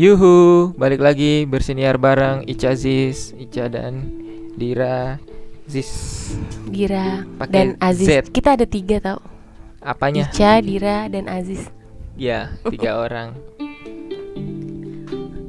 Yuhu, 0.00 0.72
balik 0.80 1.04
lagi 1.04 1.44
bersiniar 1.44 2.00
bareng 2.00 2.48
Ica 2.48 2.72
Aziz, 2.72 3.36
Ica 3.36 3.68
dan 3.68 4.08
Dira 4.56 5.20
Ziz. 5.68 5.92
Gira 6.72 7.28
Pakai 7.36 7.52
dan 7.52 7.68
Aziz. 7.84 8.08
Z. 8.08 8.32
Kita 8.32 8.56
ada 8.56 8.64
tiga 8.64 8.96
tau. 8.96 9.20
Apanya? 9.84 10.24
Ica, 10.24 10.56
Dira, 10.64 11.04
dan 11.12 11.28
Aziz. 11.28 11.68
Ya, 12.16 12.48
tiga 12.72 12.96
orang. 12.96 13.36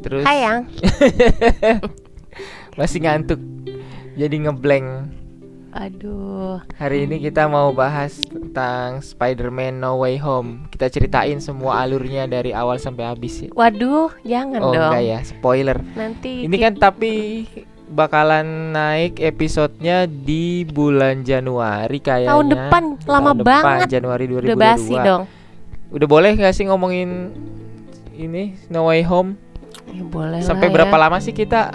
Terus 0.03 0.27
Hai 0.27 0.43
yang. 0.43 0.67
masih 2.79 3.07
ngantuk. 3.07 3.39
Jadi 4.19 4.35
ngeblank. 4.35 5.15
Aduh. 5.71 6.59
Hari 6.75 7.07
ini 7.07 7.15
kita 7.17 7.47
mau 7.47 7.71
bahas 7.71 8.19
tentang 8.21 8.99
Spider-Man 8.99 9.79
No 9.79 9.97
Way 9.97 10.19
Home. 10.19 10.67
Kita 10.67 10.91
ceritain 10.91 11.39
semua 11.39 11.79
alurnya 11.79 12.27
dari 12.27 12.51
awal 12.51 12.75
sampai 12.75 13.07
habis 13.07 13.39
ya. 13.39 13.49
Waduh, 13.51 14.11
jangan 14.21 14.59
Oh 14.59 14.75
dong. 14.75 14.91
enggak 14.91 15.03
ya, 15.05 15.19
spoiler. 15.23 15.79
Nanti 15.95 16.43
Ini 16.43 16.55
kan 16.59 16.73
tapi 16.75 17.13
bakalan 17.87 18.71
naik 18.71 19.19
episodenya 19.19 20.07
di 20.07 20.63
bulan 20.63 21.23
Januari 21.23 21.99
kayaknya. 21.99 22.31
tahun 22.31 22.47
depan 22.49 22.83
lama 23.03 23.31
Tahun 23.31 23.39
depan, 23.39 23.63
banget. 23.63 23.87
Januari 23.89 24.25
2022. 24.27 24.43
Udah 24.43 24.57
basi 24.57 24.93
dong. 24.97 25.23
Udah 25.91 26.07
boleh 26.07 26.31
gak 26.35 26.51
sih 26.51 26.67
ngomongin 26.67 27.31
ini 28.13 28.59
No 28.67 28.87
Way 28.87 29.03
Home? 29.03 29.39
Ya 29.87 30.03
boleh 30.03 30.39
Sampai 30.39 30.67
lah 30.67 30.83
berapa 30.83 30.95
ya. 30.95 31.01
lama 31.01 31.17
sih 31.19 31.31
kita 31.31 31.71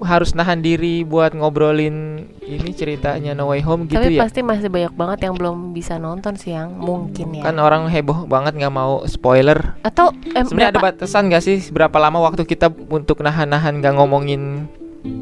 harus 0.00 0.32
nahan 0.32 0.58
diri 0.58 1.02
buat 1.02 1.32
ngobrolin 1.32 2.26
ini 2.40 2.70
ceritanya 2.70 3.32
No 3.32 3.48
Way 3.48 3.62
Home 3.62 3.86
gitu 3.86 3.98
Tapi 3.98 4.14
ya? 4.14 4.22
pasti 4.22 4.40
masih 4.40 4.66
banyak 4.66 4.92
banget 4.92 5.18
yang 5.24 5.34
belum 5.34 5.70
bisa 5.70 5.96
nonton 5.96 6.34
sih 6.34 6.52
yang 6.52 6.72
mungkin 6.72 7.34
ya. 7.34 7.42
Kan 7.44 7.56
orang 7.56 7.86
heboh 7.86 8.24
banget 8.24 8.54
nggak 8.54 8.70
mau 8.70 9.02
spoiler. 9.04 9.76
Atau 9.80 10.10
em, 10.28 10.44
Sebenarnya 10.44 10.72
ada 10.72 10.82
batasan 10.82 11.28
gak 11.28 11.40
sih 11.40 11.58
berapa 11.68 11.94
lama 11.94 12.22
waktu 12.22 12.42
kita 12.42 12.68
untuk 12.88 13.20
nahan-nahan 13.20 13.78
nggak 13.78 13.94
ngomongin 13.94 14.66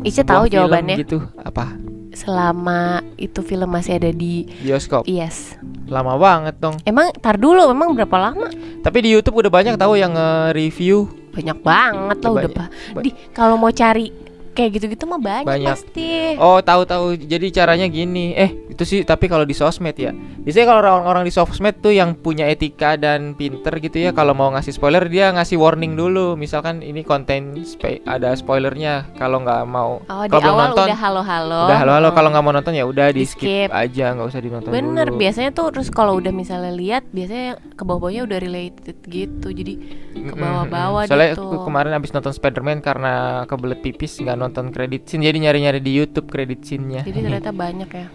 Ica 0.03 0.23
tahu 0.23 0.47
film 0.47 0.55
jawabannya. 0.56 0.97
gitu? 0.98 1.20
Apa? 1.39 1.77
Selama 2.11 3.05
itu 3.15 3.45
film 3.45 3.69
masih 3.69 4.00
ada 4.00 4.09
di 4.09 4.48
Bioskop. 4.65 5.05
Yes. 5.05 5.61
Lama 5.84 6.17
banget 6.17 6.56
dong. 6.56 6.81
Emang 6.83 7.12
tar 7.15 7.37
dulu 7.37 7.69
memang 7.69 7.93
berapa 7.93 8.17
lama? 8.19 8.48
Tapi 8.81 8.98
di 9.00 9.12
YouTube 9.12 9.37
udah 9.39 9.53
banyak 9.53 9.77
tahu 9.77 9.95
yang 9.95 10.17
nge-review 10.17 11.06
Banyak 11.31 11.61
banget 11.61 12.17
lah 12.19 12.31
udah 12.33 12.48
Banyak. 12.48 12.56
pak. 12.56 12.69
Di 13.05 13.11
kalau 13.31 13.61
mau 13.61 13.69
cari 13.69 14.09
kayak 14.57 14.71
gitu-gitu 14.73 15.05
mah 15.05 15.21
banyak, 15.21 15.45
Banyak. 15.45 15.69
pasti. 15.71 16.35
Oh 16.37 16.59
tahu-tahu 16.59 17.15
jadi 17.19 17.47
caranya 17.53 17.87
gini 17.87 18.33
Eh 18.33 18.51
itu 18.67 18.83
sih 18.83 19.01
tapi 19.03 19.27
kalau 19.27 19.43
di 19.43 19.53
sosmed 19.53 19.93
ya 19.95 20.11
Biasanya 20.12 20.67
kalau 20.67 20.81
orang-orang 20.81 21.23
di 21.23 21.31
sosmed 21.31 21.77
tuh 21.79 21.91
yang 21.91 22.15
punya 22.15 22.47
etika 22.47 22.95
dan 22.95 23.33
pinter 23.33 23.77
gitu 23.77 24.01
ya 24.01 24.11
Kalau 24.11 24.33
mau 24.33 24.49
ngasih 24.49 24.73
spoiler 24.73 25.05
dia 25.05 25.29
ngasih 25.31 25.57
warning 25.57 25.93
dulu 25.93 26.34
Misalkan 26.34 26.81
ini 26.81 27.01
konten 27.01 27.53
spe- 27.61 28.01
ada 28.03 28.33
spoilernya 28.33 29.12
Kalau 29.15 29.39
nggak 29.39 29.62
mau 29.65 30.01
Oh 30.03 30.25
kalau 30.25 30.41
belum 30.43 30.57
nonton, 30.67 30.87
udah 30.87 30.99
halo-halo. 30.99 31.61
Udah 31.67 31.79
halo-halo 31.79 32.05
Hmm. 32.07 32.17
kalau 32.17 32.29
nggak 32.31 32.45
mau 32.45 32.55
nonton 32.55 32.73
ya 32.73 32.84
udah 32.84 33.07
di 33.11 33.25
skip 33.25 33.69
aja 33.69 34.12
nggak 34.12 34.27
usah 34.27 34.41
dinonton 34.41 34.71
Bener, 34.71 35.07
dulu 35.07 35.19
biasanya 35.19 35.51
tuh 35.51 35.69
terus 35.69 35.89
kalau 35.89 36.17
udah 36.17 36.31
misalnya 36.31 36.71
lihat 36.71 37.05
biasanya 37.09 37.59
ke 37.73 37.83
bawahnya 37.83 38.23
udah 38.23 38.39
related 38.39 38.97
gitu. 39.03 39.49
Jadi 39.49 39.75
ke 40.17 40.33
bawah-bawah 40.33 41.03
Mm-mm. 41.03 41.11
Soalnya 41.11 41.31
gitu. 41.34 41.61
kemarin 41.61 41.93
abis 41.93 42.11
nonton 42.11 42.31
Spider-Man 42.31 42.79
karena 42.81 43.12
kebelet 43.45 43.81
pipis 43.81 44.17
nggak 44.17 44.33
nonton 44.34 44.45
credit 44.50 45.06
scene 45.06 45.22
Jadi 45.22 45.39
nyari-nyari 45.41 45.80
di 45.80 45.92
Youtube 45.94 46.27
credit 46.27 46.62
scene-nya 46.62 47.02
Jadi 47.02 47.19
ternyata 47.22 47.50
banyak 47.50 47.91
ya. 47.91 48.06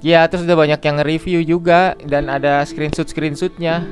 Ya 0.00 0.20
terus 0.26 0.48
udah 0.48 0.56
banyak 0.56 0.80
yang 0.80 0.96
nge-review 0.96 1.40
juga 1.44 1.92
dan 2.00 2.32
ada 2.32 2.64
screenshot-screenshotnya 2.64 3.84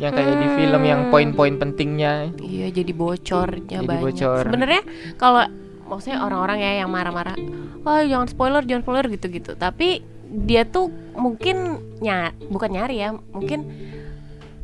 yang 0.00 0.12
kayak 0.16 0.32
di 0.32 0.48
film 0.56 0.82
yang 0.82 1.00
Hmm. 1.04 1.10
poin-poin 1.12 1.60
pentingnya. 1.60 2.32
Iya, 2.40 2.72
jadi 2.72 2.92
bocornya 2.96 3.84
Jadi 3.84 3.88
banyak. 3.88 4.00
bocor. 4.00 4.42
Sebenarnya 4.48 4.82
kalau 5.20 5.44
maksudnya 5.84 6.24
orang-orang 6.24 6.58
ya 6.64 6.72
yang 6.80 6.88
marah-marah, 6.88 7.36
"Wah, 7.84 8.00
jangan 8.00 8.24
spoiler, 8.24 8.64
jangan 8.64 8.80
spoiler 8.80 9.04
gitu-gitu." 9.12 9.52
Tapi 9.60 10.00
dia 10.48 10.64
tuh 10.64 10.88
mungkin 11.12 11.76
nya 12.00 12.32
bukan 12.48 12.72
nyari 12.72 12.96
ya, 12.96 13.12
mungkin 13.12 13.68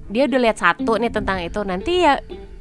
dia 0.08 0.24
udah 0.24 0.40
lihat 0.40 0.56
satu 0.56 0.96
nih 0.96 1.12
tentang 1.12 1.44
itu. 1.44 1.60
Nanti 1.60 1.92
ya 2.00 2.16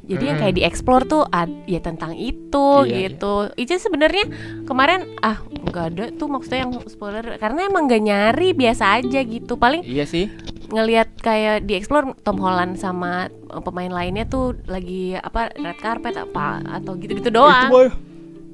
jadi 0.06 0.24
yang 0.24 0.38
kayak 0.38 0.54
dieksplor 0.54 1.02
tuh 1.04 1.26
ad, 1.26 1.50
ya 1.64 1.78
tentang 1.78 2.14
itu 2.14 2.66
Iya, 2.82 3.10
gitu. 3.10 3.50
Itu 3.54 3.74
sebenarnya 3.76 4.24
kemarin 4.62 5.18
ah 5.20 5.38
nggak 5.42 5.86
ada 5.88 6.04
tuh 6.10 6.26
maksudnya 6.26 6.62
yang 6.62 6.78
spoiler 6.86 7.36
karena 7.36 7.66
emang 7.66 7.84
nggak 7.84 8.02
nyari 8.02 8.48
biasa 8.50 8.98
aja 8.98 9.20
gitu. 9.20 9.54
Paling 9.54 9.82
Iya 9.82 10.04
sih. 10.04 10.30
ngelihat 10.66 11.14
kayak 11.16 11.62
dieksplor 11.62 12.14
Tom 12.20 12.38
Holland 12.38 12.74
sama 12.74 13.26
eh, 13.26 13.60
pemain 13.60 13.86
lainnya 13.88 14.24
tuh 14.24 14.58
lagi 14.66 15.14
apa 15.14 15.50
red 15.52 15.74
carpet 15.76 16.14
apa 16.14 16.58
atau 16.64 16.94
gitu-gitu 16.94 17.30
doang. 17.30 17.70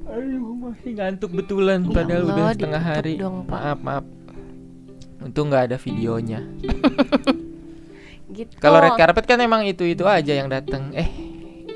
Aduh 0.03 0.53
masih 0.59 0.93
ngantuk 0.93 1.31
betulan 1.31 1.81
Ya 1.81 1.89
padahal 1.91 2.21
Allah, 2.23 2.33
udah 2.35 2.45
setengah 2.51 2.83
hari. 2.83 3.13
dong, 3.15 3.45
Pak. 3.45 3.55
maaf 3.55 3.79
maaf. 3.79 4.05
Untung 5.21 5.47
nggak 5.47 5.63
ada 5.69 5.77
videonya. 5.79 6.43
Gitu. 8.27 8.53
Kalau 8.63 8.77
red 8.77 8.93
carpet 8.93 9.25
kan 9.25 9.37
emang 9.37 9.63
itu 9.63 9.81
itu 9.83 10.03
aja 10.03 10.33
yang 10.33 10.49
datang. 10.49 10.93
Eh 10.93 11.07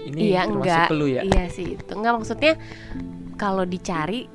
ini 0.07 0.31
iya 0.31 0.43
enggak. 0.43 0.87
lu 0.91 1.05
ya. 1.05 1.21
Iya 1.21 1.43
sih 1.47 1.75
itu 1.75 1.91
enggak 1.91 2.13
maksudnya 2.15 2.53
kalau 3.35 3.63
dicari 3.63 4.25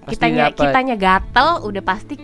Pasti 0.00 0.12
kitanya 0.14 0.42
dapet. 0.48 0.60
kitanya 0.62 0.94
gatel 0.96 1.48
udah 1.62 1.82
pasti 1.82 2.14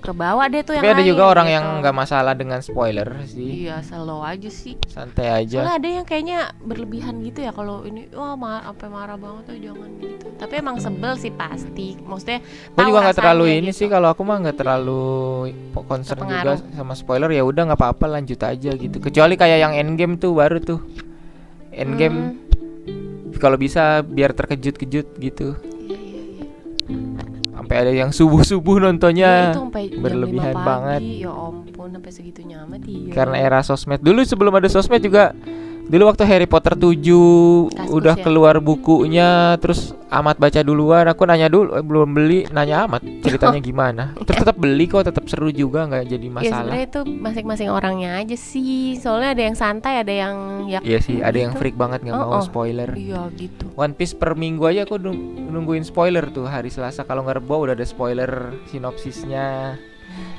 ke 0.00 0.16
bawah 0.16 0.48
deh 0.48 0.64
tuh 0.64 0.72
Tapi 0.74 0.80
yang 0.82 0.96
ada 0.96 1.04
juga 1.04 1.22
lain, 1.22 1.30
orang 1.30 1.46
gitu. 1.46 1.54
yang 1.54 1.64
nggak 1.78 1.92
masalah 1.94 2.32
dengan 2.32 2.58
spoiler 2.58 3.04
sih. 3.28 3.68
Iya, 3.68 3.84
slow 3.84 4.24
aja 4.24 4.48
sih. 4.48 4.80
Santai 4.88 5.28
aja. 5.28 5.60
Soalnya 5.60 5.76
ada 5.76 5.88
yang 5.92 6.06
kayaknya 6.08 6.38
berlebihan 6.58 7.20
gitu 7.20 7.44
ya 7.44 7.52
kalau 7.52 7.84
ini 7.84 8.08
wah 8.10 8.32
ma 8.32 8.64
sampai 8.64 8.88
marah 8.88 9.14
banget 9.14 9.42
tuh 9.46 9.56
jangan 9.60 9.90
gitu. 10.00 10.26
Tapi 10.40 10.54
emang 10.56 10.80
sebel 10.80 11.12
sih 11.14 11.28
pasti. 11.28 12.00
Maksudnya 12.00 12.40
Gue 12.72 12.82
juga 12.82 12.98
nggak 13.04 13.18
terlalu 13.20 13.44
ini 13.52 13.70
gitu. 13.70 13.84
sih 13.84 13.88
kalau 13.88 14.08
aku 14.08 14.24
mah 14.24 14.40
nggak 14.40 14.56
terlalu 14.56 15.04
po- 15.70 15.84
concern 15.84 16.24
juga 16.24 16.56
sama 16.72 16.96
spoiler 16.96 17.28
ya 17.28 17.44
udah 17.44 17.62
nggak 17.68 17.78
apa-apa 17.78 18.04
lanjut 18.10 18.40
aja 18.40 18.70
gitu. 18.72 18.96
Kecuali 18.98 19.36
kayak 19.36 19.58
yang 19.60 19.76
endgame 19.76 20.16
tuh 20.16 20.32
baru 20.32 20.58
tuh. 20.58 20.80
Endgame 21.70 22.18
Hmm. 22.20 23.32
kalau 23.36 23.56
bisa 23.56 23.82
biar 24.02 24.30
terkejut-kejut 24.30 25.06
gitu. 25.16 25.54
Iya, 25.80 25.96
iya, 25.96 26.22
iya. 26.36 26.46
Sampai 27.50 27.76
ada 27.78 27.92
yang 27.92 28.10
subuh-subuh 28.10 28.76
Ya, 28.76 28.82
nontonnya. 28.82 29.32
itu 29.48 29.60
sampai 29.60 29.82
jam 29.86 30.00
berlebihan 30.00 30.54
5 30.54 30.66
banget. 30.66 31.00
Ya 31.00 31.30
ampun, 31.30 31.88
sampai 31.90 32.10
segitunya 32.10 32.56
amat 32.64 32.80
iya. 32.84 33.10
Karena 33.10 33.36
era 33.38 33.60
sosmed. 33.60 33.98
Dulu 33.98 34.20
sebelum 34.22 34.52
ada 34.52 34.66
sosmed 34.66 35.00
juga 35.00 35.32
Dulu 35.90 36.06
waktu 36.06 36.22
Harry 36.22 36.46
Potter 36.46 36.78
7 36.78 37.02
Kaskus 37.02 37.90
udah 37.90 38.14
ya? 38.14 38.22
keluar 38.22 38.62
bukunya 38.62 39.28
terus 39.58 39.90
amat 40.06 40.38
baca 40.38 40.60
duluan 40.60 41.02
aku 41.04 41.22
nanya 41.24 41.46
dulu 41.46 41.74
eh, 41.74 41.82
belum 41.82 42.08
beli 42.10 42.46
nanya 42.48 42.86
amat 42.86 43.02
ceritanya 43.20 43.58
gimana 43.68 44.04
terus 44.16 44.38
tetap 44.38 44.54
beli 44.54 44.86
kok 44.86 45.02
tetap 45.02 45.26
seru 45.26 45.50
juga 45.50 45.84
nggak 45.84 46.06
jadi 46.08 46.22
Ya 46.22 46.32
masalah 46.32 46.54
sebenarnya 46.62 46.84
itu 46.84 47.00
masing-masing 47.04 47.68
orangnya 47.68 48.10
aja 48.16 48.36
sih. 48.36 48.94
Soalnya 48.94 49.34
ada 49.34 49.42
yang 49.42 49.56
santai, 49.56 49.94
ada 49.98 50.14
yang 50.14 50.34
ya 50.64 50.78
Iya 50.80 50.98
sih, 51.00 51.18
ada 51.18 51.34
yang 51.34 51.52
gitu. 51.52 51.60
freak 51.60 51.74
banget 51.74 52.00
nggak 52.00 52.14
Oh, 52.14 52.22
mau 52.24 52.38
oh. 52.38 52.44
spoiler. 52.44 52.90
Iya 52.92 53.26
gitu. 53.34 53.66
One 53.74 53.90
Piece 53.92 54.14
per 54.14 54.34
minggu 54.34 54.62
aja 54.64 54.84
aku 54.84 54.94
nung- 54.94 55.18
nungguin 55.44 55.82
spoiler 55.82 56.22
tuh 56.28 56.46
hari 56.46 56.70
Selasa 56.70 57.02
kalau 57.02 57.22
nggak 57.22 57.38
rebo 57.38 57.58
udah 57.60 57.74
ada 57.74 57.82
spoiler 57.82 58.30
sinopsisnya. 58.64 59.74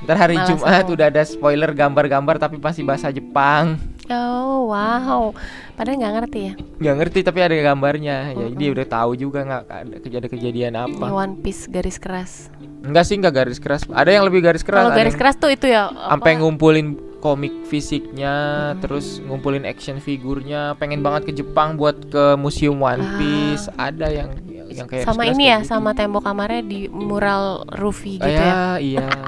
Ntar 0.02 0.18
hari 0.18 0.36
Malas 0.36 0.48
Jumat 0.50 0.84
aku. 0.84 0.96
udah 0.96 1.08
ada 1.08 1.24
spoiler 1.24 1.72
gambar-gambar 1.72 2.36
tapi 2.38 2.56
masih 2.58 2.84
bahasa 2.84 3.08
Jepang. 3.10 3.80
Oh 4.12 4.68
wow. 4.68 5.32
Padahal 5.74 5.98
nggak 5.98 6.14
ngerti 6.16 6.40
ya. 6.42 6.54
Nggak 6.78 6.96
ngerti 6.98 7.20
tapi 7.24 7.40
ada 7.40 7.54
gambarnya. 7.56 8.16
Ya 8.32 8.38
Mm-mm. 8.38 8.54
dia 8.54 8.70
udah 8.70 8.86
tahu 8.86 9.12
juga 9.16 9.42
nggak 9.42 9.62
ada 9.66 9.98
kejadian 9.98 10.30
kejadian 10.30 10.74
apa. 10.76 11.06
One 11.08 11.34
Piece 11.38 11.66
garis 11.66 11.96
keras. 11.96 12.52
Enggak 12.82 13.04
sih 13.04 13.16
nggak 13.16 13.34
garis 13.36 13.58
keras. 13.58 13.82
Ada 13.88 14.10
yang 14.12 14.24
lebih 14.26 14.42
garis 14.42 14.62
keras. 14.62 14.82
Kalau 14.82 14.92
garis 14.92 15.14
keras 15.14 15.36
tuh 15.36 15.50
itu 15.50 15.66
ya. 15.66 15.90
Sampai 15.90 16.36
ngumpulin 16.36 16.98
komik 17.18 17.66
fisiknya, 17.66 18.34
Mm-mm. 18.74 18.82
terus 18.82 19.22
ngumpulin 19.22 19.62
action 19.62 19.98
figurnya, 19.98 20.74
pengen 20.76 21.00
banget 21.00 21.30
ke 21.30 21.32
Jepang 21.36 21.78
buat 21.78 21.94
ke 22.10 22.34
museum 22.34 22.78
One 22.78 22.98
Ah. 22.98 23.14
Piece. 23.16 23.66
Ada 23.72 24.08
yang 24.10 24.30
yang 24.72 24.88
kayak 24.88 25.04
sama 25.04 25.26
ini 25.26 25.46
ya, 25.46 25.60
gitu. 25.60 25.70
sama 25.70 25.92
tembok 25.92 26.24
kamarnya 26.24 26.64
di 26.64 26.88
mural 26.88 27.68
Ruffy 27.76 28.18
Ah, 28.18 28.24
gitu 28.24 28.32
ya. 28.32 28.42
ya, 28.42 28.64
iya. 28.80 29.08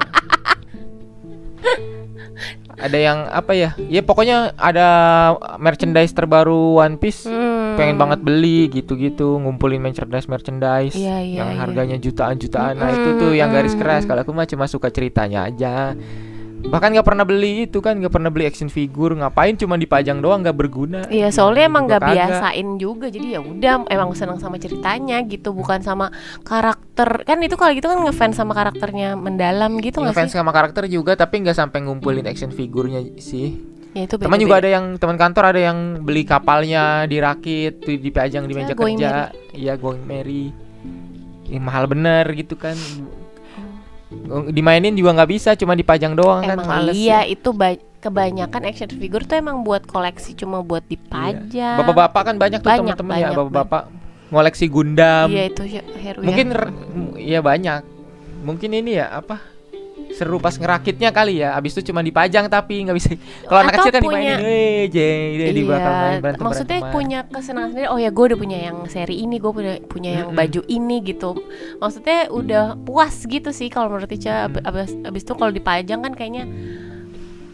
ada 2.74 2.98
yang 2.98 3.18
apa 3.30 3.52
ya? 3.54 3.70
Ya 3.86 4.02
pokoknya 4.02 4.52
ada 4.58 4.88
merchandise 5.62 6.10
terbaru 6.10 6.82
One 6.82 6.98
Piece. 6.98 7.26
Hmm. 7.26 7.78
Pengen 7.78 7.98
banget 7.98 8.22
beli 8.22 8.70
gitu-gitu, 8.70 9.38
ngumpulin 9.42 9.82
merchandise 9.82 10.30
merchandise 10.30 10.94
Iya, 10.94 11.18
iya, 11.22 11.36
yang 11.42 11.50
iya. 11.54 11.58
harganya 11.58 11.96
jutaan-jutaan. 11.98 12.78
Nah, 12.78 12.90
itu 12.94 13.18
tuh 13.18 13.32
yang 13.34 13.50
garis 13.50 13.74
keras. 13.74 14.06
Kalau 14.06 14.22
aku 14.22 14.30
mah 14.30 14.46
cuma 14.46 14.70
suka 14.70 14.90
ceritanya 14.94 15.46
aja. 15.50 15.94
Bahkan 16.64 16.88
nggak 16.96 17.06
pernah 17.06 17.24
beli 17.28 17.68
itu 17.68 17.78
kan, 17.84 18.00
nggak 18.00 18.12
pernah 18.12 18.30
beli 18.32 18.48
action 18.48 18.72
figure. 18.72 19.12
Ngapain 19.14 19.54
cuma 19.60 19.76
dipajang 19.76 20.18
doang 20.24 20.40
nggak 20.40 20.56
berguna. 20.56 21.04
Iya, 21.12 21.28
soalnya 21.30 21.68
emang 21.68 21.84
Juga 21.86 22.00
nggak 22.00 22.02
biasain 22.10 22.68
juga. 22.80 23.06
Jadi 23.12 23.26
ya 23.36 23.40
udah, 23.44 23.84
emang 23.92 24.10
senang 24.16 24.40
sama 24.40 24.56
ceritanya 24.56 25.20
gitu, 25.28 25.52
bukan 25.52 25.84
sama 25.84 26.08
karakter. 26.42 27.28
Kan 27.28 27.44
itu 27.44 27.54
kalau 27.60 27.72
gitu 27.76 27.86
kan 27.90 28.00
ngefans 28.02 28.36
sama 28.40 28.56
karakternya 28.56 29.14
mendalam 29.14 29.76
gitu 29.78 30.00
nggak 30.00 30.16
Ngefans 30.16 30.32
sih? 30.32 30.38
sama 30.40 30.50
karakter 30.50 30.84
juga 30.88 31.12
tapi 31.14 31.44
nggak 31.44 31.56
sampai 31.56 31.78
ngumpulin 31.84 32.24
action 32.26 32.50
figurnya 32.50 33.04
sih. 33.20 33.54
Ya 33.94 34.10
itu 34.10 34.18
Teman 34.18 34.42
juga 34.42 34.58
ada 34.58 34.66
yang 34.66 34.98
teman 34.98 35.14
kantor 35.14 35.54
ada 35.54 35.60
yang 35.70 36.02
beli 36.02 36.26
kapalnya 36.26 37.06
dirakit, 37.06 37.78
tuh 37.78 37.94
dipajang 37.94 38.50
di 38.50 38.52
Ya, 38.52 38.58
meja 38.58 38.74
kerja. 38.74 39.12
Iya, 39.54 39.72
going 39.78 40.02
Mary. 40.02 40.50
Ih, 41.46 41.62
mahal 41.62 41.86
bener 41.86 42.26
gitu 42.34 42.58
kan. 42.58 42.74
Dimainin 44.48 44.92
juga 44.92 45.12
nggak 45.12 45.30
bisa, 45.30 45.50
cuma 45.54 45.72
dipajang 45.72 46.12
doang 46.12 46.40
kan 46.40 46.56
Emang 46.56 46.66
males. 46.66 46.94
iya 46.94 47.22
ya. 47.22 47.30
itu 47.30 47.50
ba- 47.50 47.76
kebanyakan 47.98 48.62
action 48.64 48.90
figure 48.90 49.22
tuh 49.22 49.36
emang 49.36 49.60
buat 49.60 49.84
koleksi 49.84 50.34
cuma 50.34 50.60
buat 50.60 50.82
Iya. 50.82 50.92
dipajang. 50.92 51.76
Bapak-bapak 51.80 52.22
kan 52.22 52.34
banyak 52.36 52.60
tuh 52.60 52.68
Banyak, 52.68 52.96
teman-teman 52.96 53.16
ya, 53.16 53.28
bapak-bapak 53.30 53.82
ngoleksi 54.28 54.66
Gundam. 54.66 55.28
Iya 55.28 55.42
itu 55.46 55.62
ya, 55.64 55.82
Heru 55.96 56.20
Mungkin 56.20 56.46
ya. 56.50 56.64
iya 57.16 57.40
banyak. 57.40 57.80
Mungkin 58.42 58.70
ini 58.74 58.90
ya 58.94 59.08
apa? 59.14 59.40
Seru 60.14 60.38
pas 60.38 60.54
ngerakitnya 60.54 61.10
kali 61.10 61.42
ya. 61.42 61.58
Abis 61.58 61.74
itu 61.74 61.90
cuma 61.90 62.00
dipajang 62.00 62.46
tapi 62.46 62.86
nggak 62.86 62.96
bisa. 62.96 63.08
Kalau 63.44 63.60
anak 63.66 63.82
kecil 63.82 63.92
kan 63.92 64.02
punya- 64.02 64.38
dimainin, 64.38 64.46
eh, 64.46 64.82
jeng, 64.86 65.28
dia 65.34 65.50
di 65.50 65.62
bakal 65.66 65.92
main 65.92 66.06
Iya, 66.14 66.20
berantem 66.22 66.44
maksudnya 66.46 66.78
punya 66.94 67.18
kesenangan 67.26 67.68
sendiri. 67.74 67.88
Oh 67.90 67.98
ya, 67.98 68.10
gue 68.14 68.24
udah 68.30 68.38
punya 68.38 68.58
yang 68.70 68.76
seri 68.86 69.16
ini, 69.26 69.36
gue 69.42 69.52
punya 69.52 69.74
punya 69.84 70.10
yang 70.22 70.28
Mm-mm. 70.30 70.38
baju 70.38 70.60
ini 70.70 70.96
gitu. 71.02 71.30
Maksudnya 71.82 72.18
udah 72.30 72.64
puas 72.78 73.14
gitu 73.26 73.50
sih 73.50 73.66
kalau 73.66 73.90
menurut 73.90 74.10
Ica. 74.10 74.46
Mm. 74.48 74.62
Abis, 74.62 74.90
abis 75.02 75.22
itu 75.26 75.32
kalau 75.34 75.50
dipajang 75.50 76.00
kan 76.06 76.12
kayaknya 76.14 76.46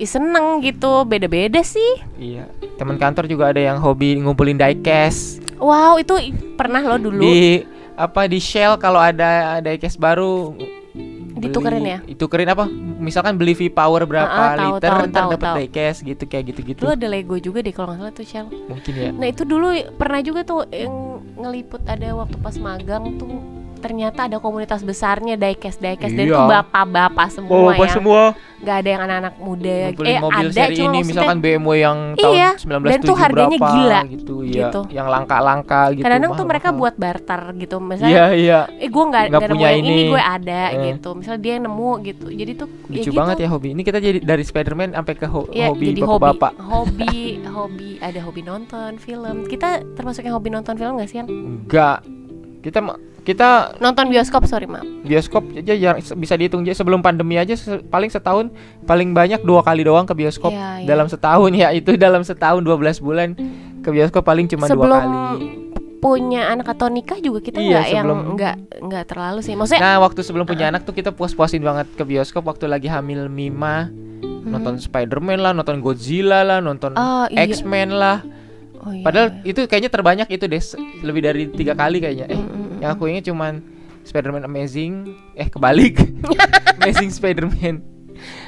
seneng 0.00 0.60
gitu. 0.60 1.04
Beda-beda 1.08 1.64
sih. 1.64 2.00
Iya. 2.20 2.48
Teman 2.76 2.96
kantor 2.96 3.28
juga 3.28 3.52
ada 3.52 3.60
yang 3.60 3.76
hobi 3.80 4.16
ngumpulin 4.20 4.56
diecast 4.56 5.40
Wow, 5.60 6.00
itu 6.00 6.16
pernah 6.56 6.80
lo 6.80 6.96
dulu 6.96 7.20
di 7.20 7.60
apa 7.92 8.24
di 8.24 8.40
Shell 8.40 8.80
kalau 8.80 8.96
ada 8.96 9.60
diecast 9.60 10.00
baru 10.00 10.56
ditukerin 11.40 11.84
ya? 11.84 11.98
Ditukerin 12.04 12.48
apa? 12.52 12.64
Misalkan 13.00 13.40
beli 13.40 13.56
V-Power 13.56 14.04
berapa 14.04 14.28
Ah, 14.28 14.36
ah, 14.36 14.56
tahu, 14.56 14.70
liter 14.76 14.90
tahu, 14.92 15.08
ntar 15.08 15.24
dapat 15.32 15.48
diecast 15.64 15.98
gitu 16.04 16.24
kayak 16.28 16.44
gitu-gitu. 16.52 16.80
Dulu 16.84 16.92
ada 16.92 17.08
Lego 17.08 17.36
juga 17.40 17.64
deh 17.64 17.72
kalau 17.72 17.96
nggak 17.96 18.00
salah 18.00 18.12
tuh 18.12 18.26
Shell. 18.28 18.46
Mungkin 18.68 18.92
ya. 18.92 19.10
Nah 19.10 19.26
itu 19.28 19.42
dulu 19.48 19.68
pernah 19.96 20.20
juga 20.20 20.40
tuh 20.44 20.68
yang 20.68 21.24
ngeliput 21.40 21.80
ada 21.88 22.08
waktu 22.12 22.36
pas 22.38 22.54
magang 22.60 23.16
tuh 23.16 23.59
ternyata 23.80 24.20
ada 24.24 24.36
komunitas 24.36 24.80
besarnya 24.80 25.34
diecast 25.34 25.78
diecast 25.78 26.12
dan 26.12 26.22
Iya. 26.22 26.36
itu 26.36 26.42
bapak-bapak 26.46 27.26
semua 27.28 27.50
Oh, 27.50 27.72
ya 27.72 27.88
semua 27.88 28.22
nggak 28.60 28.76
ada 28.76 28.88
yang 28.90 29.02
anak-anak 29.02 29.34
muda 29.38 29.76
ngumpulin 29.88 30.04
eh 30.06 30.18
mobil 30.20 30.36
ada 30.38 30.52
seri 30.52 30.74
cuma 30.76 30.86
ini 30.86 30.98
misalkan 31.02 31.38
BMW 31.38 31.68
yang 31.80 31.98
tahun 32.14 32.34
Iya, 32.36 32.50
1970 32.60 32.92
dan 32.92 33.00
tuh 33.00 33.16
harganya 33.16 33.56
berapa 33.56 33.72
gila, 33.72 34.00
gitu, 34.06 34.34
iya. 34.42 34.52
gitu. 34.60 34.80
Yang 34.90 35.06
langka-langka 35.08 35.80
gitu. 35.90 36.04
kadang-kadang 36.04 36.32
tuh 36.34 36.46
mereka 36.46 36.68
mahal. 36.68 36.78
buat 36.78 36.94
barter 36.94 37.42
gitu 37.56 37.76
misalnya 37.80 38.12
Iya, 38.12 38.24
iya. 38.36 38.60
eh 38.70 38.86
gue 38.86 39.00
nggak 39.02 39.22
Nggak 39.22 39.40
nggak 39.40 39.50
punya 39.50 39.64
yang 39.66 39.80
ini, 39.80 39.88
ini. 39.90 40.04
gue 40.06 40.22
ada 40.22 40.62
Eh. 40.68 40.82
gitu 40.92 41.08
misalnya 41.14 41.40
dia 41.40 41.54
nemu 41.58 41.90
gitu 42.04 42.26
jadi 42.30 42.52
tuh 42.54 42.68
Lucu 42.86 43.00
gitu. 43.02 43.16
banget 43.16 43.36
ya 43.38 43.48
hobi. 43.48 43.68
Ini 43.70 43.82
kita 43.82 43.98
jadi 43.98 44.18
dari 44.20 44.44
Spider-Man 44.44 44.92
sampai 44.92 45.14
ke 45.14 45.24
ho- 45.24 45.48
Iya, 45.48 45.66
hobi 45.66 45.84
jadi 45.88 46.02
hobi, 46.02 46.20
bapak-bapak. 46.20 46.52
hobi, 46.60 47.18
hobi, 47.56 47.90
ada 47.98 48.20
hobi 48.20 48.40
nonton 48.42 48.90
film. 48.98 49.36
Kita 49.46 49.68
termasuk 49.94 50.20
yang 50.20 50.36
hobi 50.36 50.50
nonton 50.50 50.76
film 50.76 50.94
gak 50.94 51.08
sih? 51.08 51.16
Yang 51.18 51.32
Enggak. 51.32 52.04
Kita 52.60 52.78
kita 53.20 53.48
nonton 53.78 54.06
bioskop, 54.06 54.44
sorry 54.44 54.64
maaf. 54.64 54.84
bioskop 55.02 55.44
aja 55.54 55.72
jarang 55.72 56.00
bisa 56.14 56.34
dihitung 56.34 56.60
aja 56.62 56.72
sebelum 56.74 57.00
pandemi 57.00 57.36
aja 57.36 57.52
se- 57.52 57.80
paling 57.82 58.08
setahun 58.08 58.48
paling 58.82 59.10
banyak 59.10 59.40
dua 59.40 59.60
kali 59.60 59.80
doang 59.80 60.02
ke 60.02 60.12
bioskop 60.12 60.48
Iya, 60.48 60.78
iya. 60.78 60.86
dalam 60.86 61.06
setahun 61.06 61.50
ya 61.52 61.68
itu 61.70 61.96
dalam 61.96 62.20
setahun 62.20 62.60
12 62.60 62.70
bulan 62.98 63.28
ke 63.78 63.88
bioskop 63.88 64.22
paling 64.22 64.44
cuma 64.46 64.64
dua 64.64 64.72
Sebelum 64.74 65.00
kali. 65.00 65.46
punya 65.98 66.48
anak 66.48 66.68
atau 66.70 66.88
nikah 66.88 67.16
juga 67.18 67.40
kita 67.42 67.58
Iya, 67.58 67.68
nggak 67.70 67.86
yang 67.86 68.04
sebelum- 68.06 68.24
nggak 68.34 68.54
nggak 68.82 69.04
terlalu 69.06 69.40
sih. 69.42 69.52
Maksudnya 69.54 69.80
Nah, 69.82 69.96
waktu 70.00 70.20
sebelum 70.22 70.44
punya 70.44 70.66
anak 70.66 70.82
tuh 70.82 70.92
kita 70.92 71.10
puas-puasin 71.10 71.60
banget 71.60 71.88
ke 71.90 72.02
bioskop 72.02 72.40
waktu 72.42 72.64
lagi 72.66 72.88
hamil 72.88 73.26
Mima, 73.26 73.92
nonton 74.42 74.76
Spider-Man 74.76 75.38
lah, 75.38 75.52
nonton 75.52 75.78
Godzilla 75.78 76.40
lah, 76.40 76.58
nonton 76.58 76.92
Hmm. 76.92 77.04
Oh, 77.18 77.26
iya. 77.26 77.44
X-Men 77.46 77.92
lah. 77.92 78.24
Oh, 78.80 78.92
iya. 78.92 79.04
Padahal 79.04 79.28
itu 79.44 79.60
kayaknya 79.68 79.92
terbanyak 79.92 80.28
itu 80.32 80.44
deh, 80.48 80.62
lebih 81.04 81.20
dari 81.20 81.42
tiga 81.52 81.76
kali 81.76 82.00
kayaknya. 82.00 82.26
Eh, 82.32 82.40
yang 82.80 82.96
aku 82.96 83.12
ingat 83.12 83.28
cuman 83.28 83.60
Spider-Man 84.08 84.48
Amazing, 84.48 85.12
eh 85.36 85.48
kebalik, 85.52 86.00
Amazing 86.80 87.12
Spider-Man. 87.12 88.00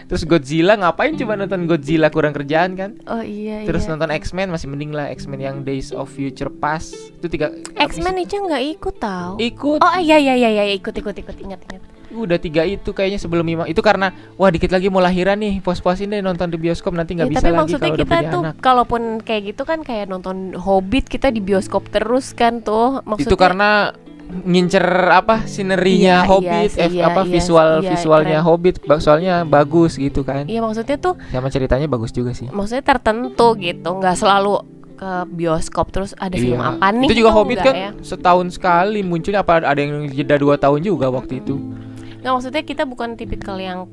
Terus 0.08 0.29
Godzilla 0.29 0.76
ngapain 0.76 1.17
cuma 1.17 1.32
nonton 1.37 1.64
Godzilla 1.64 2.12
kurang 2.12 2.37
kerjaan 2.37 2.76
kan? 2.76 3.00
Oh 3.08 3.25
iya. 3.25 3.64
Terus 3.64 3.88
iya. 3.88 3.96
nonton 3.96 4.12
X-Men 4.12 4.52
masih 4.52 4.69
mending 4.69 4.93
lah 4.93 5.08
X-Men 5.12 5.40
yang 5.40 5.56
Days 5.64 5.93
of 5.96 6.12
Future 6.12 6.52
Past 6.52 6.93
itu 6.93 7.26
tiga. 7.32 7.52
X-Men 7.76 8.20
aja 8.20 8.37
nggak 8.37 8.62
ikut 8.76 8.96
tahu. 9.00 9.34
ikut 9.40 9.81
Oh 9.81 9.93
iya 9.96 10.20
iya 10.20 10.37
iya 10.37 10.50
iya 10.52 10.64
ikut 10.76 10.93
ikut 10.93 11.17
ikut 11.17 11.37
ingat 11.40 11.61
ingat. 11.69 11.82
Udah 12.14 12.37
tiga 12.37 12.62
itu 12.62 12.91
kayaknya 12.91 13.17
sebelum 13.17 13.43
Mima 13.43 13.64
itu 13.64 13.79
karena 13.79 14.09
wah 14.35 14.49
dikit 14.49 14.69
lagi 14.69 14.87
mau 14.87 14.99
lahiran 14.99 15.37
nih 15.37 15.59
puas-puasin 15.59 16.09
deh 16.09 16.20
nonton 16.20 16.47
di 16.47 16.56
bioskop 16.56 16.93
nanti 16.93 17.14
nggak 17.14 17.26
Ya, 17.26 17.32
bisa 17.32 17.41
tapi 17.41 17.50
lagi 17.50 17.61
maksudnya 17.64 17.93
kita 17.94 18.17
tuh 18.29 18.43
anak 18.43 18.55
kalaupun 18.59 19.03
kayak 19.19 19.43
gitu 19.50 19.62
kan 19.62 19.81
kayak 19.81 20.06
nonton 20.06 20.53
Hobbit 20.53 21.06
kita 21.06 21.29
di 21.29 21.41
bioskop 21.41 21.88
terus 21.88 22.32
kan 22.32 22.61
tuh. 22.61 23.00
Maksudnya 23.03 23.26
itu 23.26 23.37
karena 23.37 23.70
ngincer 24.32 24.81
apa 25.12 25.44
sinerinya 25.44 26.25
Iya, 26.25 26.29
Hobbit 26.29 26.70
iya, 26.73 26.81
eh, 26.81 26.91
iya, 26.91 27.05
apa 27.05 27.20
iya, 27.23 27.31
visual 27.31 27.69
iya, 27.79 27.91
visualnya 27.93 28.38
keren. 28.41 28.49
Hobbit 28.49 28.76
soalnya 28.99 29.35
bagus 29.44 29.93
gitu 29.94 30.25
kan 30.25 30.49
Iya 30.49 30.65
maksudnya 30.65 30.97
tuh 30.97 31.20
sama 31.29 31.53
ceritanya 31.53 31.85
bagus 31.85 32.11
juga 32.11 32.32
sih 32.32 32.49
maksudnya 32.49 32.81
tertentu 32.81 33.53
gitu 33.56 33.91
nggak 33.93 34.17
selalu 34.17 34.65
ke 34.94 35.11
bioskop 35.29 35.91
terus 35.91 36.17
ada 36.17 36.32
film 36.32 36.56
Iya. 36.56 36.73
apa 36.73 36.87
nih 36.94 37.06
itu 37.11 37.17
juga 37.19 37.29
tuh 37.29 37.37
Hobbit 37.37 37.58
kan 37.61 37.75
ya. 37.75 37.91
setahun 38.00 38.47
sekali 38.55 39.00
munculnya 39.03 39.43
apa 39.43 39.61
ada 39.61 39.76
yang 39.76 40.08
jeda 40.08 40.38
dua 40.38 40.56
tahun 40.56 40.81
juga 40.81 41.11
waktu 41.11 41.43
itu 41.44 41.58
nggak 42.23 42.33
maksudnya 42.33 42.63
kita 42.63 42.83
bukan 42.87 43.15
tipikal 43.15 43.59
yang 43.59 43.91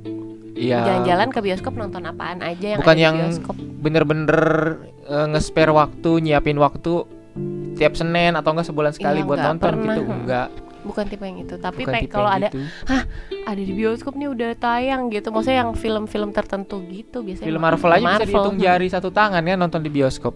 Iya. 0.53 0.83
jalan-jalan 0.83 1.29
ke 1.31 1.39
bioskop 1.39 1.73
nonton 1.73 2.03
apaan 2.03 2.43
aja 2.43 2.75
yang 2.75 2.79
Bukan 2.83 2.93
ada 2.93 3.01
yang 3.01 3.15
bener-bener 3.79 4.35
eh, 5.07 5.25
nge-spare 5.31 5.71
waktu 5.71 6.19
nyiapin 6.19 6.59
waktu 6.59 7.07
tiap 7.73 7.95
Senin 7.95 8.35
atau 8.35 8.51
enggak 8.51 8.67
sebulan 8.67 8.91
sekali 8.91 9.23
Iya, 9.23 9.27
buat 9.27 9.39
nggak 9.39 9.49
nonton 9.55 9.71
pernah, 9.71 9.95
gitu. 9.95 10.01
Enggak 10.05 10.47
bukan 10.79 11.05
tipe 11.07 11.23
yang 11.23 11.39
itu. 11.39 11.55
Tapi 11.55 11.81
tipe 11.83 12.07
kalau 12.07 12.27
ada 12.27 12.47
gitu. 12.49 12.59
ada 13.45 13.61
di 13.61 13.71
bioskop 13.71 14.15
nih 14.15 14.27
udah 14.27 14.51
tayang 14.55 15.07
gitu. 15.07 15.31
Maksudnya 15.31 15.63
yang 15.63 15.71
film-film 15.75 16.29
tertentu 16.31 16.83
gitu 16.87 17.23
biasanya 17.23 17.47
film 17.47 17.61
ma- 17.61 17.71
Marvel 17.71 17.91
aja 17.91 17.99
bisa 17.99 18.09
Marvel, 18.11 18.27
dihitung 18.27 18.55
hmm. 18.55 18.65
jari 18.67 18.87
satu 18.89 19.09
tangan 19.09 19.41
kan 19.41 19.57
nonton 19.57 19.79
di 19.79 19.89
bioskop. 19.89 20.35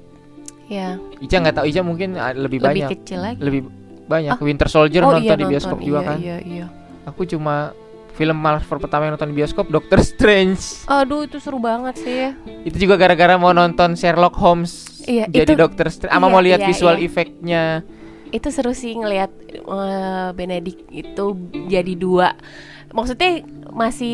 Ya 0.71 0.95
Ica 1.19 1.35
nggak 1.43 1.55
tahu 1.59 1.65
Ica 1.67 1.81
mungkin 1.83 2.15
lebih, 2.15 2.39
lebih 2.39 2.59
banyak. 2.63 2.89
kecil 2.95 3.19
lagi. 3.19 3.39
Lebih 3.43 3.61
banyak 4.03 4.31
Ah. 4.31 4.39
Winter 4.39 4.67
Soldier 4.67 5.03
oh 5.03 5.11
nonton 5.11 5.27
iya 5.27 5.35
di 5.35 5.45
bioskop 5.47 5.79
nonton, 5.79 5.87
juga 5.87 5.99
iya, 5.99 6.07
kan. 6.07 6.17
iya 6.23 6.37
iya. 6.43 6.65
Aku 7.03 7.27
cuma 7.27 7.75
film 8.13 8.37
Marvel 8.37 8.77
pertama 8.77 9.09
yang 9.09 9.17
nonton 9.17 9.33
di 9.33 9.37
bioskop 9.41 9.67
Doctor 9.69 9.99
Strange. 10.01 10.85
Aduh 10.85 11.25
itu 11.25 11.41
seru 11.41 11.57
banget 11.57 11.97
sih. 11.97 12.33
Itu 12.63 12.77
juga 12.77 12.95
gara-gara 12.95 13.37
mau 13.37 13.51
nonton 13.51 13.97
Sherlock 13.97 14.37
Holmes 14.37 15.03
Iya, 15.03 15.27
jadi 15.27 15.53
itu- 15.53 15.59
Doctor 15.59 15.87
Strange 15.91 16.13
ama 16.13 16.27
iya, 16.29 16.33
mau 16.33 16.41
lihat 16.41 16.59
iya, 16.63 16.67
visual 16.69 16.95
iya. 16.95 17.05
efeknya 17.05 17.63
itu 18.33 18.49
seru 18.49 18.73
sih 18.73 18.97
ngelihat 18.97 19.29
eh, 19.53 20.29
Benedict 20.33 20.89
itu 20.89 21.25
jadi 21.69 21.93
dua. 21.93 22.33
Maksudnya 22.89 23.45
masih 23.73 24.13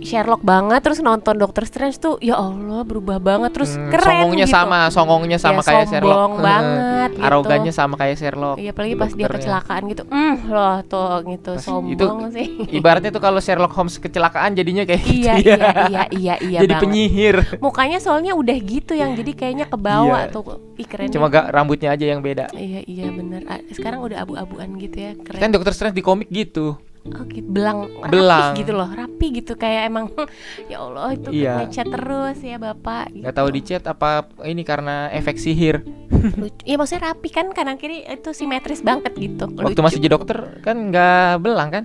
Sherlock 0.00 0.40
banget 0.40 0.80
terus 0.80 1.00
nonton 1.00 1.34
Doctor 1.34 1.62
Strange 1.62 1.96
tuh 1.96 2.16
ya 2.18 2.34
Allah 2.34 2.80
berubah 2.82 3.16
banget 3.16 3.50
terus 3.50 3.72
Hmm, 3.72 3.88
keren 3.88 4.04
songongnya 4.22 4.44
gitu. 4.44 4.54
sama 4.54 4.78
songongnya 4.88 5.38
sama 5.38 5.60
Ya, 5.60 5.66
kayak 5.66 5.86
Sherlock 5.86 6.16
sombong 6.30 6.34
banget 6.38 7.10
gitu. 7.10 7.22
arogannya 7.22 7.70
sama 7.70 7.94
kayak 7.94 8.16
Sherlock 8.16 8.56
Iya, 8.56 8.70
apalagi 8.70 8.94
pas 8.94 9.08
dia 9.08 9.16
dokternya. 9.18 9.36
kecelakaan 9.40 9.82
gitu. 9.86 10.02
Hmm, 10.06 10.34
loh 10.46 10.76
tuh 10.84 11.08
gitu 11.26 11.50
Pas 11.50 11.62
sombong 11.62 12.18
sih. 12.30 12.46
ibaratnya 12.78 13.10
tuh 13.10 13.18
kalau 13.18 13.38
Sherlock 13.38 13.72
Holmes 13.72 13.96
kecelakaan 13.96 14.52
jadinya 14.52 14.84
kayak 14.84 15.02
gitu 15.02 15.16
iya, 15.18 15.34
ya. 15.34 15.40
iya, 15.40 15.56
iya, 15.82 16.02
iya, 16.10 16.34
iya 16.40 16.58
jadi 16.60 16.70
banget. 16.70 16.82
penyihir 16.82 17.36
Mukanya 17.58 17.98
soalnya 17.98 18.32
udah 18.32 18.56
gitu 18.56 18.92
yang 18.92 19.12
jadi 19.12 19.32
kayaknya 19.32 19.66
kebawa 19.66 20.18
Iya. 20.22 20.32
tuh. 20.32 20.44
Ih, 20.76 20.84
keren. 20.84 21.08
cuma 21.08 21.26
ya. 21.26 21.32
gak 21.34 21.46
rambutnya 21.50 21.88
aja 21.90 22.04
yang 22.06 22.20
beda 22.20 22.48
Iya, 22.50 22.80
iya 22.82 23.06
bener. 23.08 23.40
Sekarang 23.70 24.00
udah 24.00 24.20
abu-abuan 24.20 24.76
gitu 24.76 24.96
ya, 24.98 25.12
keren. 25.14 25.38
kan 25.38 25.50
Doctor 25.50 25.70
Strange 25.70 25.92
di 25.92 26.02
komik 26.02 26.28
gitu 26.28 26.76
Oh 27.00 27.24
gitu, 27.24 27.48
belang, 27.48 27.88
rapi 27.96 28.12
Belang. 28.12 28.52
gitu 28.54 28.72
loh, 28.72 28.84
rapi 28.86 29.26
gitu 29.32 29.52
kayak 29.54 29.88
emang 29.88 30.12
ya 30.70 30.80
Allah 30.80 31.12
itu 31.12 31.32
Iya. 31.32 31.64
ngecat 31.64 31.86
terus 31.88 32.38
ya 32.38 32.56
bapak. 32.56 33.08
Gitu. 33.08 33.24
nggak 33.24 33.34
tahu 33.34 33.48
di 33.48 33.60
chat 33.62 33.82
apa 33.84 34.08
ini 34.42 34.60
karena 34.60 35.08
efek 35.10 35.36
sihir. 35.36 35.80
Iya 36.62 36.76
maksudnya 36.76 37.10
rapi 37.10 37.28
kan 37.28 37.48
kanan 37.50 37.76
kiri 37.76 38.04
itu 38.04 38.30
simetris 38.30 38.80
banget 38.80 39.16
gitu. 39.16 39.48
waktu 39.48 39.72
Lucu. 39.72 39.80
masih 39.80 39.98
jadi 39.98 40.12
dokter 40.12 40.38
kan 40.60 40.76
nggak 40.90 41.40
belang 41.40 41.70
kan 41.70 41.84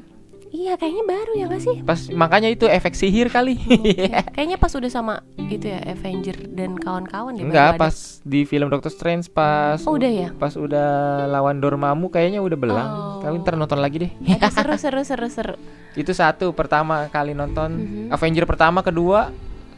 Iya 0.55 0.73
kayaknya 0.73 1.03
baru 1.03 1.31
ya 1.35 1.45
gak 1.45 1.59
sih? 1.59 1.75
pas 1.81 1.99
makanya 2.09 2.47
itu 2.47 2.63
efek 2.65 2.95
sihir 2.95 3.27
kali 3.27 3.59
Iya, 3.83 4.23
kayaknya 4.25 4.55
pas 4.55 4.71
udah 4.71 4.87
sama 4.87 5.19
itu 5.37 5.67
ya 5.67 5.83
Avenger 5.83 6.47
dan 6.49 6.73
kawan-kawan 6.75 7.35
deh. 7.35 7.43
baru 7.43 7.51
Enggak, 7.51 7.69
ada. 7.69 7.77
pas 7.77 7.95
di 8.23 8.41
film 8.43 8.67
Doctor 8.67 8.87
Strange 8.87 9.27
pas 9.27 9.77
Oh, 9.83 9.93
udah 9.93 10.07
ya? 10.07 10.29
Pas 10.33 10.55
udah 10.55 10.87
lawan 11.27 11.59
Dormammu 11.59 12.07
kayaknya 12.07 12.39
udah 12.39 12.55
belang. 12.55 12.89
Oh. 12.89 13.19
Tapi 13.19 13.35
ntar 13.37 13.53
nonton 13.53 13.77
lagi 13.77 13.97
deh. 13.99 14.11
Aduh, 14.15 14.47
seru 14.49 14.75
seru 14.79 15.01
seru 15.03 15.27
seru. 15.27 15.55
Itu 15.93 16.11
satu 16.11 16.49
pertama 16.51 17.05
kali 17.07 17.31
nonton 17.31 17.69
Mhm. 17.75 18.09
Avenger 18.09 18.45
pertama, 18.45 18.79
kedua 18.79 19.29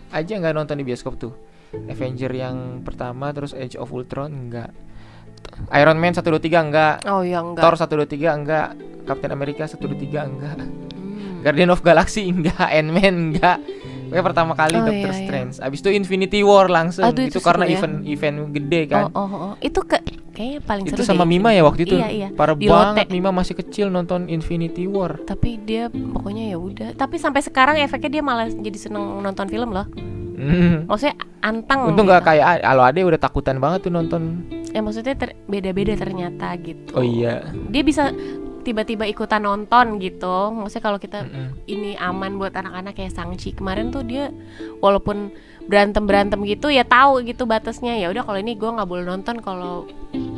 aja 0.08 0.32
nggak 0.32 0.54
nonton 0.54 0.78
di 0.78 0.86
bioskop 0.86 1.18
tuh. 1.18 1.34
Avenger 1.86 2.32
yang 2.32 2.80
pertama 2.82 3.28
terus 3.30 3.52
Age 3.52 3.76
of 3.76 3.90
Ultron 3.90 4.30
enggak. 4.48 4.72
Iron 5.74 5.98
Man 5.98 6.14
1 6.14 6.22
2 6.22 6.38
3 6.40 6.66
enggak. 6.68 6.96
Oh 7.06 7.22
ya 7.22 7.44
enggak. 7.44 7.64
Thor 7.64 7.76
1 7.76 7.88
2 7.88 8.08
3 8.08 8.38
enggak. 8.40 8.68
Captain 9.04 9.32
America 9.32 9.64
1 9.64 9.78
2 9.78 9.88
3 9.96 10.30
enggak. 10.30 10.58
Hmm. 10.60 11.42
Guardian 11.44 11.72
of 11.72 11.82
Galaxy 11.82 12.28
enggak, 12.28 12.68
Ant-Man 12.78 13.36
enggak. 13.36 13.58
Kayak 14.08 14.24
pertama 14.24 14.56
kali 14.56 14.80
Oh, 14.80 14.88
Doctor 14.88 15.12
iya, 15.12 15.12
iya. 15.12 15.20
Strange. 15.28 15.56
Abis 15.60 15.80
itu 15.84 15.90
Infinity 15.92 16.40
War 16.40 16.72
langsung. 16.72 17.04
Aduh, 17.04 17.28
itu, 17.28 17.38
itu 17.38 17.40
karena 17.44 17.68
seru 17.68 17.76
ya. 17.76 17.78
event 17.84 17.96
event 18.08 18.38
gede 18.56 18.82
kan. 18.88 19.04
Oh, 19.12 19.20
oh, 19.20 19.28
oh. 19.28 19.54
Itu 19.60 19.84
ke 19.84 20.00
kayaknya 20.32 20.60
paling 20.64 20.86
itu 20.88 20.96
seru 20.96 21.12
sama 21.12 21.28
deh, 21.28 21.36
Mima 21.36 21.52
ya 21.52 21.68
waktu 21.68 21.84
itu. 21.84 21.96
Iya, 22.00 22.08
iya. 22.08 22.28
Parah 22.32 22.56
Di 22.56 22.72
Lotte. 22.72 23.04
banget 23.04 23.08
Mima 23.12 23.36
masih 23.36 23.60
kecil 23.60 23.92
nonton 23.92 24.32
Infinity 24.32 24.88
War. 24.88 25.20
Tapi 25.28 25.60
dia 25.60 25.92
pokoknya 25.92 26.56
ya 26.56 26.58
udah. 26.58 26.90
Tapi 26.96 27.20
sampai 27.20 27.44
sekarang 27.44 27.76
efeknya 27.84 28.20
dia 28.20 28.24
malah 28.24 28.48
jadi 28.48 28.80
seneng 28.80 29.20
nonton 29.20 29.52
film 29.52 29.76
loh. 29.76 29.84
Hmm. 30.38 30.86
Maksudnya 30.86 31.18
anteng. 31.42 31.90
Untung 31.90 32.06
nggak 32.06 32.22
gitu. 32.22 32.30
kayak 32.30 32.46
kalau 32.62 32.84
Ade 32.86 33.02
udah 33.02 33.20
takutan 33.20 33.58
banget 33.58 33.90
tuh 33.90 33.92
nonton. 33.92 34.22
Ya 34.70 34.86
maksudnya 34.86 35.18
ter- 35.18 35.38
beda-beda 35.50 35.98
ternyata 35.98 36.54
gitu. 36.62 36.94
Oh 36.94 37.02
iya. 37.02 37.42
Dia 37.74 37.82
bisa 37.82 38.14
tiba-tiba 38.62 39.08
ikutan 39.08 39.42
nonton 39.42 39.98
gitu. 39.98 40.54
Maksudnya 40.54 40.84
kalau 40.86 41.00
kita 41.00 41.26
Mm-mm. 41.26 41.58
ini 41.66 41.98
aman 41.98 42.38
buat 42.38 42.54
anak-anak 42.54 42.94
kayak 42.94 43.16
Sangchi 43.16 43.52
kemarin 43.52 43.90
tuh 43.90 44.06
dia 44.06 44.30
walaupun 44.78 45.34
berantem 45.68 46.08
berantem 46.08 46.40
gitu 46.48 46.72
ya 46.72 46.88
tahu 46.88 47.28
gitu 47.28 47.44
batasnya 47.44 48.00
ya 48.00 48.08
udah 48.08 48.24
kalau 48.24 48.40
ini 48.40 48.56
gue 48.56 48.72
nggak 48.72 48.88
boleh 48.88 49.04
nonton 49.04 49.44
kalau 49.44 49.84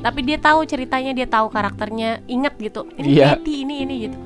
tapi 0.01 0.25
dia 0.25 0.41
tahu 0.41 0.65
ceritanya 0.65 1.13
dia 1.13 1.29
tahu 1.29 1.53
karakternya 1.53 2.25
inget 2.25 2.57
gitu 2.57 2.89
ini 2.97 3.13
Iya. 3.13 3.37
Katie, 3.37 3.61
ini 3.61 3.85
ini 3.85 3.95
gitu 4.09 4.17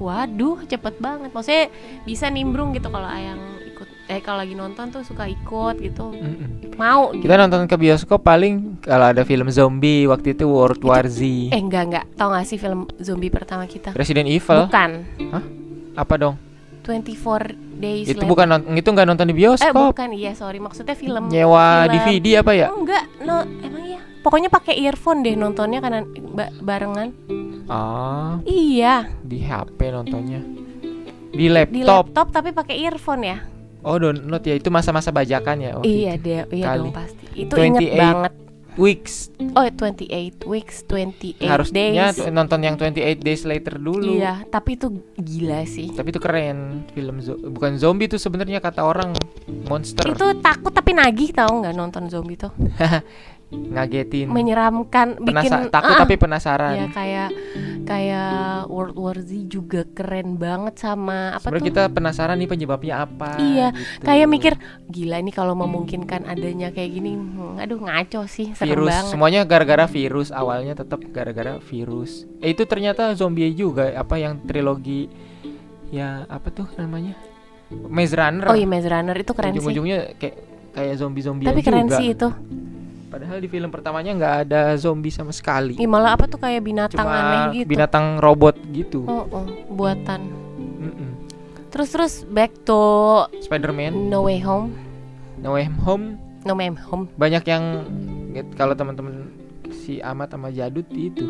waduh 0.00 0.64
cepet 0.64 0.96
banget 0.96 1.28
maksudnya 1.36 1.68
bisa 2.08 2.32
nimbrung 2.32 2.72
gitu 2.72 2.88
kalau 2.88 3.04
ayang 3.04 3.36
eh 4.06 4.20
kalau 4.20 4.38
lagi 4.38 4.52
nonton 4.52 4.86
tuh 4.88 5.02
suka 5.02 5.26
ikut 5.26 5.76
gitu 5.78 6.10
Mm-mm. 6.10 6.74
mau 6.74 7.10
gitu. 7.10 7.22
Kita 7.22 7.34
nonton 7.36 7.64
ke 7.64 7.74
bioskop 7.74 8.20
paling 8.20 8.78
kalau 8.80 9.06
ada 9.08 9.22
film 9.22 9.48
zombie 9.48 10.04
waktu 10.04 10.32
itu 10.32 10.44
World 10.44 10.78
War 10.80 11.04
Z, 11.04 11.20
eh 11.48 11.56
enggak 11.56 11.82
enggak 11.84 12.04
tau 12.14 12.30
gak 12.30 12.44
sih 12.44 12.54
film 12.54 12.86
zombie 12.96 13.28
pertama 13.28 13.64
kita 13.64 13.90
Resident 13.92 14.26
Evil. 14.26 14.64
bukan 14.64 14.90
Apa 15.94 16.14
dong? 16.16 16.34
24 16.82 17.50
days 17.74 18.06
Itu 18.06 18.20
Later. 18.20 18.30
bukan 18.30 18.46
non- 18.46 18.66
itu 18.72 18.86
nggak 18.86 19.06
nonton 19.06 19.26
di 19.26 19.34
eh 19.34 19.38
bioskop. 19.38 19.74
bukan 19.90 20.08
iya 20.12 20.32
sorry 20.32 20.58
maksudnya 20.58 20.94
film 20.94 21.26
Nyewa 21.26 21.82
film- 21.82 21.92
DVD 21.92 22.26
apa 22.40 22.52
ya? 22.52 22.70
Enggak, 22.70 23.04
no, 23.20 23.36
emang 23.58 23.82
iya. 23.84 24.00
Pokoknya 24.22 24.46
pakai 24.46 24.78
earphone 24.80 25.22
deh 25.22 25.34
nontonnya 25.34 25.78
karena 25.78 26.02
ba- 26.28 26.54
barengan. 26.56 27.10
Ah, 27.66 28.38
Iya, 28.42 29.10
di 29.20 29.38
HP 29.40 29.78
nontonnya. 29.88 30.38
Di 31.30 31.34
di 31.34 31.46
laptop. 31.48 32.10
laptop 32.10 32.26
tapi 32.32 32.50
pakai 32.50 32.76
earphone 32.80 33.22
ya. 33.24 33.38
Oh, 33.86 33.96
download 33.96 34.42
ya. 34.42 34.54
Itu 34.54 34.68
masa-masa 34.68 35.08
bajakan 35.08 35.56
ya. 35.56 35.70
waktu 35.78 35.86
iya 35.86 36.12
itu. 36.12 36.26
deh, 36.26 36.38
iya 36.52 36.64
Kali. 36.66 36.78
dong 36.82 36.92
pasti. 36.92 37.24
Itu 37.38 37.54
inget 37.56 37.82
28 37.86 37.96
banget. 37.96 38.32
Weeks. 38.76 39.32
Oh, 39.56 39.64
28 39.64 40.44
weeks, 40.44 40.84
28 40.84 41.48
Harusnya 41.48 42.12
days. 42.12 42.28
nonton 42.28 42.60
yang 42.60 42.76
28 42.76 42.92
days 43.16 43.48
later 43.48 43.80
dulu. 43.80 44.20
Iya, 44.20 44.44
tapi 44.46 44.76
itu 44.76 44.90
gila 45.16 45.64
sih. 45.64 45.96
Tapi 45.96 46.12
itu 46.12 46.20
keren 46.20 46.84
film 46.92 47.16
zo- 47.18 47.40
bukan 47.40 47.80
zombie 47.80 48.04
tuh 48.04 48.20
sebenarnya 48.20 48.60
kata 48.60 48.84
orang 48.84 49.16
monster 49.64 50.04
Itu 50.04 50.36
takut 50.38 50.76
tapi 50.76 50.92
nagih 50.92 51.32
tau 51.32 51.56
nggak 51.56 51.72
nonton 51.72 52.12
zombie 52.12 52.36
tuh? 52.36 52.52
ngagetin. 53.46 54.26
Menyeramkan, 54.26 55.22
bikin 55.22 55.46
Penasa- 55.46 55.70
takut 55.70 55.94
ah, 55.94 56.00
tapi 56.02 56.14
penasaran. 56.18 56.74
ya 56.74 56.86
kayak 56.90 57.28
kayak 57.86 58.66
World 58.66 58.98
War 58.98 59.18
Z 59.22 59.30
juga 59.46 59.86
keren 59.86 60.34
banget 60.34 60.74
sama 60.82 61.38
apa 61.38 61.46
tuh? 61.54 61.62
kita 61.62 61.86
penasaran 61.86 62.34
nih 62.34 62.50
penyebabnya 62.50 63.06
apa. 63.06 63.38
Iya, 63.38 63.70
gitu. 63.70 64.02
kayak 64.02 64.26
mikir 64.26 64.52
gila 64.90 65.22
ini 65.22 65.30
kalau 65.30 65.54
memungkinkan 65.54 66.26
adanya 66.26 66.74
kayak 66.74 66.90
gini, 66.90 67.14
hmm, 67.14 67.62
aduh 67.62 67.78
ngaco 67.78 68.26
sih, 68.26 68.50
serem 68.58 68.74
virus 68.74 68.90
banget. 68.90 69.10
semuanya 69.14 69.40
gara-gara 69.46 69.86
virus 69.86 70.34
awalnya 70.34 70.74
tetap 70.74 70.98
gara-gara 71.14 71.62
virus. 71.62 72.26
Eh 72.42 72.50
itu 72.50 72.66
ternyata 72.66 73.14
zombie 73.14 73.54
juga 73.54 73.94
apa 73.94 74.18
yang 74.18 74.42
trilogi 74.42 75.06
ya 75.94 76.26
apa 76.26 76.50
tuh 76.50 76.66
namanya? 76.74 77.14
Maze 77.70 78.14
Runner. 78.14 78.46
Oh 78.50 78.58
iya 78.58 78.66
Maze 78.66 78.90
Runner 78.90 79.14
itu 79.14 79.30
keren 79.30 79.54
sih. 79.54 79.58
Ujung-ujungnya 79.62 80.18
kayak 80.18 80.36
kayak 80.74 80.94
zombie-zombie 80.98 81.46
Tapi 81.46 81.60
keren 81.62 81.86
juga. 81.86 81.98
sih 81.98 82.08
itu. 82.14 82.28
Padahal 83.16 83.40
di 83.40 83.48
film 83.48 83.72
pertamanya 83.72 84.12
nggak 84.12 84.34
ada 84.44 84.76
zombie 84.76 85.08
sama 85.08 85.32
sekali. 85.32 85.80
Ih, 85.80 85.88
malah 85.88 86.12
apa 86.12 86.28
tuh 86.28 86.36
kayak 86.36 86.60
binatang 86.60 87.00
Cuma 87.00 87.16
aneh 87.16 87.64
gitu. 87.64 87.68
binatang 87.72 88.20
robot 88.20 88.60
gitu. 88.68 89.08
Oh, 89.08 89.24
oh, 89.26 89.48
buatan. 89.72 90.20
Terus 91.72 91.88
terus 91.88 92.14
back 92.26 92.52
to 92.62 92.76
Spider-Man, 93.40 94.12
No 94.12 94.28
Way 94.28 94.44
Home. 94.44 94.68
No 95.40 95.56
Way 95.56 95.64
Home 95.88 96.20
No 96.44 96.52
Way 96.52 96.76
Home. 96.88 97.08
banyak 97.16 97.40
yang 97.42 97.64
kalau 98.52 98.76
teman-teman 98.76 99.32
si 99.72 99.96
Amat 99.98 100.36
sama 100.36 100.52
Jadut 100.52 100.84
itu 100.92 101.24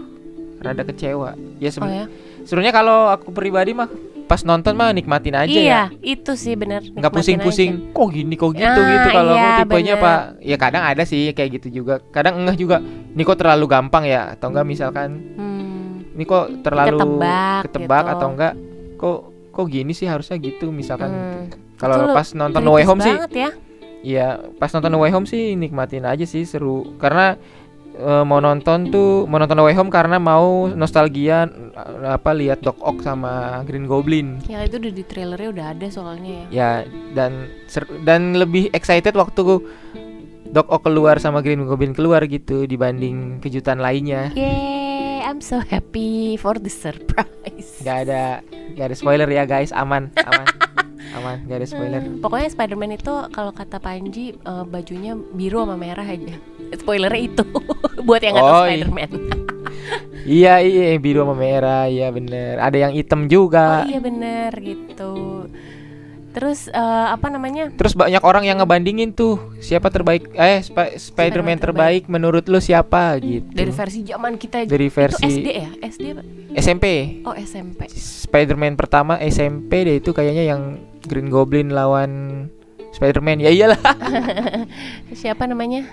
rada 0.58 0.82
kecewa. 0.82 1.38
Ya 1.58 1.68
Oh 1.68 1.72
seben- 1.72 1.94
ya. 1.94 2.06
sebenarnya 2.42 2.74
kalau 2.74 3.10
aku 3.10 3.30
pribadi 3.30 3.70
mah 3.72 3.86
pas 4.26 4.42
nonton 4.42 4.74
mah 4.74 4.90
nikmatin 4.90 5.32
aja 5.32 5.46
iya, 5.48 5.62
ya. 5.62 5.82
itu 6.02 6.34
sih 6.34 6.54
bener. 6.54 6.82
Nggak 6.82 7.12
pusing-pusing. 7.12 7.94
Kok 7.94 8.08
gini 8.10 8.34
kok 8.34 8.52
gitu 8.52 8.66
Ah, 8.66 8.90
gitu 8.90 9.08
kalau 9.08 9.32
iya, 9.32 9.42
aku 9.46 9.60
tipenya 9.62 9.94
bener. 9.94 10.04
Pak. 10.04 10.20
Ya 10.42 10.56
kadang 10.56 10.82
ada 10.82 11.02
sih 11.02 11.30
kayak 11.30 11.50
gitu 11.56 11.68
juga. 11.72 12.02
Kadang 12.10 12.42
enggak 12.42 12.56
juga. 12.56 12.76
Ini 12.82 13.22
kok 13.22 13.38
terlalu 13.38 13.64
gampang 13.66 14.04
ya 14.04 14.34
atau 14.34 14.50
enggak 14.50 14.66
misalkan. 14.66 15.10
Hmm. 15.34 15.74
ini 16.12 16.24
kok 16.24 16.48
terlalu 16.60 16.96
Ketebak 16.96 17.60
ketebak 17.62 18.02
gitu. 18.02 18.12
atau 18.16 18.28
enggak 18.30 18.52
kok 18.96 19.18
kok 19.52 19.66
gini 19.68 19.92
sih 19.92 20.08
harusnya 20.08 20.36
gitu 20.36 20.72
misalkan 20.72 21.12
Hmm. 21.12 21.44
kalau 21.76 22.08
pas 22.10 22.24
nonton 22.32 22.60
No 22.60 22.72
Way 22.74 22.84
Home 22.84 23.00
sih 23.00 23.14
ya. 23.30 23.50
Iya, 24.00 24.28
pas 24.56 24.70
nonton 24.70 24.88
No 24.88 25.04
Way 25.04 25.12
Home 25.12 25.26
sih 25.26 25.52
nikmatin 25.52 26.02
aja 26.02 26.24
sih 26.24 26.42
seru 26.42 26.96
karena 26.96 27.36
eh, 27.96 28.24
mau 28.24 28.38
nonton 28.38 28.92
tuh 28.92 29.24
mau 29.24 29.40
nonton 29.40 29.56
No 29.56 29.64
Way 29.64 29.76
Home 29.80 29.90
karena 29.90 30.20
mau 30.20 30.68
nostalgia 30.68 31.48
eh, 31.48 32.06
apa 32.06 32.36
lihat 32.36 32.60
Doc 32.60 32.76
Ock 32.84 33.00
sama 33.02 33.64
Green 33.64 33.88
Goblin. 33.88 34.40
Ya 34.46 34.62
itu 34.62 34.76
udah 34.76 34.92
di 34.92 35.04
trailernya 35.04 35.48
udah 35.50 35.66
ada 35.72 35.86
soalnya 35.88 36.30
ya. 36.30 36.46
Ya 36.52 36.70
dan 37.16 37.48
ser- 37.66 37.88
dan 38.04 38.36
lebih 38.36 38.68
excited 38.76 39.16
waktu 39.16 39.64
Doc 40.46 40.66
Ock 40.70 40.86
keluar 40.86 41.18
sama 41.18 41.42
Green 41.42 41.66
Goblin 41.66 41.92
keluar 41.96 42.22
gitu 42.28 42.64
dibanding 42.64 43.42
kejutan 43.42 43.82
lainnya. 43.82 44.30
Yeay, 44.32 45.20
I'm 45.26 45.42
so 45.42 45.58
happy 45.58 46.38
for 46.38 46.54
the 46.56 46.70
surprise. 46.70 47.82
Gak 47.82 48.06
ada 48.06 48.40
gak 48.78 48.86
ada 48.92 48.96
spoiler 48.96 49.28
ya 49.28 49.42
guys, 49.44 49.74
aman, 49.74 50.12
aman. 50.22 50.46
aman, 51.12 51.36
gak 51.44 51.56
ada 51.56 51.66
spoiler. 51.66 52.00
Hmm, 52.00 52.18
Pokoknya 52.18 52.48
Spider-Man 52.48 52.92
itu 52.94 53.12
kalau 53.28 53.50
kata 53.50 53.78
Panji 53.78 54.34
eh, 54.34 54.64
bajunya 54.64 55.12
biru 55.14 55.62
sama 55.62 55.76
merah 55.76 56.04
aja. 56.04 56.34
Spoilernya 56.72 57.22
itu 57.22 57.44
buat 58.06 58.18
yang 58.18 58.34
nggak 58.34 58.44
tahu 58.44 58.56
Oh, 58.56 58.64
iya. 58.64 58.70
Spider-Man. 58.74 59.10
Iya, 60.26 60.58
iya 60.58 60.98
biru 60.98 61.22
sama 61.22 61.38
merah, 61.38 61.86
iya 61.86 62.10
bener. 62.10 62.58
Ada 62.58 62.76
yang 62.80 62.92
hitam 62.92 63.22
Oh 63.22 63.30
juga. 63.30 63.86
iya 63.86 64.02
bener 64.02 64.50
gitu. 64.56 65.46
Terus 66.32 66.66
eh, 66.66 66.76
apa 67.08 67.30
namanya? 67.30 67.70
Terus 67.70 67.94
banyak 67.94 68.20
orang 68.20 68.42
yang 68.42 68.58
ngebandingin 68.58 69.08
tuh 69.10 69.38
siapa 69.56 69.86
terbaik 69.86 70.34
eh 70.34 70.60
Sp- 70.60 70.98
Spider-Man 70.98 71.56
terbaik. 71.56 72.10
menurut 72.10 72.44
lu 72.44 72.58
siapa 72.58 73.14
gitu. 73.18 73.46
Dari 73.48 73.70
versi 73.70 74.02
zaman 74.02 74.34
kita 74.34 74.66
Dari 74.66 74.88
versi- 74.90 75.22
itu 75.22 75.30
SD 75.32 75.48
ya? 75.48 75.70
SD 75.80 76.04
apa? 76.10 76.22
SMP. 76.56 76.84
Oh 77.22 77.32
SMP. 77.32 77.86
Spider-Man 77.88 78.74
pertama 78.74 79.16
SMP 79.22 79.80
deh 79.80 79.96
itu 79.96 80.10
kayaknya 80.10 80.44
yang 80.44 80.62
Green 81.06 81.30
Goblin 81.30 81.72
lawan 81.72 82.10
Spider-Man. 82.92 83.40
Ya 83.42 83.50
iyalah, 83.50 83.80
Siapa 85.20 85.46
namanya? 85.48 85.86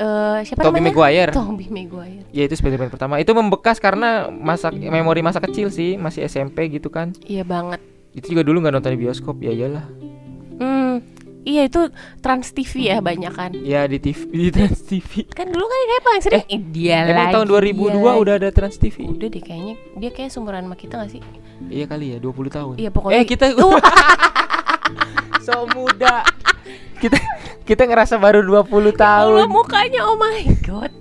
Eh 0.00 0.38
siapa 0.48 0.64
Tobey 0.64 0.80
namanya? 0.80 0.96
Maguire. 0.96 1.32
Tobey 1.36 1.68
Maguire. 1.68 2.24
Ya 2.32 2.48
itu 2.48 2.56
Spider-Man 2.56 2.88
pertama. 2.88 3.20
Itu 3.20 3.36
membekas 3.36 3.76
karena 3.76 4.32
masa 4.32 4.72
memori 4.72 5.20
masa 5.20 5.44
kecil 5.44 5.68
sih, 5.68 6.00
masih 6.00 6.24
SMP 6.24 6.72
gitu 6.72 6.88
kan. 6.88 7.12
Iya 7.28 7.44
banget. 7.44 7.84
Itu 8.16 8.32
juga 8.32 8.42
dulu 8.42 8.64
nggak 8.64 8.80
nonton 8.80 8.96
di 8.96 9.00
bioskop. 9.04 9.36
Ya 9.44 9.52
iyalah. 9.52 9.84
Hmm. 11.40 11.48
Iya 11.48 11.62
itu 11.66 11.80
Trans 12.20 12.52
TV 12.52 12.72
ya 12.86 13.00
banyak 13.00 13.32
kan. 13.32 13.50
Ya 13.56 13.88
di 13.88 13.96
TV 13.96 14.28
di 14.28 14.50
Trans 14.52 14.84
TV. 14.84 15.24
Kan 15.26 15.48
dulu 15.48 15.64
kan 15.64 15.78
kayak 15.80 16.02
paling 16.02 16.22
sering 16.22 16.44
eh, 16.46 16.60
dia 16.60 17.08
Emang 17.08 17.32
lagi, 17.32 17.34
tahun 17.34 17.46
2002 17.48 17.80
dia 17.80 17.96
lagi. 17.96 18.20
udah 18.20 18.34
ada 18.36 18.48
Trans 18.52 18.76
TV. 18.76 18.96
Udah 19.08 19.28
deh 19.28 19.40
kayaknya 19.40 19.74
dia 19.96 20.10
kayak 20.10 20.30
sumuran 20.30 20.68
sama 20.68 20.76
kita 20.76 21.00
gak 21.00 21.10
sih? 21.10 21.22
Iya 21.66 21.84
kali 21.88 22.12
ya, 22.12 22.18
20 22.20 22.28
tahun. 22.50 22.74
Iya 22.76 22.90
pokoknya 22.92 23.16
Eh 23.16 23.24
kita 23.24 23.44
so 25.46 25.64
muda. 25.72 26.24
Kita 27.00 27.16
kita 27.64 27.82
ngerasa 27.88 28.20
baru 28.20 28.44
20 28.44 28.60
Allah 28.60 28.92
tahun. 28.92 29.48
mukanya 29.48 30.00
oh 30.04 30.20
my 30.20 30.44
god 30.60 30.92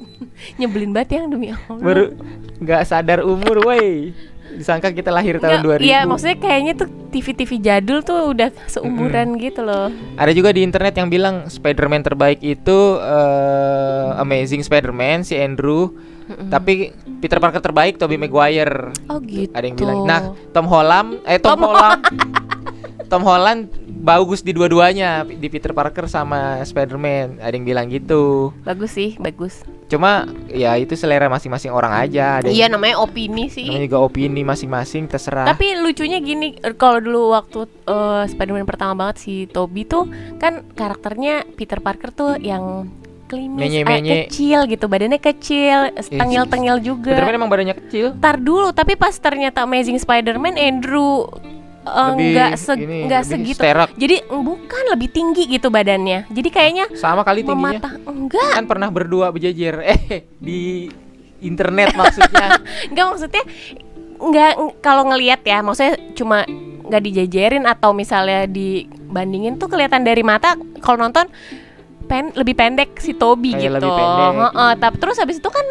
Nyebelin 0.55 0.95
banget 0.95 1.19
yang 1.19 1.27
demi 1.27 1.51
Allah 1.51 1.83
Baru 1.83 2.03
nggak 2.59 2.81
sadar 2.83 3.23
umur, 3.23 3.59
woi. 3.63 4.15
Disangka 4.55 4.89
kita 4.89 5.13
lahir 5.13 5.37
tahun 5.37 5.61
Nggak, 5.61 5.83
2000. 5.83 5.89
Iya 5.89 5.99
maksudnya 6.05 6.37
kayaknya 6.37 6.73
tuh 6.77 6.87
TV-TV 7.09 7.51
jadul 7.61 7.99
tuh 8.05 8.33
udah 8.33 8.49
seumuran 8.69 9.37
gitu 9.41 9.65
loh 9.65 9.89
Ada 10.17 10.31
juga 10.33 10.53
di 10.53 10.61
internet 10.61 10.93
yang 10.97 11.09
bilang 11.09 11.49
Spider-Man 11.49 12.05
terbaik 12.05 12.39
itu 12.41 12.77
eh, 12.97 14.21
Amazing 14.21 14.65
Spider-Man 14.65 15.25
si 15.25 15.37
Andrew. 15.37 15.93
Tapi 16.29 16.93
Peter 17.17 17.41
Parker 17.41 17.57
terbaik 17.57 17.97
Tobey 17.97 18.21
Maguire. 18.21 18.93
Oh 19.09 19.17
gitu 19.17 19.49
Ada 19.49 19.65
yang 19.65 19.77
bilang. 19.77 20.05
Nah, 20.05 20.21
Tom 20.53 20.69
Holland 20.69 21.25
eh 21.25 21.41
Tom, 21.41 21.57
Tom 21.57 21.73
Holland 21.73 22.01
Tom 23.09 23.23
Holland 23.25 23.61
bagus 23.99 24.39
di 24.39 24.55
dua-duanya 24.55 25.27
di 25.27 25.47
Peter 25.47 25.69
Parker 25.69 26.07
sama 26.07 26.63
Spider-Man. 26.63 27.37
Ada 27.37 27.53
yang 27.53 27.67
bilang 27.67 27.85
gitu. 27.87 28.55
Bagus 28.63 28.95
sih, 28.95 29.19
bagus. 29.19 29.61
Cuma 29.85 30.23
ya 30.47 30.77
itu 30.77 30.95
selera 30.95 31.27
masing-masing 31.27 31.69
orang 31.69 31.91
aja. 31.91 32.39
Ada 32.39 32.49
Iya 32.49 32.71
namanya 32.71 32.97
opini 32.97 33.51
sih. 33.51 33.67
namanya 33.67 33.85
juga 33.85 33.99
opini 33.99 34.41
masing-masing 34.41 35.05
terserah. 35.05 35.45
Tapi 35.45 35.75
lucunya 35.77 36.17
gini, 36.17 36.55
er, 36.57 36.73
kalau 36.73 37.03
dulu 37.03 37.35
waktu 37.35 37.67
eh, 37.85 38.23
Spider-Man 38.25 38.65
pertama 38.65 38.93
banget 38.95 39.17
si 39.19 39.33
Toby 39.45 39.83
tuh 39.83 40.07
kan 40.37 40.63
karakternya 40.71 41.43
Peter 41.53 41.83
Parker 41.83 42.09
tuh 42.09 42.31
yang 42.39 42.87
klimis, 43.29 43.61
eh, 43.61 43.85
Menye-menye. 43.85 44.25
kecil 44.25 44.65
gitu, 44.65 44.89
badannya 44.89 45.21
kecil, 45.21 45.93
tengil-tengil 46.01 46.81
juga. 46.81 47.13
Spider-Man 47.13 47.37
emang 47.37 47.49
badannya 47.49 47.75
kecil. 47.77 48.17
Ntar 48.17 48.41
dulu, 48.41 48.73
tapi 48.73 48.97
pas 48.97 49.13
ternyata 49.13 49.61
Amazing 49.61 50.01
Spider-Man 50.01 50.57
Andrew 50.57 51.29
eh, 51.81 52.07
Lebih 52.09 52.27
nggak 52.29 52.51
se 52.55 52.73
ini, 52.75 52.97
nggak 53.05 53.21
lebih 53.21 53.33
segitu. 53.33 53.59
sterak. 53.59 53.89
Jadi 53.93 54.15
bukan 54.27 54.83
lebih 54.89 55.09
tinggi 55.09 55.43
gitu 55.47 55.67
badannya. 55.67 56.27
Jadi 56.27 56.49
kayaknya 56.49 56.85
Sama 56.93 57.21
kali 57.21 57.41
tingginya. 57.41 57.79
mematah 57.79 57.93
enggak, 58.05 58.51
Kan 58.53 58.65
pernah 58.65 58.89
berdua 58.89 59.29
berjejer. 59.29 59.75
Eh 59.85 60.01
di 60.35 60.89
internet 61.39 61.93
maksudnya. 61.93 62.59
enggak 62.89 63.05
maksudnya 63.07 63.43
enggak 64.17 64.51
ng- 64.53 64.75
kalau 64.79 65.03
ngelihat 65.05 65.41
ya, 65.41 65.59
maksudnya 65.59 65.95
cuma 66.13 66.43
nggak 66.83 67.03
dijajarin 67.03 67.63
atau 67.63 67.91
misalnya 67.91 68.43
dibandingin 68.43 69.55
tuh 69.55 69.67
kelihatan 69.67 70.01
dari 70.01 70.19
mata 70.19 70.53
kalau 70.79 70.99
nonton 70.99 71.29
pen 72.05 72.33
lebih 72.33 72.53
pendek 72.53 72.97
si 72.97 73.13
Toby 73.13 73.53
Kayak 73.53 73.61
gitu. 73.61 73.73
lebih 73.77 73.91
pendek. 73.93 74.33
Heeh, 74.43 74.71
tapi 74.75 74.95
terus 74.97 75.17
habis 75.17 75.37
itu 75.37 75.47
kan 75.47 75.61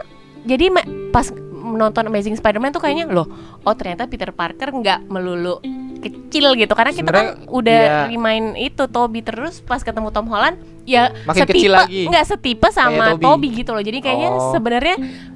jadi 0.45 0.71
pas 1.11 1.27
menonton 1.69 2.03
Amazing 2.03 2.35
Spider-Man 2.35 2.71
tuh 2.71 2.81
kayaknya 2.81 3.05
loh, 3.07 3.29
oh 3.61 3.75
ternyata 3.75 4.05
Peter 4.05 4.31
Parker 4.31 4.73
nggak 4.73 5.07
melulu 5.07 5.61
kecil 5.99 6.55
gitu 6.55 6.73
karena 6.73 6.93
kita 6.93 7.11
kan 7.11 7.27
Sebenarnya, 7.35 7.51
udah 7.51 7.83
iya. 7.83 8.07
remind 8.09 8.55
itu 8.57 8.87
Toby 8.87 9.19
terus 9.19 9.59
pas 9.59 9.79
ketemu 9.79 10.09
Tom 10.09 10.27
Holland 10.27 10.55
ya 10.85 11.11
Makin 11.25 11.43
kecil 11.45 11.75
lagi. 11.75 12.07
nggak 12.07 12.25
setipe 12.25 12.71
sama 12.71 13.13
Toby. 13.13 13.25
Toby. 13.25 13.49
gitu 13.57 13.71
loh 13.75 13.83
jadi 13.83 13.99
kayaknya 13.99 14.31
Oh. 14.31 14.55
sebenarnya 14.55 14.95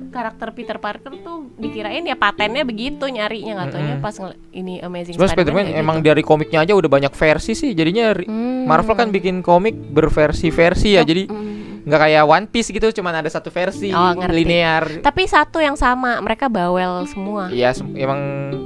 karakter 0.08 0.48
Peter 0.52 0.76
Parker 0.76 1.18
tuh 1.18 1.50
dikirain 1.56 2.00
ya 2.00 2.14
patennya 2.14 2.62
begitu 2.62 3.02
nyarinya 3.02 3.58
nggak 3.58 3.68
taunya 3.70 3.96
Mm-mm. 3.96 4.04
pas 4.04 4.14
ini 4.52 4.78
Amazing 4.78 5.16
Spider-Man 5.16 5.66
kayak 5.66 5.80
emang 5.80 5.98
gitu. 5.98 6.08
dari 6.08 6.22
komiknya 6.22 6.58
aja 6.60 6.72
udah 6.72 6.90
banyak 6.90 7.10
versi 7.10 7.52
sih. 7.52 7.72
Jadinya 7.72 8.14
Hmm. 8.14 8.62
Marvel 8.62 8.94
kan 8.94 9.08
bikin 9.08 9.40
komik 9.40 9.74
berversi-versi 9.74 10.94
ya. 10.94 11.02
Jadi 11.02 11.26
Mm. 11.26 11.71
Nggak 11.82 12.00
kayak 12.00 12.22
One 12.22 12.46
Piece 12.46 12.68
gitu, 12.68 12.86
cuman 12.92 13.14
ada 13.16 13.26
satu 13.26 13.48
versi 13.48 13.90
Oh, 13.90 14.14
ngerti. 14.14 14.34
linear. 14.34 14.82
tapi 15.00 15.26
satu 15.26 15.58
yang 15.58 15.74
sama 15.74 16.18
mereka 16.18 16.46
bawel 16.46 17.02
semua 17.04 17.48
Iya, 17.48 17.70
sem- 17.70 17.90
emang 17.92 18.20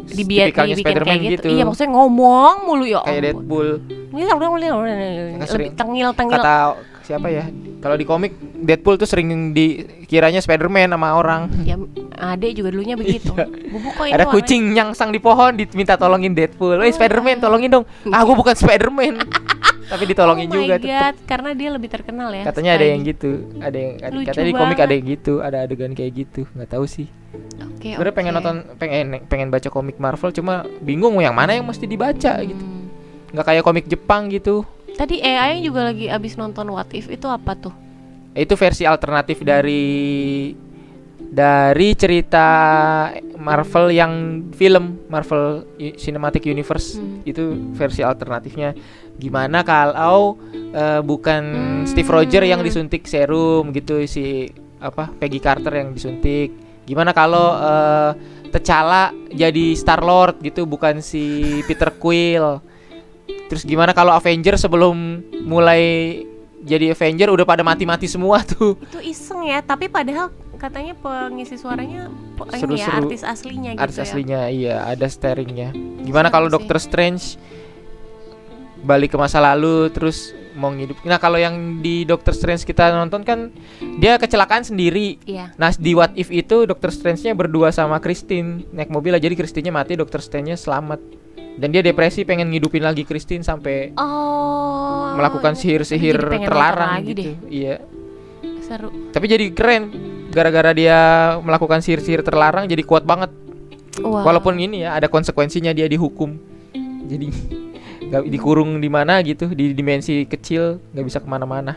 tipikalnya 0.06 0.72
dibikin 0.72 0.84
Spider-Man 0.92 1.08
kayak 1.10 1.22
gitu. 1.22 1.32
gitu. 1.34 1.48
iya 1.50 1.62
maksudnya 1.62 1.92
ngomong 1.92 2.54
mulu 2.62 2.84
ya 2.84 3.00
kayak. 3.02 3.22
Deadpool. 3.24 3.68
lebih 5.32 5.46
sering. 5.46 5.72
tengil 5.74 6.08
tengil 6.12 6.38
Kata 6.38 6.56
siapa 7.02 7.28
ya? 7.28 7.44
Kalau 7.76 7.94
di 7.94 8.02
komik 8.02 8.32
Deadpool 8.58 8.96
tuh 8.96 9.04
sering 9.04 9.28
dikiranya 9.52 10.40
Spider-Man 10.40 10.90
sama 10.90 11.14
orang. 11.14 11.48
ya 11.62 11.76
adek 12.16 12.52
juga 12.54 12.68
dulunya 12.70 12.96
begitu 12.96 13.30
Iya. 13.30 13.46
ini 14.02 14.12
Ada 14.12 14.24
kucing 14.26 14.72
nyangsang 14.72 15.08
di 15.08 15.18
pohon 15.18 15.52
diminta 15.54 15.94
tolongin 15.94 16.32
Deadpool. 16.32 16.80
Eh 16.80 16.88
Spider-Man 16.88 17.38
tolongin 17.38 17.70
dong. 17.70 17.84
Ah, 18.08 18.20
gua 18.22 18.34
bukan 18.34 18.52
Spider-Man. 18.52 19.20
Tapi 19.86 20.02
ditolongin 20.04 20.46
oh 20.46 20.52
juga 20.52 20.74
tetep. 20.76 20.90
God, 20.90 21.16
karena 21.24 21.50
dia 21.54 21.70
lebih 21.70 21.86
terkenal 21.86 22.30
ya 22.30 22.42
Katanya 22.42 22.74
ada 22.74 22.86
yang 22.86 23.00
gitu, 23.02 23.30
ada 23.56 23.76
yang 23.76 23.92
ada, 23.96 24.12
Lucu 24.12 24.26
katanya 24.26 24.46
di 24.46 24.54
komik 24.54 24.66
banget. 24.72 24.82
ada 24.82 24.92
yang 24.92 25.06
gitu, 25.06 25.32
ada 25.38 25.56
adegan 25.62 25.92
kayak 25.94 26.12
gitu. 26.16 26.42
nggak 26.52 26.70
tahu 26.70 26.84
sih. 26.84 27.06
Oke, 27.62 27.94
Sebenarnya 27.94 28.16
pengen 28.16 28.32
oke. 28.32 28.38
nonton 28.40 28.56
pengen 28.76 29.06
pengen 29.26 29.48
baca 29.48 29.68
komik 29.68 29.96
Marvel 29.96 30.32
cuma 30.32 30.54
bingung 30.80 31.14
yang 31.18 31.32
mana 31.32 31.54
yang 31.54 31.62
mesti 31.62 31.84
dibaca 31.84 32.32
gitu. 32.40 32.58
Hmm. 32.58 32.90
Nggak 33.30 33.46
kayak 33.46 33.62
komik 33.62 33.86
Jepang 33.86 34.26
gitu. 34.28 34.66
Tadi 34.96 35.20
AI 35.20 35.60
juga 35.60 35.86
lagi 35.86 36.08
abis 36.08 36.34
nonton 36.34 36.66
What 36.66 36.90
If 36.90 37.06
itu 37.06 37.28
apa 37.28 37.54
tuh? 37.54 37.74
Itu 38.32 38.56
versi 38.56 38.82
alternatif 38.82 39.40
dari 39.40 40.52
dari 41.18 41.92
cerita 41.98 42.46
Marvel 43.36 43.90
yang 43.90 44.12
film 44.54 45.04
Marvel 45.06 45.66
Cinematic 45.96 46.44
Universe 46.44 46.96
Hmm. 46.96 47.20
itu 47.24 47.44
versi 47.74 48.00
alternatifnya 48.00 48.72
gimana 49.16 49.62
kalau 49.62 50.36
eh, 50.52 51.00
bukan 51.00 51.42
Hmm. 51.46 51.84
Steve 51.86 52.08
Roger 52.08 52.42
yang 52.42 52.60
disuntik 52.60 53.04
serum 53.04 53.70
gitu 53.70 54.02
si 54.04 54.50
apa 54.76 55.08
Peggy 55.10 55.38
Carter 55.38 55.72
yang 55.72 55.90
disuntik 55.90 56.52
gimana 56.82 57.10
kalau 57.10 57.54
eh, 57.54 58.10
T'Challa 58.48 59.08
jadi 59.28 59.72
Star 59.72 60.00
Lord 60.00 60.38
gitu 60.40 60.64
bukan 60.64 61.00
si 61.00 61.24
Peter 61.62 61.90
Quill 61.92 62.60
terus 63.46 63.62
gimana 63.62 63.90
kalau 63.90 64.12
Avenger 64.12 64.54
sebelum 64.54 64.94
mulai 65.42 66.22
jadi 66.60 66.90
Avenger 66.90 67.30
udah 67.30 67.44
pada 67.44 67.62
mati-mati 67.62 68.04
semua 68.04 68.42
tuh 68.42 68.74
Itu 68.82 68.98
iseng 68.98 69.46
ya, 69.46 69.62
tapi 69.62 69.86
padahal 69.86 70.28
katanya 70.56 70.92
pengisi 70.94 71.54
suaranya 71.54 72.08
pe- 72.34 72.48
ini 72.56 72.80
ya 72.80 72.90
artis 72.96 73.22
aslinya 73.22 73.70
gitu 73.72 73.82
artis 73.82 73.98
ya. 73.98 74.04
aslinya 74.04 74.40
iya 74.48 74.76
ada 74.84 75.06
steeringnya 75.06 75.70
gimana 76.00 76.26
Seru 76.26 76.34
kalau. 76.34 76.48
Doctor 76.50 76.76
Strange 76.76 77.36
balik 78.80 79.12
ke 79.12 79.16
masa 79.16 79.38
lalu 79.38 79.88
terus 79.88 80.30
mau 80.52 80.68
ngidup 80.68 80.96
nah 81.02 81.16
kalau 81.16 81.36
yang 81.36 81.52
di 81.78 82.02
Doctor 82.02 82.32
Strange 82.32 82.64
kita 82.64 82.88
nonton 82.90 83.20
kan 83.20 83.52
dia 83.96 84.16
kecelakaan 84.16 84.62
sendiri 84.62 85.20
Iya. 85.22 85.52
nah 85.54 85.68
di 85.70 85.92
What 85.92 86.12
If 86.14 86.28
itu 86.28 86.64
Doctor 86.64 86.88
Strange-nya 86.88 87.32
berdua 87.32 87.68
sama 87.70 87.96
Christine 87.98 88.64
naik 88.70 88.88
mobil 88.88 89.12
lah 89.12 89.20
jadi 89.20 89.32
Christine-nya 89.32 89.70
mati 89.70 89.94
Doctor 89.94 90.18
Strange-nya 90.18 90.56
selamat 90.56 91.00
dan 91.56 91.68
dia 91.70 91.80
depresi 91.80 92.24
pengen 92.24 92.48
ngidupin 92.48 92.80
lagi 92.80 93.02
Christine 93.02 93.40
sampai 93.40 93.92
Oh. 93.96 95.12
melakukan 95.14 95.52
sihir-sihir 95.54 96.16
terlarang 96.42 97.00
gitu 97.02 97.36
iya 97.48 97.80
Seru. 98.60 98.88
tapi 99.12 99.24
jadi 99.26 99.52
keren 99.52 99.92
gara-gara 100.28 100.72
dia 100.72 100.98
melakukan 101.38 101.80
sihir-sihir 101.80 102.20
terlarang 102.20 102.64
jadi 102.64 102.80
kuat 102.80 103.04
banget 103.04 103.28
Wah. 103.96 104.20
Walaupun 104.22 104.60
ini 104.60 104.84
ya 104.84 104.92
ada 104.92 105.08
konsekuensinya 105.08 105.72
dia 105.72 105.88
dihukum. 105.88 106.36
Jadi 107.08 107.32
nggak 108.06 108.22
dikurung 108.30 108.78
di 108.78 108.88
mana 108.88 109.18
gitu 109.22 109.50
di 109.50 109.74
dimensi 109.74 110.24
kecil 110.26 110.78
nggak 110.94 111.06
bisa 111.06 111.18
ke 111.18 111.28
mana-mana. 111.28 111.74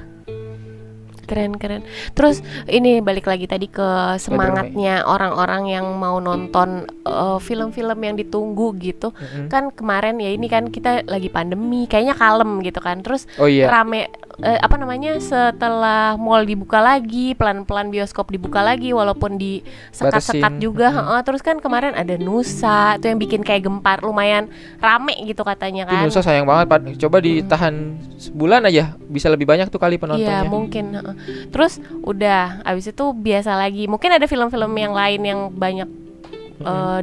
keren 1.29 1.53
keren. 1.61 1.85
Terus 2.17 2.41
ini 2.65 3.05
balik 3.05 3.29
lagi 3.29 3.45
tadi 3.45 3.69
ke 3.69 4.17
semangatnya 4.17 5.05
orang-orang 5.05 5.69
yang 5.69 5.85
mau 5.93 6.17
nonton 6.17 6.89
eh, 7.05 7.37
film-film 7.37 7.99
yang 8.01 8.17
ditunggu 8.17 8.73
gitu. 8.81 9.13
Mm-mm. 9.13 9.45
Kan 9.45 9.69
kemarin 9.69 10.17
ya 10.17 10.33
ini 10.33 10.49
kan 10.49 10.73
kita 10.73 11.05
lagi 11.05 11.29
pandemi, 11.29 11.85
kayaknya 11.85 12.17
kalem 12.17 12.65
gitu 12.65 12.81
kan. 12.81 13.05
Terus 13.05 13.29
Oh 13.37 13.45
iya. 13.45 13.69
rame 13.69 14.09
eh, 14.41 14.58
apa 14.58 14.75
namanya 14.75 15.15
setelah 15.15 16.15
mall 16.15 16.41
dibuka 16.41 16.80
lagi, 16.80 17.32
pelan-pelan 17.34 17.88
bioskop 17.88 18.28
dibuka 18.28 18.60
lagi 18.60 18.89
walaupun 18.89 19.36
di 19.36 19.60
sekat-sekat 19.91 20.58
juga. 20.58 20.88
Mm. 20.89 20.97
heeh. 20.97 21.19
terus 21.21 21.39
kan 21.39 21.58
kemarin 21.58 21.91
ada 21.91 22.15
Nusa 22.15 22.95
tuh 22.97 23.08
yang 23.08 23.17
bikin 23.17 23.41
kayak 23.41 23.63
gempar 23.63 23.99
lumayan 23.99 24.47
rame 24.78 25.13
gitu 25.23 25.43
katanya 25.43 25.84
Itu 25.84 25.91
kan. 25.91 26.04
Nusa 26.06 26.21
sayang 26.21 26.43
banget 26.43 26.65
Pak. 26.65 26.80
Coba 26.97 27.17
ditahan 27.19 27.75
sebulan 28.15 28.63
aja 28.65 28.95
bisa 29.02 29.28
lebih 29.28 29.43
banyak 29.43 29.67
tuh 29.67 29.78
kali 29.78 29.95
Iya 29.95 30.02
penontonnya. 30.02 30.41
mungkin. 30.45 30.86
heeh. 30.93 31.15
Terus 31.49 31.78
udah, 32.02 32.63
abis 32.63 32.89
itu 32.89 33.06
biasa 33.12 33.54
lagi. 33.54 33.86
Mungkin 33.86 34.10
ada 34.10 34.23
film-film 34.23 34.71
yang 34.73 34.93
lain 34.93 35.21
yang 35.21 35.39
banyak 35.49 35.89
eh, 36.60 37.02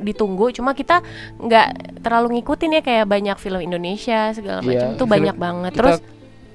ditunggu. 0.00 0.48
Cuma 0.50 0.72
kita 0.72 1.04
nggak 1.36 1.68
terlalu 2.00 2.40
ngikutin 2.40 2.76
ya 2.78 2.82
kayak 2.82 3.04
banyak 3.04 3.36
film 3.36 3.60
Indonesia 3.60 4.32
segala 4.32 4.62
Iya, 4.62 4.64
macam. 4.64 4.88
Tuh 4.90 4.98
film- 5.00 5.12
banyak 5.12 5.36
banget. 5.36 5.72
Terus 5.74 5.98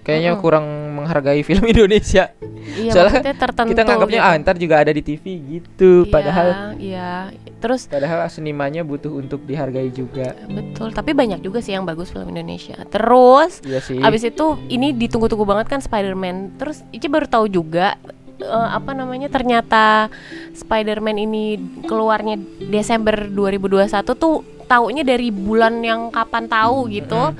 kayaknya 0.05 0.37
Mm-mm. 0.37 0.43
kurang 0.45 0.65
menghargai 0.95 1.41
film 1.41 1.65
Indonesia. 1.73 2.31
iya 2.65 2.91
soalnya 2.93 3.33
tertentu. 3.33 3.73
Kita 3.73 3.83
nganggapnya 3.83 4.21
gitu. 4.21 4.29
ah 4.29 4.41
ntar 4.41 4.55
juga 4.55 4.75
ada 4.81 4.91
di 4.93 5.01
TV 5.01 5.23
gitu. 5.59 6.05
Iya, 6.05 6.11
Padahal 6.13 6.47
iya. 6.77 7.11
Terus 7.57 7.89
padahal 7.89 8.29
senimannya 8.29 8.85
butuh 8.85 9.09
untuk 9.11 9.41
dihargai 9.43 9.89
juga. 9.89 10.37
betul. 10.45 10.93
Tapi 10.93 11.11
banyak 11.11 11.41
juga 11.41 11.59
sih 11.59 11.73
yang 11.73 11.83
bagus 11.83 12.13
film 12.13 12.29
Indonesia. 12.29 12.77
Terus 12.87 13.65
Iya 13.65 13.81
sih. 13.81 13.97
Abis 13.97 14.21
itu 14.23 14.45
ini 14.69 14.93
ditunggu-tunggu 14.93 15.43
banget 15.43 15.67
kan 15.67 15.81
Spider-Man. 15.81 16.61
Terus 16.61 16.85
Ici 16.89 17.09
baru 17.09 17.25
tahu 17.25 17.49
juga 17.49 17.97
eh, 18.37 18.69
apa 18.69 18.93
namanya 18.93 19.29
ternyata 19.29 20.13
Spider-Man 20.53 21.17
ini 21.17 21.43
keluarnya 21.85 22.37
Desember 22.61 23.25
2021 23.25 23.89
tuh 24.15 24.35
taunya 24.65 25.05
dari 25.05 25.29
bulan 25.29 25.81
yang 25.81 26.09
kapan 26.09 26.45
tahu 26.45 26.89
gitu. 26.89 27.33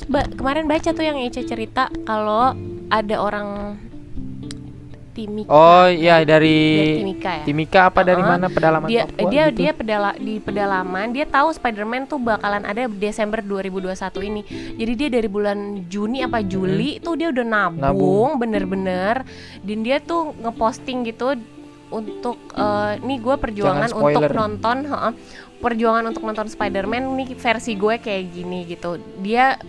Terus 0.00 0.16
ba- 0.16 0.32
kemarin 0.32 0.64
baca 0.64 0.96
tuh 0.96 1.04
yang 1.04 1.20
Ica 1.20 1.44
cerita 1.44 1.92
kalau 2.08 2.56
ada 2.88 3.16
orang 3.20 3.76
Timika. 5.12 5.52
Oh 5.52 5.84
iya 5.92 6.24
dari 6.24 6.56
dari 6.80 6.96
Timika 7.04 7.30
ya. 7.36 7.44
Timika 7.44 7.80
apa 7.92 8.00
dari 8.00 8.24
Uh-uh. 8.24 8.32
mana 8.32 8.46
pedalaman 8.48 8.88
dia 8.88 9.04
Papua 9.04 9.28
dia 9.28 9.44
gitu? 9.52 9.58
dia 9.60 9.70
pedala 9.76 10.10
di 10.16 10.34
pedalaman 10.40 11.06
dia 11.12 11.26
tahu 11.28 11.52
Spider-Man 11.52 12.08
tuh 12.08 12.16
bakalan 12.16 12.64
ada 12.64 12.88
Desember 12.88 13.44
2021 13.44 13.92
ini 14.24 14.40
jadi 14.80 14.92
dia 14.96 15.08
dari 15.12 15.28
bulan 15.28 15.84
Juni 15.92 16.24
apa 16.24 16.40
Juli 16.40 16.96
tuh 17.04 17.20
dia 17.20 17.28
udah 17.28 17.44
nabung, 17.44 18.40
bener-bener 18.40 19.20
dan 19.60 19.78
dia 19.84 20.00
tuh 20.00 20.32
ngeposting 20.40 21.04
gitu 21.12 21.36
untuk 21.92 22.40
eh, 22.56 22.96
nih 23.04 23.18
gue 23.20 23.36
perjuangan 23.36 23.90
untuk 23.92 24.30
nonton 24.32 24.76
heeh, 24.88 25.12
perjuangan 25.60 26.06
untuk 26.08 26.22
nonton 26.24 26.48
Spider-Man 26.48 27.18
nih 27.18 27.28
versi 27.36 27.76
gue 27.76 28.00
kayak 28.00 28.24
gini 28.32 28.64
gitu 28.64 28.96
dia 29.20 29.60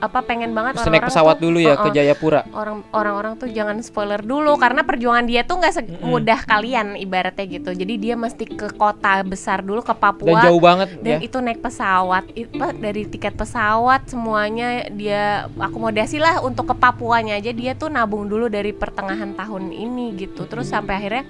apa 0.00 0.18
pengen 0.24 0.50
banget 0.52 0.76
Mesti 0.76 0.88
naik 0.88 1.04
orang-orang 1.04 1.10
pesawat 1.12 1.36
tuh- 1.36 1.44
dulu 1.44 1.58
ya 1.60 1.74
ke 1.76 1.88
uh-uh, 1.88 1.94
Jayapura. 1.94 2.40
orang 2.52 2.78
orang-orang 2.90 3.32
tuh 3.36 3.48
jangan 3.52 3.76
spoiler 3.84 4.20
dulu 4.20 4.56
karena 4.56 4.82
perjuangan 4.82 5.24
dia 5.28 5.42
tuh 5.44 5.60
nggak 5.60 5.74
semudah 5.76 6.40
kalian 6.44 6.96
ibaratnya 6.96 7.44
gitu. 7.46 7.70
Jadi 7.72 7.94
dia 7.96 8.14
mesti 8.16 8.44
ke 8.48 8.68
kota 8.74 9.20
besar 9.22 9.60
dulu 9.60 9.84
ke 9.84 9.92
Dan 9.92 10.00
Papua 10.00 10.40
jauh 10.42 10.60
banget 10.60 10.88
dan 11.00 11.18
ya. 11.18 11.18
itu 11.20 11.36
naik 11.38 11.60
pesawat. 11.60 12.24
Itu 12.32 12.64
dari 12.76 13.02
tiket 13.06 13.36
pesawat 13.36 14.08
semuanya 14.08 14.88
dia 14.88 15.46
akomodasi 15.56 16.16
lah 16.18 16.40
untuk 16.40 16.72
ke 16.72 16.74
Papuanya 16.76 17.36
aja. 17.36 17.52
Dia 17.52 17.76
tuh 17.76 17.92
nabung 17.92 18.26
dulu 18.26 18.48
dari 18.48 18.72
pertengahan 18.72 19.36
tahun 19.36 19.70
ini 19.70 20.16
gitu. 20.16 20.48
Terus 20.48 20.72
sampai 20.72 20.96
akhirnya 20.96 21.24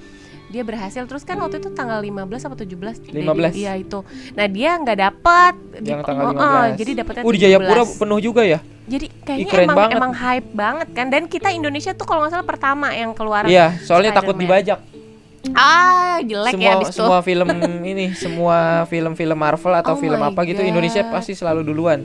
dia 0.50 0.62
berhasil 0.62 1.06
terus 1.06 1.22
kan 1.22 1.38
waktu 1.38 1.58
itu 1.58 1.70
tanggal 1.70 2.02
15 2.02 2.26
atau 2.44 2.58
17 2.58 3.06
Jadi, 3.06 3.22
15. 3.22 3.54
iya 3.54 3.72
itu 3.74 4.02
nah 4.34 4.44
dia 4.44 4.74
nggak 4.74 4.98
dapet 4.98 5.54
di- 5.78 5.94
tanggal 5.94 6.24
oh, 6.26 6.34
oh, 6.34 6.64
15. 6.68 6.74
jadi 6.76 6.90
dapetnya 6.96 7.22
Oh 7.22 7.30
di 7.30 7.38
Jayapura 7.38 7.82
17. 7.86 8.00
penuh 8.02 8.18
juga 8.20 8.42
ya? 8.42 8.58
jadi 8.84 9.06
kayaknya 9.22 9.46
keren 9.48 9.64
emang 9.64 9.78
banget. 9.78 9.96
emang 9.96 10.12
hype 10.12 10.48
banget 10.50 10.88
kan 10.90 11.06
dan 11.06 11.22
kita 11.24 11.48
Indonesia 11.48 11.94
tuh 11.94 12.02
kalau 12.02 12.20
nggak 12.20 12.32
salah 12.32 12.44
pertama 12.44 12.90
yang 12.90 13.14
keluar 13.14 13.46
Iya, 13.46 13.78
soalnya 13.80 14.10
takut 14.10 14.34
dibajak. 14.34 14.82
ah 15.50 16.20
jelek 16.20 16.52
semua 16.52 16.66
ya 16.66 16.72
abis 16.76 16.88
itu 16.90 16.98
semua 16.98 17.18
film 17.22 17.48
ini, 17.86 18.06
semua 18.12 18.58
film-film 18.84 19.38
Marvel 19.38 19.72
atau 19.72 19.94
Oh 19.94 19.96
film 19.96 20.20
apa 20.20 20.36
gitu 20.44 20.60
Indonesia 20.60 21.00
God. 21.00 21.10
pasti 21.10 21.32
selalu 21.32 21.64
duluan. 21.64 22.04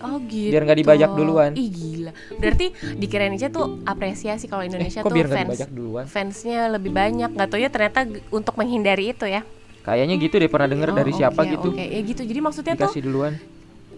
Oh 0.00 0.16
gitu. 0.24 0.48
Biar 0.48 0.62
nggak 0.64 0.78
dibajak 0.80 1.10
duluan. 1.12 1.52
Ih 1.52 1.68
gila. 1.68 2.12
Berarti 2.40 2.66
di 2.96 3.06
Indonesia 3.06 3.48
tuh 3.48 3.84
apresiasi 3.84 4.48
kalau 4.48 4.64
Eh, 4.64 4.68
Indonesia 4.72 5.00
kok 5.04 5.12
tuh 5.12 5.16
biar 5.16 5.28
fans 5.28 5.48
dibajak 5.52 5.70
duluan? 5.70 6.04
fansnya 6.08 6.60
lebih 6.72 6.90
banyak. 6.90 7.30
Gak 7.36 7.48
tau 7.48 7.60
ya 7.60 7.68
ternyata 7.68 8.00
untuk 8.32 8.54
menghindari 8.56 9.12
itu 9.12 9.28
ya. 9.28 9.44
Kayaknya 9.80 10.16
gitu 10.20 10.34
deh 10.36 10.48
pernah 10.48 10.68
denger 10.68 10.88
Oh, 10.92 10.96
dari 10.96 11.12
siapa 11.12 11.40
oke, 11.40 11.50
gitu. 11.52 11.68
Oke, 11.72 11.84
ya 11.84 12.00
gitu. 12.00 12.22
Jadi 12.24 12.40
maksudnya 12.40 12.74
tuh 12.76 12.88
Dikasih 12.88 13.02
duluan. 13.04 13.32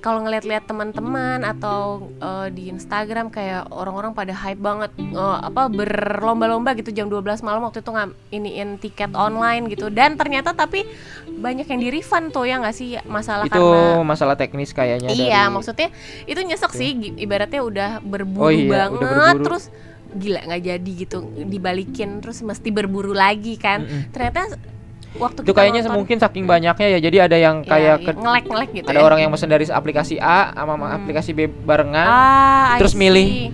Kalau 0.03 0.19
ngeliat-liat 0.21 0.67
teman-teman 0.67 1.47
atau 1.47 2.11
eh, 2.19 2.51
di 2.51 2.69
Instagram 2.69 3.31
kayak 3.31 3.71
orang-orang 3.71 4.13
pada 4.13 4.35
hype 4.35 4.59
banget 4.59 4.91
eh, 4.99 5.39
apa 5.41 5.71
berlomba-lomba 5.71 6.75
gitu 6.75 6.91
jam 6.91 7.07
12 7.07 7.23
malam 7.41 7.63
waktu 7.63 7.81
itu 7.81 7.89
ngam 7.89 8.11
iniin 8.29 8.77
tiket 8.77 9.15
online 9.15 9.71
gitu 9.71 9.89
dan 9.89 10.19
ternyata 10.19 10.53
tapi 10.53 10.83
banyak 11.33 11.65
yang 11.65 11.81
di 11.81 11.89
refund 11.89 12.31
tuh 12.31 12.45
ya 12.45 12.59
nggak 12.59 12.75
sih 12.75 12.99
masalah 13.07 13.47
Itu 13.47 13.55
karena 13.55 14.03
masalah 14.03 14.35
teknis 14.35 14.75
kayaknya 14.75 15.09
Iya, 15.09 15.47
dari 15.47 15.55
maksudnya 15.55 15.89
itu 16.27 16.41
nyesek 16.43 16.73
sih, 16.73 16.91
ibaratnya 17.17 17.63
udah 17.63 17.91
berburu 18.03 18.43
Oh 18.43 18.51
iya, 18.51 18.69
banget, 18.69 18.99
udah 18.99 19.09
berburu. 19.33 19.45
terus 19.47 19.65
gila 20.13 20.41
nggak 20.45 20.63
jadi 20.67 20.91
gitu 20.99 21.19
dibalikin, 21.47 22.21
terus 22.21 22.43
mesti 22.43 22.69
berburu 22.69 23.15
lagi 23.15 23.57
kan. 23.57 23.87
Mm-mm. 23.87 24.13
Ternyata 24.13 24.59
waktu 25.15 25.41
itu 25.43 25.53
kayaknya 25.53 25.81
nonton, 25.83 25.97
mungkin 25.99 26.17
saking 26.17 26.45
banyaknya 26.45 26.87
ya. 26.89 26.99
Jadi 26.99 27.17
ada 27.19 27.37
yang 27.37 27.57
ya, 27.61 27.69
kayak 27.69 27.97
ya, 27.99 28.07
ke- 28.07 28.17
ngelek-ngelek 28.17 28.71
gitu. 28.73 28.87
ada 28.89 29.01
ya. 29.01 29.05
orang 29.05 29.19
yang 29.21 29.31
pesen 29.31 29.49
dari 29.49 29.65
aplikasi 29.67 30.17
A 30.17 30.53
sama 30.53 30.75
Hmm. 30.77 30.97
aplikasi 30.97 31.31
B 31.33 31.41
barengan, 31.49 32.07
ah, 32.07 32.77
terus 32.77 32.93
milih 32.93 33.53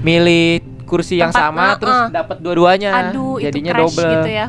milih 0.00 0.46
kursi 0.84 1.16
yang 1.16 1.32
Tempat- 1.32 1.44
sama 1.48 1.64
uh-uh. 1.66 1.80
terus 1.80 1.98
dapat 2.12 2.36
dua-duanya. 2.38 2.90
Jadinya 3.40 3.72
itu 3.72 3.78
crash 3.80 3.96
double. 3.96 4.12
gitu 4.14 4.30
ya. 4.30 4.46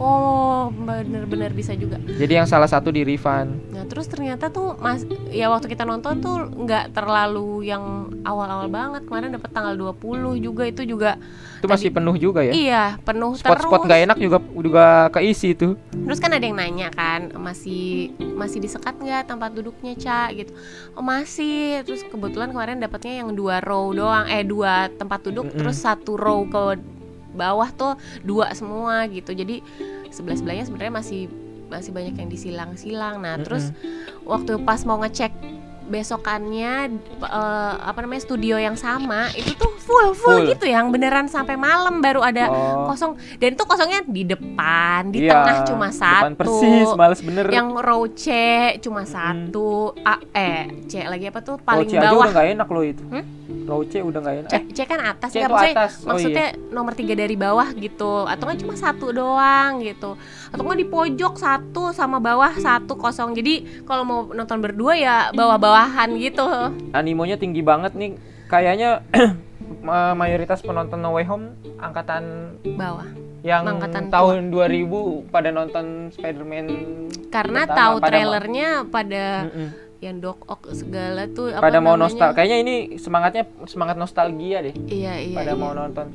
Oh, 0.00 0.72
bener-bener 0.72 1.52
bisa 1.52 1.76
juga. 1.76 2.00
Jadi 2.00 2.32
yang 2.32 2.48
salah 2.48 2.64
satu 2.64 2.88
di 2.88 3.04
refund. 3.04 3.52
Nah, 3.68 3.84
terus 3.84 4.08
ternyata 4.08 4.48
tuh 4.48 4.72
mas 4.80 5.04
ya 5.28 5.52
waktu 5.52 5.68
kita 5.68 5.84
nonton 5.84 6.24
tuh 6.24 6.48
nggak 6.48 6.96
terlalu 6.96 7.68
yang 7.68 8.08
awal-awal 8.24 8.64
banget. 8.66 9.04
Kemarin 9.04 9.36
dapat 9.36 9.52
tanggal 9.52 9.76
20 9.76 10.40
juga 10.40 10.64
itu 10.64 10.88
juga 10.88 11.20
Itu 11.60 11.68
masih 11.68 11.92
penuh 11.92 12.16
juga 12.16 12.40
ya. 12.40 12.56
iya, 12.56 12.84
penuh 13.04 13.36
Spot-spot 13.36 13.60
terus. 13.68 13.86
nggak 13.92 14.00
enak 14.08 14.18
juga 14.18 14.38
juga 14.56 14.84
keisi 15.12 15.52
tuh. 15.52 15.76
Terus 15.92 16.16
kan 16.16 16.32
ada 16.32 16.40
yang 16.40 16.56
nanya 16.56 16.88
kan 16.88 17.36
masih 17.36 18.16
masih 18.32 18.56
disekat 18.56 18.96
nggak 18.96 19.28
tempat 19.28 19.52
duduknya 19.52 19.92
Ca 20.00 20.32
gitu. 20.32 20.56
Oh 20.96 21.04
masih. 21.04 21.84
Terus 21.84 22.08
kebetulan 22.08 22.48
kemarin 22.48 22.80
dapatnya 22.80 23.20
yang 23.20 23.36
dua 23.36 23.60
row 23.60 23.92
doang, 23.92 24.24
eh 24.32 24.48
dua 24.48 24.88
tempat 24.88 25.28
duduk, 25.28 25.52
Mm-mm. 25.52 25.60
terus 25.60 25.76
satu 25.76 26.16
row 26.16 26.48
ke 26.48 26.80
bawah 27.34 27.70
tuh 27.74 27.92
dua 28.26 28.52
semua 28.54 29.06
gitu. 29.08 29.34
Jadi 29.34 29.62
sebelah 30.10 30.36
sebelahnya 30.36 30.64
sebenarnya 30.66 30.94
masih 30.94 31.22
masih 31.70 31.94
banyak 31.94 32.14
yang 32.18 32.28
disilang-silang. 32.28 33.22
Nah 33.22 33.38
terus 33.40 33.70
waktu 34.26 34.58
pas 34.66 34.82
mau 34.82 34.98
ngecek 35.00 35.30
besokannya 35.90 36.72
eh, 37.20 37.74
apa 37.76 37.98
namanya 37.98 38.22
studio 38.22 38.56
yang 38.56 38.74
sama 38.74 39.28
itu 39.32 39.52
tuh 39.52 39.74
full 39.76 40.14
full, 40.14 40.38
Full. 40.38 40.48
gitu 40.48 40.64
yang 40.64 40.88
beneran 40.88 41.26
sampai 41.26 41.54
malam 41.54 41.98
baru 41.98 42.22
ada 42.22 42.46
Oh. 42.46 42.86
kosong 42.86 43.12
dan 43.36 43.52
itu 43.52 43.64
kosongnya 43.64 44.00
di 44.02 44.22
depan 44.24 45.10
di 45.10 45.18
Iya, 45.20 45.34
tengah 45.34 45.56
cuma 45.66 45.88
depan 45.88 45.98
satu 46.30 46.36
persis, 46.36 46.88
males 46.94 47.20
bener. 47.20 47.46
yang 47.48 47.74
row 47.74 48.06
C 48.08 48.26
cuma 48.78 49.02
satu 49.02 49.92
A 50.00 50.16
eh 50.32 50.70
C 50.86 51.02
lagi 51.02 51.26
apa 51.26 51.40
tuh 51.40 51.58
paling 51.58 51.84
Row 51.84 51.92
C 51.92 51.96
aja 51.96 52.06
bawah 52.06 52.22
udah 52.22 52.32
nggak 52.32 52.48
enak 52.54 52.68
loh 52.68 52.84
itu. 52.84 53.04
Hmm? 53.04 53.24
Row 53.62 53.82
C 53.82 53.94
udah 54.00 54.18
nggak 54.20 54.36
enak. 54.40 54.48
C, 54.48 54.54
Eh, 54.56 54.62
C 54.68 54.78
kan 54.84 55.00
atas 55.00 55.30
C 55.30 55.36
ya 55.36 55.46
maksudnya, 55.46 55.74
atas. 55.76 55.92
Oh, 55.96 56.06
maksudnya 56.08 56.46
nomor 56.70 56.92
tiga 56.92 57.14
dari 57.14 57.36
bawah 57.36 57.68
gitu 57.72 58.12
atau 58.24 58.42
nggak 58.44 58.60
cuma 58.60 58.74
satu 58.74 59.06
doang 59.10 59.78
gitu 59.80 60.14
atau 60.48 60.60
nggak 60.60 60.80
di 60.80 60.88
pojok 60.88 61.34
satu 61.36 61.90
sama 61.90 62.18
bawah 62.18 62.50
satu 62.52 62.94
kosong 62.94 63.30
jadi 63.32 63.54
kalau 63.84 64.02
mau 64.02 64.20
nonton 64.28 64.58
berdua 64.58 64.94
ya 64.94 65.16
bawah-bawahan 65.80 66.10
gitu 66.20 66.46
animonya 66.92 67.36
tinggi 67.40 67.62
banget 67.64 67.92
nih. 67.96 68.12
Kayaknya 68.50 69.00
ma- 69.86 70.12
mayoritas 70.12 70.60
penonton 70.60 71.00
No 71.00 71.16
Way 71.16 71.24
Home 71.30 71.56
angkatan 71.80 72.54
bawah 72.76 73.06
yang 73.40 73.64
Angkatan 73.64 74.12
tahun 74.12 74.52
2000 74.52 75.32
pada 75.32 75.48
nonton 75.48 76.12
Spider-Man 76.12 76.66
karena 77.32 77.64
pertama, 77.64 77.78
tahu 77.80 77.94
pada 77.96 78.10
trailernya 78.12 78.68
pada 78.92 79.24
Mm-mm. 79.48 79.68
yang 80.04 80.16
Doc 80.20 80.44
Ock 80.44 80.68
segala 80.76 81.24
tuh 81.24 81.48
apa 81.48 81.64
pada 81.64 81.80
mau 81.80 81.96
namanya? 81.96 82.04
nostal 82.04 82.30
kayaknya 82.36 82.58
ini 82.60 82.74
semangatnya 83.00 83.48
semangat 83.64 83.96
nostalgia 83.96 84.60
deh 84.60 84.76
iya 84.92 85.16
iya 85.16 85.36
pada 85.40 85.56
iya. 85.56 85.62
mau 85.62 85.72
nonton 85.72 86.12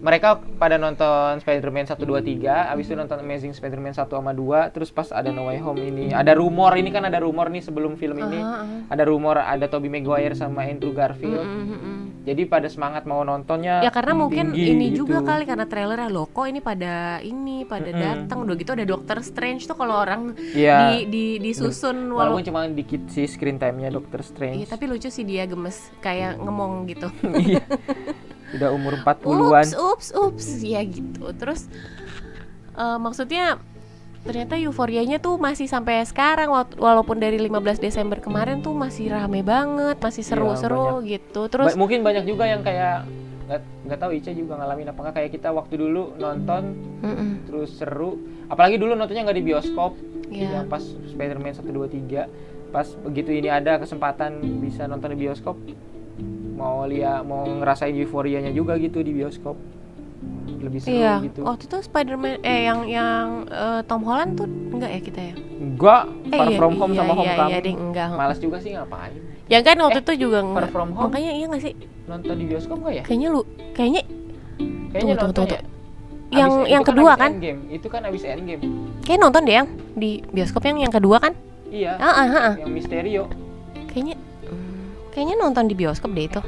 mereka 0.00 0.28
pada 0.56 0.74
nonton 0.74 1.38
Spider-Man 1.38 1.84
1 1.86 1.96
2 1.96 2.40
3, 2.40 2.72
abis 2.72 2.88
itu 2.88 2.96
nonton 2.96 3.20
Amazing 3.20 3.52
Spider-Man 3.52 3.92
1 3.92 4.08
sama 4.08 4.32
2, 4.32 4.72
terus 4.72 4.88
pas 4.88 5.12
ada 5.12 5.28
No 5.28 5.46
Way 5.46 5.60
Home 5.60 5.80
ini, 5.82 6.10
ada 6.10 6.32
rumor 6.32 6.72
ini 6.74 6.88
kan 6.88 7.04
ada 7.04 7.20
rumor 7.20 7.48
nih 7.48 7.60
sebelum 7.60 7.94
film 7.94 8.16
ini. 8.18 8.40
Aha, 8.40 8.64
aha. 8.64 8.76
Ada 8.88 9.02
rumor 9.04 9.36
ada 9.36 9.68
Tobey 9.68 9.86
Maguire 9.86 10.32
sama 10.32 10.64
Andrew 10.64 10.90
Garfield. 10.90 11.44
Mm, 11.44 11.64
mm, 11.64 11.78
mm. 11.78 12.00
Jadi 12.20 12.42
pada 12.44 12.68
semangat 12.68 13.08
mau 13.08 13.24
nontonnya 13.24 13.80
Ya 13.80 13.88
karena 13.88 14.12
mungkin 14.12 14.52
tinggi 14.52 14.76
ini 14.76 14.86
gitu. 14.92 15.08
juga 15.08 15.24
kali 15.24 15.48
karena 15.48 15.64
trailernya 15.64 16.12
loh 16.12 16.28
kok 16.28 16.44
ini 16.44 16.60
pada 16.60 17.16
ini 17.20 17.64
pada 17.64 17.88
Mm-mm. 17.88 18.00
datang 18.28 18.44
udah 18.44 18.56
gitu 18.56 18.70
ada 18.76 18.84
Doctor 18.84 19.24
Strange 19.24 19.64
tuh 19.64 19.72
kalau 19.72 19.96
orang 19.96 20.36
Iya. 20.52 21.00
di, 21.00 21.08
di 21.08 21.24
disusun 21.40 22.12
Walaupun 22.12 22.36
walau 22.36 22.44
cuma 22.44 22.68
dikit 22.68 23.08
sih 23.08 23.24
screen 23.24 23.56
time-nya 23.56 23.88
Doctor 23.88 24.20
Iya, 24.20 24.28
Strange. 24.28 24.68
tapi 24.68 24.84
lucu 24.84 25.08
sih 25.08 25.24
dia 25.24 25.48
gemes 25.48 25.88
kayak 26.00 26.36
ngemong 26.36 26.88
gitu. 26.88 27.08
Iya. 27.40 27.64
Udah 28.50 28.68
umur 28.70 28.98
40-an. 28.98 29.66
ups, 29.66 29.72
ups, 29.72 30.08
ups, 30.10 30.46
ya 30.60 30.82
gitu. 30.82 31.30
Terus 31.32 31.70
eh, 32.72 32.98
maksudnya 32.98 33.58
ternyata 34.20 34.52
euforianya 34.54 35.16
tuh 35.16 35.40
masih 35.40 35.64
sampai 35.64 36.04
sekarang 36.04 36.52
wa- 36.52 36.68
walaupun 36.76 37.16
dari 37.16 37.40
15 37.40 37.50
Desember 37.78 38.20
kemarin 38.20 38.60
tuh 38.60 38.76
masih 38.76 39.08
rame 39.08 39.40
banget, 39.40 39.96
masih 39.96 40.20
seru-seru 40.20 41.00
gitu. 41.02 41.48
Terus 41.48 41.72
Ba- 41.72 41.78
mungkin 41.78 42.02
banyak 42.02 42.24
juga 42.24 42.44
yang 42.44 42.60
kayak 42.60 43.08
nggak 43.50 43.98
tahu 43.98 44.14
Ica 44.14 44.30
juga 44.30 44.54
ngalamin 44.54 44.94
apa 44.94 45.00
nggak 45.02 45.14
kayak 45.18 45.30
kita 45.34 45.50
waktu 45.50 45.74
dulu 45.74 46.14
nonton 46.14 46.70
Mm-mm, 47.02 47.50
terus 47.50 47.74
seru 47.74 48.14
apalagi 48.46 48.78
dulu 48.78 48.94
nontonnya 48.94 49.26
nggak 49.26 49.34
di 49.34 49.42
bioskop 49.42 49.98
ya. 50.30 50.62
yang 50.62 50.70
pas 50.70 50.78
Spider-Man 51.10 51.58
1 51.58 51.66
2 51.66 52.30
3 52.30 52.70
pas 52.70 52.86
begitu 53.02 53.34
ini 53.34 53.50
ada 53.50 53.82
kesempatan 53.82 54.38
bisa 54.62 54.86
nonton 54.86 55.10
di 55.10 55.26
bioskop 55.26 55.58
mau 56.60 56.84
lihat 56.84 57.24
mau 57.24 57.42
ngerasain 57.42 57.96
euforianya 57.96 58.52
juga 58.52 58.76
gitu 58.76 59.00
di 59.00 59.12
bioskop 59.12 59.56
lebih 60.60 60.76
seru 60.78 60.92
Iya, 60.92 61.12
gitu 61.24 61.40
waktu 61.42 61.64
itu 61.64 61.76
Spider-Man 61.80 62.44
eh 62.44 62.60
yang 62.62 62.84
yang 62.84 63.26
eh, 63.48 63.80
Tom 63.82 64.04
Holland 64.04 64.36
tuh 64.36 64.44
enggak 64.44 64.90
ya 64.90 65.00
kita 65.00 65.20
ya? 65.22 65.34
enggak 65.56 66.02
Eh, 66.26 66.36
Far 66.36 66.46
iya, 66.46 66.58
From 66.58 66.74
Home 66.76 66.92
iya, 66.92 66.98
sama 67.00 67.08
iya, 67.08 67.16
Homecoming 67.16 67.48
Iya, 67.50 67.60
ding, 67.62 67.78
enggak. 67.80 68.08
malas 68.12 68.38
juga 68.38 68.56
sih 68.60 68.70
ngapain 68.70 69.16
Yang 69.48 69.62
kan 69.64 69.76
waktu 69.80 69.98
Eh, 69.98 70.04
itu 70.04 70.12
juga 70.20 70.38
Far 70.38 70.46
enggak. 70.46 70.68
From 70.68 70.88
Home 70.92 71.04
Makanya 71.08 71.32
iya 71.32 71.44
enggak 71.46 71.62
sih? 71.64 71.74
nonton 72.04 72.34
di 72.36 72.44
bioskop 72.44 72.76
nggak 72.78 72.94
ya 72.94 73.02
Kayaknya 73.02 73.28
lu 73.30 73.40
kayaknya 73.72 74.02
kayaknya 74.90 75.00
Tunggu, 75.16 75.24
nonton 75.24 75.32
tunggu, 75.34 75.56
ya 75.56 75.62
yang 76.30 76.50
Abis- 76.52 76.68
yang 76.68 76.82
itu 76.82 76.90
kedua 76.92 77.12
kan? 77.16 77.30
Endgame. 77.32 77.60
itu 77.70 77.86
kan 77.88 78.00
abis 78.04 78.22
Endgame 78.22 78.62
Kayak 79.00 79.18
nonton 79.18 79.42
deh 79.42 79.54
yang 79.56 79.68
di 79.92 80.10
bioskop 80.28 80.62
yang 80.62 80.78
yang 80.78 80.92
kedua 80.92 81.16
kan? 81.18 81.32
iya 81.66 81.96
Ah, 81.96 82.12
ah, 82.12 82.26
ah, 82.28 82.42
ah. 82.44 82.54
yang 82.54 82.68
Misterio 82.68 83.24
Kayaknya 83.88 84.14
kayaknya 85.10 85.36
nonton 85.36 85.64
di 85.64 85.74
bioskop 85.74 86.10
deh 86.10 86.24
itu. 86.24 86.40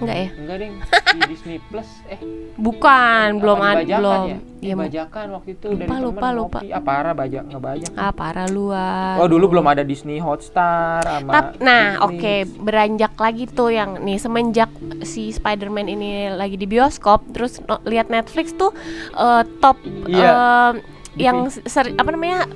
Enggak 0.00 0.16
ya? 0.16 0.28
enggak 0.32 0.56
ding 0.58 0.74
di 1.12 1.20
Disney 1.28 1.58
Plus 1.62 1.84
eh 2.06 2.16
Bukan, 2.56 3.36
belum 3.36 3.58
ada 3.58 3.80
belum. 3.80 4.24
ya? 4.26 4.38
Iya, 4.60 4.74
Dibajakan 4.74 5.26
waktu 5.30 5.50
itu 5.54 5.66
Lupa, 5.66 5.76
dari 5.78 5.88
temen 5.88 6.00
lupa, 6.02 6.28
lupa. 6.30 6.58
ngopi. 6.58 6.68
ah 6.70 6.82
parah 6.82 7.14
bajak 7.14 7.44
ngebajak 7.46 7.90
ah 7.94 8.08
parah 8.10 8.48
luar. 8.48 9.14
oh 9.16 9.28
dulu 9.28 9.44
belum 9.50 9.66
ada 9.66 9.82
Disney 9.82 10.16
Hotstar 10.16 11.00
sama 11.00 11.30
Tap, 11.30 11.44
nah, 11.58 12.00
oke, 12.02 12.16
Netflix. 12.16 12.56
beranjak 12.58 13.12
lagi 13.14 13.44
tuh 13.46 13.70
yang 13.70 13.90
nih 13.98 14.16
semenjak 14.16 14.68
si 15.02 15.28
Spider-Man 15.30 15.86
ini 15.86 16.10
lagi 16.30 16.56
di 16.56 16.64
bioskop, 16.64 17.24
terus 17.30 17.60
no- 17.62 17.84
lihat 17.84 18.08
Netflix 18.08 18.52
tuh 18.52 18.72
eh, 19.14 19.42
top 19.58 19.76
Iya. 20.06 20.28
eh, 20.28 20.72
yang 21.18 21.36
ser- 21.48 21.92
apa 21.92 22.08
namanya 22.08 22.48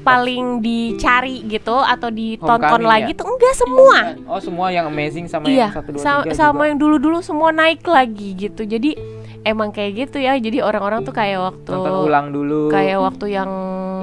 paling 0.00 0.64
dicari 0.64 1.44
gitu 1.44 1.76
atau 1.76 2.08
ditonton 2.08 2.80
Homecoming 2.80 2.88
lagi 2.88 3.12
ya? 3.12 3.18
tuh 3.18 3.26
enggak 3.28 3.54
semua. 3.56 3.98
Oh 4.26 4.40
semua 4.40 4.66
yang 4.72 4.88
amazing 4.88 5.26
sama 5.28 5.46
iya, 5.46 5.68
yang 5.68 5.76
satu 5.76 5.88
dua 5.96 6.02
sama 6.32 6.64
juga. 6.64 6.68
yang 6.72 6.78
dulu-dulu 6.80 7.18
semua 7.20 7.50
naik 7.52 7.84
lagi 7.84 8.32
gitu. 8.36 8.64
Jadi 8.64 8.96
emang 9.44 9.70
kayak 9.72 10.08
gitu 10.08 10.18
ya. 10.20 10.36
Jadi 10.36 10.64
orang-orang 10.64 11.04
tuh 11.04 11.14
kayak 11.14 11.38
waktu 11.40 11.70
nonton 11.72 11.94
ulang 12.08 12.26
dulu. 12.32 12.72
kayak 12.72 12.98
waktu 13.00 13.26
yang 13.36 13.50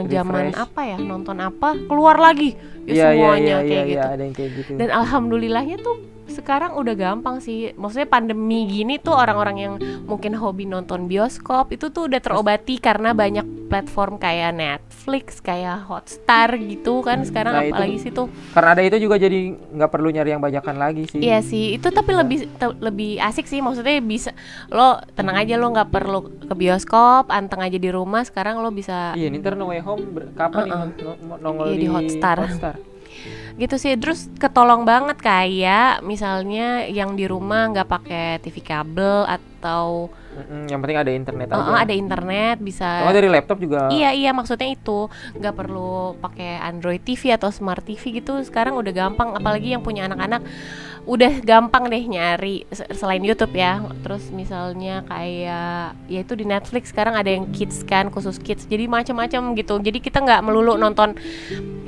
zaman 0.07 0.53
Refresh. 0.53 0.63
apa 0.63 0.81
ya 0.85 0.97
nonton 1.01 1.37
apa 1.41 1.69
keluar 1.89 2.15
lagi 2.21 2.53
ya 2.87 2.93
iya, 2.93 3.05
semuanya 3.11 3.41
iya, 3.43 3.57
kayak 3.57 3.67
iya, 3.67 3.81
gitu. 3.83 3.97
iya, 3.97 4.03
ada 4.13 4.21
yang 4.23 4.35
kayak 4.35 4.51
gitu. 4.55 4.71
Dan 4.77 4.89
alhamdulillahnya 4.93 5.77
tuh 5.81 5.97
sekarang 6.29 6.73
udah 6.73 6.93
gampang 6.93 7.37
sih. 7.37 7.71
Maksudnya 7.73 8.05
pandemi 8.05 8.65
gini 8.65 8.97
tuh 8.97 9.11
orang-orang 9.11 9.57
yang 9.57 9.73
mungkin 10.03 10.33
hobi 10.33 10.63
nonton 10.63 11.05
bioskop 11.05 11.69
itu 11.69 11.87
tuh 11.87 12.05
udah 12.05 12.17
terobati 12.17 12.77
karena 12.77 13.11
banyak 13.11 13.43
platform 13.67 14.15
kayak 14.15 14.53
Netflix, 14.53 15.39
kayak 15.39 15.83
Hotstar 15.83 16.55
gitu 16.55 17.01
kan 17.01 17.21
sekarang 17.21 17.53
Nah, 17.53 17.63
itu- 17.63 17.73
apalagi 17.73 17.97
sih 17.99 18.11
tuh. 18.11 18.27
Karena 18.51 18.69
ada 18.71 18.81
itu 18.81 18.97
juga 18.97 19.15
jadi 19.15 19.39
nggak 19.51 19.89
perlu 19.89 20.07
nyari 20.09 20.29
yang 20.29 20.39
bajakan 20.39 20.75
lagi 20.75 21.03
sih. 21.05 21.19
Iya 21.19 21.39
sih, 21.41 21.75
itu 21.75 21.87
tapi 21.89 22.11
lebih 22.11 22.47
te- 22.53 22.77
lebih 22.77 23.19
asik 23.19 23.43
sih. 23.43 23.59
Maksudnya 23.59 23.99
bisa 23.99 24.31
lo 24.69 24.95
tenang 25.13 25.35
aja 25.37 25.55
lo 25.55 25.67
nggak 25.69 25.89
perlu 25.89 26.19
ke 26.41 26.53
bioskop, 26.53 27.27
anteng 27.27 27.59
aja 27.59 27.75
di 27.75 27.87
rumah. 27.87 28.23
Sekarang 28.23 28.59
lo 28.59 28.69
bisa 28.69 29.11
Iya, 29.13 29.27
Nintendo 29.27 29.59
No 29.59 29.65
Way 29.67 29.81
Home 29.81 30.03
kapan 30.33 30.63
nih 30.63 30.71
Uh-uh. 30.71 30.87
non- 30.95 31.19
non- 31.21 31.41
nongol 31.41 31.67
Iya, 31.67 31.73
di 31.73 31.79
di, 31.79 31.87
Hotstar. 31.87 32.37
Hotstar? 32.39 32.75
Gitu 33.57 33.75
sih 33.75 33.97
terus 33.97 34.29
ketolong 34.37 34.85
banget 34.85 35.17
kayak 35.17 36.05
misalnya 36.05 36.85
yang 36.85 37.17
di 37.17 37.25
rumah 37.25 37.65
nggak 37.67 37.89
pakai 37.89 38.37
TV 38.39 38.61
kabel 38.61 39.25
atau 39.25 40.13
Mm-mm, 40.37 40.69
yang 40.69 40.77
penting 40.77 40.97
ada 41.01 41.09
internet 41.09 41.47
uh, 41.49 41.57
aja. 41.57 41.81
ada 41.81 41.93
internet 41.93 42.55
bisa 42.61 43.01
Oh, 43.01 43.09
dari 43.09 43.25
laptop 43.25 43.57
juga. 43.57 43.89
iya 43.89 44.13
iya 44.13 44.29
maksudnya 44.29 44.69
itu 44.69 45.09
nggak 45.33 45.55
perlu 45.57 46.13
pakai 46.21 46.61
Android 46.61 47.01
TV 47.01 47.33
atau 47.33 47.49
Smart 47.49 47.81
TV 47.81 48.21
gitu 48.21 48.37
sekarang 48.45 48.77
udah 48.77 48.93
gampang 48.93 49.33
apalagi 49.33 49.73
yang 49.73 49.81
punya 49.81 50.05
anak-anak 50.05 50.45
udah 51.07 51.39
gampang 51.39 51.87
deh 51.87 52.03
nyari 52.03 52.67
se- 52.67 52.83
selain 52.91 53.23
YouTube 53.23 53.55
ya. 53.55 53.79
Terus 54.03 54.27
misalnya 54.29 55.01
kayak 55.03 55.71
ya 56.05 56.19
itu 56.19 56.35
di 56.35 56.43
Netflix 56.43 56.91
sekarang 56.91 57.15
ada 57.15 57.27
yang 57.27 57.47
kids 57.49 57.81
kan 57.81 58.07
khusus 58.07 58.35
kids. 58.37 58.63
Jadi 58.63 58.85
macam-macam 58.85 59.55
gitu. 59.55 59.79
Jadi 59.79 59.97
kita 59.97 60.19
nggak 60.19 60.43
melulu 60.43 60.75
nonton 60.75 61.15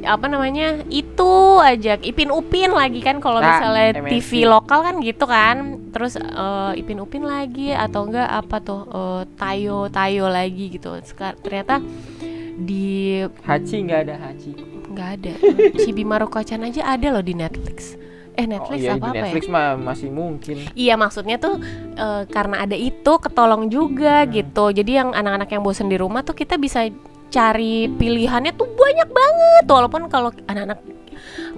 apa 0.01 0.25
namanya 0.25 0.79
itu 0.88 1.32
aja. 1.60 1.99
Ipin 1.99 2.32
Upin 2.32 2.71
lagi 2.71 2.99
kan 2.99 3.19
kalau 3.19 3.38
Nah, 3.38 3.60
misalnya 3.60 3.99
MNC. 3.99 4.12
TV 4.15 4.29
lokal 4.45 4.79
kan 4.82 4.95
gitu 4.99 5.25
kan. 5.25 5.55
Terus 5.91 6.15
eh, 6.15 6.71
Ipin 6.75 6.97
Upin 6.97 7.21
lagi 7.21 7.69
atau 7.69 8.08
enggak 8.08 8.23
apa 8.25 8.58
tuh 8.60 8.82
eh, 8.88 9.21
Tayo 9.36 9.88
Tayo 9.89 10.25
lagi 10.27 10.71
gitu. 10.71 10.95
Sekar- 11.03 11.36
ternyata 11.36 11.84
di 12.55 13.19
Hachi 13.41 13.84
nggak 13.84 13.99
ada 14.01 14.15
Hachi. 14.17 14.51
nggak 14.89 15.10
ada. 15.13 15.34
Chibi 15.77 16.01
Maruko-chan 16.01 16.60
aja 16.62 16.88
ada 16.89 17.08
loh 17.10 17.21
di 17.21 17.32
Netflix 17.32 17.99
eh 18.39 18.47
Netflix 18.47 18.80
oh, 18.80 18.86
iya, 18.86 18.93
apa 18.95 19.06
apa 19.06 19.15
Netflix 19.19 19.43
ya 19.43 19.52
mah 19.52 19.67
masih 19.75 20.10
mungkin. 20.10 20.56
iya 20.73 20.93
maksudnya 20.95 21.36
tuh 21.36 21.60
eh, 21.93 22.23
karena 22.25 22.63
ada 22.63 22.73
itu 22.73 23.12
ketolong 23.19 23.67
juga 23.67 24.23
Hmm. 24.23 24.32
gitu. 24.32 24.65
Jadi 24.71 24.91
yang 24.95 25.12
anak-anak 25.12 25.49
yang 25.49 25.60
bosen 25.60 25.86
di 25.86 25.99
rumah 25.99 26.23
tuh 26.23 26.34
kita 26.34 26.56
bisa 26.56 26.88
cari 27.30 27.91
pilihannya 27.91 28.56
tuh 28.56 28.65
banyak 28.65 29.10
banget. 29.12 29.63
Walaupun 29.67 30.08
kalau 30.08 30.32
anak-anak 30.45 30.80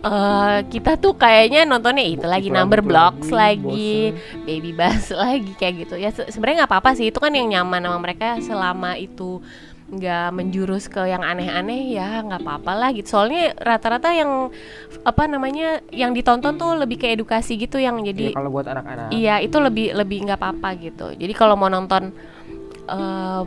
eh, 0.01 0.57
kita 0.67 0.97
tuh 0.97 1.13
kayaknya 1.13 1.63
nontonnya 1.63 2.01
itu 2.03 2.25
lagi 2.25 2.49
Itu 2.49 2.57
number 2.57 2.81
blocks 2.81 3.29
lagi, 3.29 3.61
lagi 3.61 3.93
baby 4.43 4.71
bass 4.73 5.13
lagi 5.23 5.51
kayak 5.55 5.85
gitu. 5.85 5.95
Ya 5.95 6.09
se- 6.09 6.27
sebenarnya 6.27 6.65
nggak 6.65 6.71
apa-apa 6.73 6.97
sih 6.97 7.07
itu 7.07 7.21
kan 7.21 7.31
yang 7.31 7.47
nyaman 7.47 7.85
sama 7.85 7.99
mereka 8.01 8.41
selama 8.41 8.97
itu 8.97 9.37
nggak 9.91 10.31
menjurus 10.31 10.87
ke 10.87 11.03
yang 11.03 11.19
aneh-aneh 11.21 11.91
ya 11.91 12.21
nggak 12.21 12.39
apa-apa 12.39 12.71
lah 12.73 12.89
gitu 12.89 13.11
soalnya 13.11 13.51
rata-rata 13.53 14.07
yang 14.09 14.47
apa 15.01 15.23
namanya 15.25 15.67
yang 15.89 16.11
ditonton 16.11 16.55
tuh 16.55 16.73
lebih 16.73 16.95
ke 16.95 17.07
edukasi 17.09 17.55
gitu 17.57 17.75
yang 17.75 17.99
jadi 17.99 18.31
kalau 18.31 18.47
buat 18.49 18.65
anak-anak. 18.65 19.11
iya 19.11 19.37
itu 19.37 19.57
lebih 19.57 19.91
lebih 19.93 20.23
nggak 20.23 20.39
apa-apa 20.39 20.69
gitu 20.77 21.11
jadi 21.11 21.33
kalau 21.33 21.53
mau 21.53 21.67
nonton 21.67 22.15
eh, 22.83 23.43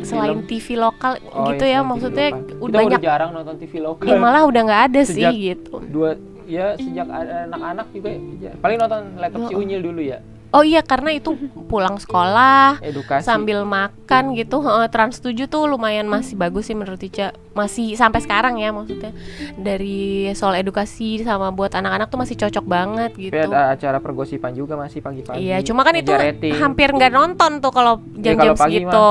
selain 0.00 0.32
Film. 0.34 0.46
TV 0.46 0.66
lokal 0.76 1.12
Oh, 1.26 1.48
gitu 1.48 1.64
iya, 1.64 1.72
ya 1.72 1.78
TV 1.78 1.88
maksudnya 1.88 2.28
lokal. 2.30 2.56
udah 2.58 2.68
Kita 2.70 2.80
banyak 2.86 3.00
jarang 3.02 3.30
nonton 3.32 3.54
TV 3.56 3.72
lokal. 3.78 4.04
ya 4.04 4.14
malah 4.16 4.42
udah 4.44 4.60
nggak 4.62 4.82
ada 4.86 5.00
sih 5.02 5.14
Sejak- 5.18 5.36
gitu 5.36 5.74
Dua 5.86 6.10
ya 6.44 6.66
sejak 6.74 7.06
anak-anak 7.06 7.86
juga 7.90 8.10
ya, 8.38 8.52
paling 8.58 8.76
nonton 8.76 9.00
laptop 9.16 9.40
si 9.46 9.54
Oh. 9.54 9.60
Unyil 9.60 9.80
dulu 9.80 10.00
ya. 10.02 10.18
Oh 10.50 10.60
iya 10.60 10.80
karena 10.80 11.10
itu 11.12 11.34
pulang 11.64 11.94
sekolah 11.96 12.78
Edukasi. 12.80 13.22
sambil 13.22 13.62
makan 13.62 14.34
gitu 14.34 14.58
heeh, 14.58 14.86
Trans 14.86 15.16
7 15.16 15.46
tuh 15.46 15.66
lumayan 15.66 16.04
masih 16.04 16.34
bagus 16.34 16.66
sih 16.66 16.74
menurut 16.74 16.98
Ica 16.98 17.30
masih 17.50 17.94
sampai 17.94 18.18
sekarang 18.18 18.56
ya 18.56 18.70
maksudnya 18.70 19.10
dari 19.54 20.00
soal 20.32 20.54
edukasi 20.56 21.18
sama 21.20 21.50
buat 21.50 21.70
anak-anak 21.70 22.06
tuh 22.06 22.18
masih 22.18 22.36
cocok 22.36 22.64
banget 22.64 23.10
Tapi 23.10 23.24
gitu 23.24 23.38
ada 23.44 23.72
acara 23.72 23.98
pergosipan 23.98 24.52
juga 24.52 24.74
masih 24.74 24.98
pagi-pagi. 25.00 25.38
Iya, 25.40 25.58
cuma 25.60 25.82
kan 25.82 25.94
itu 25.94 26.10
rating. 26.10 26.54
hampir 26.56 26.88
nggak 26.88 27.10
nonton 27.10 27.58
tuh 27.58 27.70
kalau 27.70 27.98
Ya, 28.14 28.32
jam-jam 28.32 28.54
mah 28.54 28.64
segitu. 28.64 29.06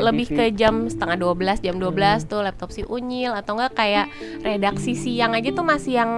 Lebih 0.00 0.26
TV. 0.26 0.36
ke 0.36 0.44
jam 0.54 0.74
setengah 0.84 1.16
12, 1.16 1.58
jam 1.60 1.76
12 1.76 1.90
Hmm. 2.16 2.28
tuh 2.28 2.40
laptop 2.40 2.70
si 2.70 2.82
Unyil 2.82 3.30
atau 3.32 3.54
enggak 3.54 3.72
kayak 3.74 4.06
redaksi 4.40 4.92
siang 4.92 5.32
aja 5.32 5.50
tuh 5.50 5.62
masih 5.62 5.92
yang 5.96 6.12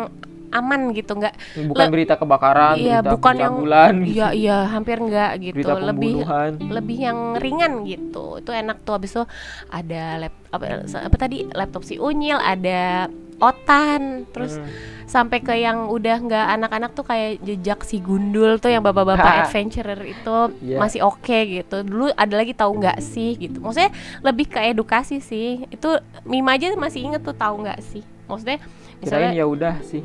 aman 0.49 0.91
gitu, 0.91 1.15
enggak 1.15 1.35
bukan 1.65 1.87
le- 1.87 1.93
berita 1.93 2.15
kebakaran, 2.15 2.75
iya, 2.77 2.99
berita 2.99 3.13
bukan 3.13 3.35
yang- 3.35 3.57
pencabulan, 3.57 3.95
Iya, 4.03 4.29
iya, 4.33 4.57
hampir 4.67 4.97
enggak 4.99 5.31
gitu. 5.45 5.55
berita 5.57 5.75
Lebih 5.77 6.15
pembunuhan. 6.21 6.51
lebih 6.69 6.99
yang 7.01 7.19
ringan 7.37 7.73
gitu. 7.85 8.39
Itu 8.39 8.51
enak 8.51 8.83
tuh 8.83 8.93
habis 8.95 9.11
itu 9.11 9.25
ada 9.69 10.03
lap, 10.19 10.35
apa, 10.49 10.65
apa 10.85 11.17
tadi 11.17 11.47
laptop 11.49 11.83
si 11.83 11.97
Unyil, 11.97 12.37
ada 12.37 13.11
Otan, 13.37 14.25
terus 14.27 14.57
Hmm. 14.57 14.65
sampai 15.07 15.39
ke 15.39 15.53
yang 15.55 15.87
udah 15.87 16.17
nggak 16.19 16.47
anak-anak 16.57 16.91
tuh 16.91 17.05
kayak 17.05 17.39
jejak 17.39 17.85
si 17.85 18.01
gundul 18.01 18.57
tuh 18.57 18.69
yang 18.69 18.81
bapak-bapak 18.81 19.13
adventurer 19.45 20.01
itu 20.03 20.37
Iya. 20.65 20.77
masih 20.77 21.01
oke 21.05 21.39
gitu 21.47 21.85
dulu 21.85 22.09
ada 22.11 22.35
lagi 22.35 22.51
tahu 22.53 22.75
nggak 22.77 22.99
sih 22.99 23.37
gitu 23.37 23.61
maksudnya 23.61 23.93
lebih 24.21 24.49
ke 24.49 24.65
edukasi 24.67 25.21
sih 25.21 25.69
itu 25.69 25.89
Mima 26.25 26.57
aja 26.57 26.73
masih 26.75 27.05
inget 27.05 27.21
tuh 27.21 27.37
tahu 27.37 27.61
nggak 27.61 27.79
sih 27.83 28.01
maksudnya 28.25 28.59
kirain 29.01 29.33
ya 29.33 29.45
udah 29.45 29.75
sih. 29.83 30.03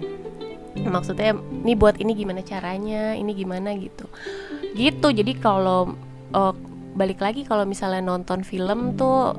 maksudnya 0.82 1.36
ini 1.36 1.74
buat 1.76 2.00
ini 2.00 2.16
gimana 2.16 2.42
caranya 2.42 3.12
ini 3.14 3.36
gimana 3.36 3.76
gitu 3.76 4.08
gitu 4.74 5.08
jadi 5.12 5.36
kalau 5.36 5.94
eh, 6.32 6.54
balik 6.92 7.20
lagi 7.20 7.44
kalau 7.44 7.64
misalnya 7.64 8.00
nonton 8.00 8.42
film 8.42 8.96
tuh 8.96 9.36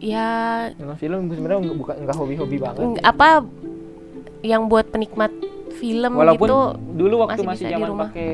ya 0.00 0.68
Nonton 0.76 0.96
film 0.96 1.20
sebenarnya 1.28 1.60
bukan 1.72 1.94
nggak 1.98 2.16
hobi-hobi 2.16 2.56
banget. 2.56 2.80
ng- 2.82 3.00
apa 3.00 3.44
yang 4.40 4.68
buat 4.68 4.88
penikmat 4.88 5.32
film 5.74 6.12
Walaupun 6.14 6.48
gitu 6.48 6.58
dulu 6.94 7.14
waktu 7.24 7.40
masih 7.42 7.46
masih, 7.48 7.66
zaman 7.68 7.88
pakai 7.98 8.32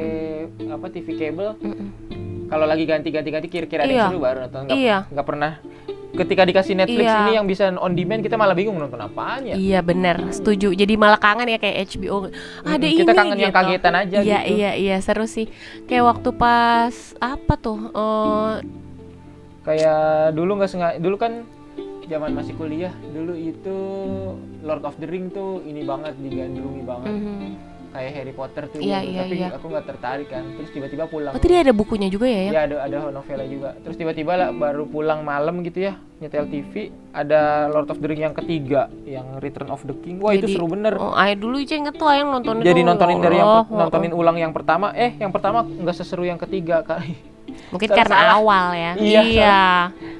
apa 0.69 0.87
TV 0.91 1.07
kabel, 1.17 1.49
mm-mm. 1.57 1.89
kalau 2.47 2.67
lagi 2.67 2.85
ganti-ganti-ganti 2.85 3.49
kira-kira 3.49 3.87
ada 3.87 3.91
Iya. 3.91 4.07
seru 4.11 4.19
baru 4.21 4.39
nonton. 4.45 4.61
Nggak, 4.67 4.77
Iya. 4.77 4.99
pernah. 5.23 5.53
Ketika 6.21 6.43
dikasih 6.45 6.75
Netflix 6.75 7.07
Iya. 7.07 7.19
ini 7.19 7.33
yang 7.35 7.47
bisa 7.47 7.73
on 7.75 7.93
demand 7.93 8.21
kita 8.21 8.37
malah 8.37 8.53
bingung 8.53 8.77
nonton 8.77 9.01
apaan 9.01 9.41
ya. 9.43 9.55
Iya 9.55 9.81
bener, 9.81 10.29
setuju. 10.31 10.71
Jadi 10.71 10.93
malah 10.95 11.17
kangen 11.17 11.49
ya 11.49 11.57
kayak 11.57 11.89
HBO. 11.89 12.29
Ada 12.61 12.77
Mm, 12.79 12.85
ini 12.87 12.99
kita 12.99 13.13
kangen 13.15 13.39
yang 13.39 13.49
gitu. 13.49 13.61
kagetan 13.65 13.95
aja 13.97 14.19
Iya 14.21 14.39
gitu. 14.39 14.53
iya 14.55 14.71
iya 14.75 14.97
seru 14.99 15.25
sih. 15.25 15.49
Kayak 15.85 16.05
waktu 16.11 16.31
pas 16.33 16.93
apa 17.17 17.55
tuh? 17.57 17.89
eh, 17.91 18.55
Kayak 19.61 20.03
dulu 20.33 20.57
nggak 20.57 20.69
sengaja, 20.69 20.97
dulu 20.97 21.17
kan 21.17 21.45
zaman 22.05 22.33
masih 22.33 22.53
kuliah, 22.55 22.91
dulu 23.07 23.33
itu 23.33 23.77
Lord 24.61 24.83
of 24.83 24.97
the 24.97 25.07
Ring 25.07 25.31
tuh 25.31 25.63
ini 25.63 25.81
banget 25.83 26.17
digandrungi 26.19 26.83
banget. 26.83 27.13
mhm. 27.13 27.51
Kayak 27.91 28.13
Harry 28.15 28.35
Potter 28.35 28.63
tuh, 28.71 28.79
Iya, 28.79 28.99
gitu. 29.03 29.11
iya, 29.11 29.21
tapi 29.27 29.37
iya. 29.37 29.49
aku 29.51 29.67
nggak 29.67 29.87
tertarik 29.91 30.29
kan. 30.31 30.45
Terus 30.55 30.71
tiba-tiba 30.71 31.05
pulang. 31.11 31.33
Oh 31.35 31.41
tadi 31.43 31.55
ada 31.59 31.73
bukunya 31.75 32.07
juga 32.07 32.27
ya? 32.31 32.41
ya? 32.47 32.51
Ya 32.51 32.61
ada 32.71 32.77
ada 32.87 32.97
novelnya 33.11 33.49
juga. 33.51 33.71
Terus 33.83 33.97
tiba-tiba 33.99 34.33
lah 34.39 34.49
baru 34.55 34.87
pulang 34.87 35.27
malam 35.27 35.67
gitu 35.67 35.91
ya 35.91 35.99
nyetel 36.21 36.45
TV 36.53 36.93
ada 37.17 37.73
Lord 37.73 37.89
of 37.89 37.97
the 37.97 38.07
Ring 38.07 38.21
yang 38.21 38.37
ketiga 38.37 38.93
yang 39.09 39.41
Return 39.41 39.73
of 39.73 39.81
the 39.89 39.97
King. 40.05 40.21
Wah 40.21 40.37
itu 40.37 40.45
Jadi- 40.47 40.55
seru 40.61 40.69
bener. 40.69 41.01
Oh, 41.01 41.17
ayah 41.17 41.33
dulu 41.33 41.57
aja 41.57 41.75
inget 41.81 41.97
tuh 41.97 42.07
ayah 42.13 42.29
nonton 42.29 42.61
Jadi 42.61 42.81
itu. 42.85 42.87
nontonin 42.87 43.19
dari 43.25 43.41
yang 43.41 43.49
Allah, 43.49 43.65
per- 43.65 43.79
nontonin 43.81 44.13
ulang 44.13 44.37
yang 44.37 44.53
pertama, 44.53 44.93
eh 44.93 45.17
yang 45.17 45.33
pertama 45.33 45.65
nggak 45.65 45.97
seseru 45.97 46.29
yang 46.29 46.37
ketiga 46.37 46.85
kali. 46.85 47.17
Mungkin 47.71 47.89
karena 47.89 48.17
salah. 48.17 48.35
awal 48.37 48.67
ya. 48.73 48.93
Iya, 48.95 49.21
iya. 49.25 49.61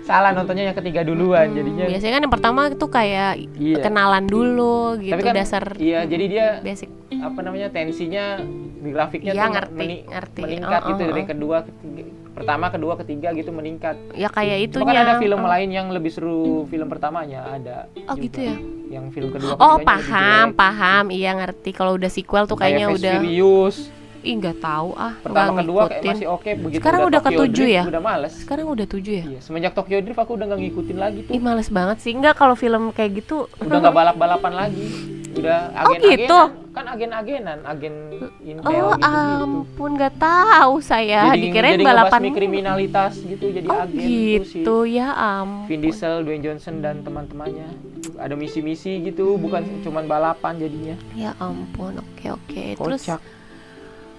Salah 0.01 0.31
nontonnya 0.31 0.65
yang 0.65 0.77
ketiga 0.77 1.03
duluan 1.03 1.47
Hmm, 1.47 1.57
jadinya. 1.57 1.85
Biasanya 1.87 2.13
kan 2.13 2.23
yang 2.23 2.33
pertama 2.33 2.61
itu 2.67 2.87
kayak 2.89 3.33
Iya. 3.55 3.77
kenalan 3.81 4.25
dulu 4.25 4.79
gitu 4.97 5.13
Tapi 5.13 5.23
kan 5.23 5.35
dasar 5.35 5.65
iya 5.77 6.03
jadi 6.03 6.25
dia 6.27 6.47
basic. 6.59 6.91
apa 7.13 7.39
namanya 7.41 7.69
tensinya 7.69 8.39
di 8.77 8.89
grafiknya 8.89 9.33
Iya, 9.33 9.45
tuh 9.45 9.53
ngerti, 9.53 9.77
meni- 9.77 10.05
ngerti. 10.05 10.41
meningkat 10.41 10.81
Oh, 10.81 10.89
gitu 10.89 11.01
oh, 11.01 11.07
dari 11.07 11.21
oh. 11.21 11.27
kedua 11.27 11.57
ketiga, 11.61 12.03
pertama 12.33 12.67
kedua 12.69 12.95
ketiga 12.97 13.29
gitu 13.33 13.51
meningkat. 13.51 13.97
Ya 14.15 14.29
kayak 14.29 14.59
itunya. 14.65 14.87
kan 14.89 14.97
ada 14.97 15.15
film 15.19 15.41
Oh. 15.41 15.49
lain 15.49 15.69
yang 15.69 15.87
lebih 15.89 16.09
seru 16.09 16.41
film 16.65 16.87
pertamanya 16.87 17.45
ada. 17.51 17.77
Oh 18.07 18.15
juga. 18.15 18.25
gitu 18.25 18.39
ya. 18.41 18.57
Yang 18.91 19.05
film 19.13 19.31
kedua 19.31 19.55
Oh 19.55 19.77
paham 19.81 20.51
paham 20.53 21.05
iya 21.11 21.31
ngerti 21.33 21.71
kalau 21.71 21.95
udah 21.95 22.09
sequel 22.09 22.45
tuh 22.45 22.55
Kayak 22.55 22.79
kayaknya 22.81 22.87
udah 22.91 23.15
Furious. 23.21 23.77
Ih 24.21 24.35
nggak 24.37 24.59
tahu 24.59 24.89
ah 24.95 25.15
Pertama 25.19 25.49
nggak 25.51 25.65
kedua 25.65 25.83
kayak 25.87 26.03
masih 26.07 26.27
oke 26.29 26.51
begitu 26.59 26.79
Sekarang 26.79 27.01
udah 27.03 27.21
Tokyo 27.21 27.37
ketujuh 27.37 27.67
ya? 27.67 27.83
Udah 27.85 28.03
males. 28.03 28.33
sekarang 28.37 28.67
udah 28.67 28.87
tujuh 28.87 29.15
ya 29.15 29.25
Iya, 29.27 29.41
semenjak 29.41 29.73
Tokyo 29.73 29.99
Drift 29.99 30.19
aku 30.19 30.33
udah 30.35 30.47
nggak 30.47 30.61
ngikutin 30.61 30.97
lagi 30.97 31.19
tuh. 31.25 31.33
ih 31.33 31.41
males 31.41 31.69
banget 31.69 31.97
sih 31.99 32.13
nggak 32.13 32.35
kalau 32.35 32.55
film 32.55 32.91
kayak 32.91 33.11
gitu 33.19 33.49
Udah 33.59 33.79
nggak 33.79 33.95
balap-balapan 33.95 34.53
lagi. 34.59 34.87
Udah 35.31 35.71
Oh, 35.71 35.81
agen-agenan. 35.87 36.11
gitu? 36.19 36.41
Kan 36.71 36.85
agen-agenan, 36.87 37.59
agen 37.65 37.95
intel 38.41 38.63
oh 38.63 38.95
gitu-gitu. 38.95 39.07
ampun 39.07 39.91
nggak 39.95 40.15
tahu 40.17 40.75
saya 40.81 41.23
jadi, 41.29 41.39
dikirain 41.41 41.73
jadi 41.73 41.85
balapan 41.85 42.19
ngebasmi 42.21 42.31
kriminalitas 42.33 43.13
gitu 43.21 43.45
jadi 43.49 43.67
oh 43.67 43.79
agen 43.81 43.99
si 43.99 44.15
gitu 44.39 44.77
ya 44.85 45.09
ampun 45.13 45.67
Vin 45.67 45.81
Diesel, 45.81 46.15
Dwayne 46.23 46.43
Johnson 46.43 46.79
dan 46.79 47.03
teman-temannya 47.03 47.69
ada 48.17 48.35
misi-misi 48.35 49.03
gitu 49.03 49.35
bukan 49.35 49.63
cuman 49.81 50.05
balapan 50.05 50.59
jadinya 50.59 50.95
ya 51.13 51.35
ampun 51.39 51.99
oke 51.99 52.27
oke 52.29 52.65
terus 52.77 53.03
kocak 53.03 53.21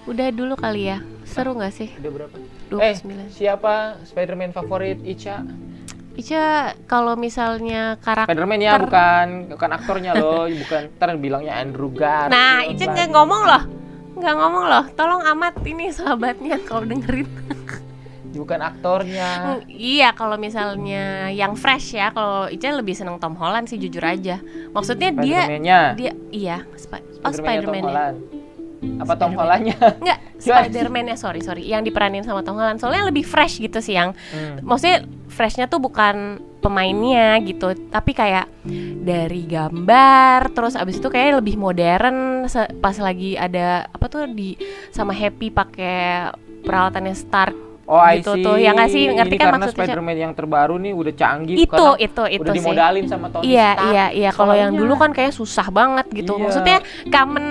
udah 0.06 0.28
dulu 0.34 0.54
kali 0.58 0.90
ya. 0.90 0.98
Seru 1.22 1.54
nggak 1.54 1.72
sih? 1.72 1.88
Udah 1.96 2.10
berapa? 2.10 2.36
29 2.72 2.80
eh 2.80 2.94
siapa 3.30 4.00
Spider-Man 4.02 4.50
favorit? 4.50 4.98
Ica? 5.04 5.46
Ica 6.12 6.76
kalau 6.84 7.16
misalnya 7.16 7.96
karakter 8.02 8.32
Spider-Man 8.32 8.60
ya 8.60 8.72
bukan. 8.76 9.26
Bukan 9.48 9.70
aktornya 9.72 10.12
loh. 10.16 10.44
Bukan 10.62 10.82
ntar 10.98 11.16
bilangnya 11.16 11.56
Andrew 11.56 11.88
Garfield. 11.88 12.34
Nah, 12.34 12.66
Ica 12.66 12.84
nggak 12.84 13.10
ngomong 13.12 13.42
loh, 13.46 13.62
nggak 14.18 14.34
ngomong 14.36 14.64
loh. 14.68 14.84
Tolong 14.92 15.22
amat 15.36 15.54
ini 15.64 15.88
sahabatnya 15.88 16.60
kalau 16.68 16.84
dengerin. 16.84 17.28
bukan 18.32 18.64
aktornya. 18.64 19.60
Hmm, 19.60 19.60
iya, 19.68 20.16
kalau 20.16 20.40
misalnya 20.40 21.28
yang 21.28 21.52
fresh 21.52 22.00
ya, 22.00 22.16
kalau 22.16 22.48
Ica 22.48 22.72
lebih 22.72 22.96
seneng 22.96 23.20
Tom 23.20 23.36
Holland 23.36 23.68
sih 23.68 23.76
jujur 23.76 24.00
aja. 24.00 24.40
Maksudnya 24.72 25.12
dia 25.12 25.40
dia 25.92 26.12
iya, 26.32 26.64
Spi- 26.72 27.04
oh 27.20 27.28
Spider-Man-nya 27.28 27.28
Tom 27.28 27.36
Spider-Man. 27.44 27.84
Holland 27.84 28.41
apa 28.98 29.14
Tom 29.14 29.30
Spider-Man. 29.30 29.38
Hollandnya 29.38 29.76
Enggak, 29.96 30.18
Gimana 30.42 30.66
sih? 30.66 30.70
Spider-Man-nya 30.74 31.16
sorry 31.16 31.40
sorry, 31.40 31.62
yang 31.64 31.82
diperanin 31.82 32.22
sama 32.22 32.42
Tom 32.42 32.58
Holland. 32.58 32.78
Soalnya 32.78 33.06
lebih 33.06 33.22
fresh 33.22 33.58
gitu 33.58 33.78
sih 33.78 33.94
yang 33.94 34.10
Hmm. 34.30 34.58
maksudnya 34.60 35.02
freshnya 35.28 35.66
tuh 35.66 35.78
bukan 35.78 36.38
pemainnya 36.58 37.42
gitu 37.42 37.74
tapi 37.88 38.12
kayak 38.12 38.46
dari 39.02 39.42
gambar 39.44 40.52
terus 40.52 40.78
abis 40.78 41.02
itu 41.02 41.08
kayak 41.08 41.42
lebih 41.42 41.58
modern 41.58 42.46
pas 42.78 42.94
lagi 42.96 43.34
ada 43.34 43.88
apa 43.88 44.06
tuh 44.06 44.30
di 44.30 44.54
sama 44.90 45.10
Happy 45.10 45.50
pakai 45.50 46.30
peralatannya 46.62 47.14
Stark 47.14 47.71
Oh, 47.82 47.98
I 47.98 48.22
gitu 48.22 48.38
see. 48.38 48.44
tuh. 48.46 48.54
Ya 48.56 48.70
nggak 48.72 48.88
sih? 48.88 49.10
Ngerti 49.10 49.36
kan 49.36 49.44
karena 49.50 49.58
maksudnya? 49.58 49.84
Spider-Man 49.90 50.16
yang 50.16 50.32
terbaru 50.32 50.74
nih 50.78 50.92
udah 50.94 51.14
canggih 51.14 51.56
itu 51.58 51.66
itu 51.98 52.22
itu 52.30 52.42
udah 52.42 52.54
sih 52.54 52.60
dimodalin 52.62 53.04
sama 53.04 53.26
Tony 53.26 53.42
Iya 53.44 53.70
Stark. 53.74 53.90
iya 53.90 54.04
iya 54.12 54.30
kalau 54.30 54.54
yang 54.54 54.72
dulu 54.72 54.94
kan 54.94 55.10
kayak 55.10 55.32
susah 55.32 55.66
banget 55.68 56.06
gitu 56.08 56.32
Iya. 56.32 56.42
maksudnya 56.42 56.78
common 57.08 57.46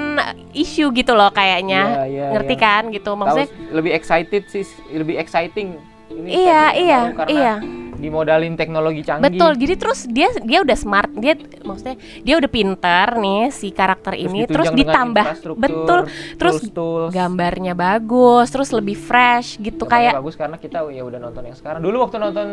issue 0.54 0.88
gitu 0.90 1.12
loh 1.12 1.30
kayaknya 1.30 1.82
Iya, 1.84 2.04
iya, 2.08 2.26
ngerti 2.32 2.56
iya. 2.56 2.64
kan 2.64 2.82
gitu 2.90 3.12
maksudnya 3.14 3.48
lebih 3.70 3.92
excited 3.92 4.44
sih, 4.48 4.64
lebih 4.90 5.16
exciting. 5.18 5.76
Ini 6.08 6.28
iya 6.28 6.64
iya 6.74 7.00
iya 7.28 7.54
Dimodalin 8.02 8.54
teknologi 8.54 9.02
canggih. 9.02 9.30
Betul, 9.30 9.52
jadi 9.56 9.74
terus 9.78 10.00
dia 10.06 10.28
dia 10.42 10.60
udah 10.60 10.74
smart, 10.74 11.14
dia 11.14 11.34
maksudnya 11.62 11.96
dia 12.20 12.36
udah 12.36 12.50
pinter 12.50 13.08
nih 13.16 13.42
si 13.50 13.70
karakter 13.70 14.14
Terus 14.14 14.26
ini, 14.26 14.40
terus 14.44 14.70
ditambah 14.72 15.26
betul, 15.56 16.00
terus 16.36 16.56
tools-tools. 16.60 17.12
gambarnya 17.12 17.72
bagus, 17.72 18.50
terus 18.50 18.70
lebih 18.72 18.98
fresh 18.98 19.56
gitu 19.56 19.86
Gambarnya 19.86 19.94
kayak 20.10 20.14
bagus 20.18 20.36
karena 20.36 20.58
kita 20.58 20.78
ya 20.90 21.04
udah 21.04 21.20
nonton 21.22 21.44
yang 21.44 21.54
sekarang. 21.54 21.80
Dulu 21.80 21.96
waktu 22.02 22.18
nonton 22.18 22.48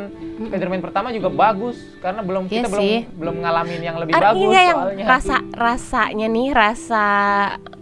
Spider-Man 0.44 0.80
pertama 0.80 1.08
juga 1.10 1.28
bagus 1.28 1.74
karena 1.98 2.20
belum 2.20 2.44
Iya 2.44 2.52
kita 2.54 2.68
belum 2.68 2.84
sih. 2.84 2.98
belum 3.10 3.34
ngalamin 3.40 3.80
yang 3.80 3.96
lebih 3.96 4.12
Ar- 4.12 4.22
bagus 4.28 4.44
iya 4.44 4.60
yang 4.62 4.78
soalnya. 4.78 5.04
rasa 5.06 5.36
rasanya 5.50 6.26
nih 6.28 6.48
rasa 6.50 7.04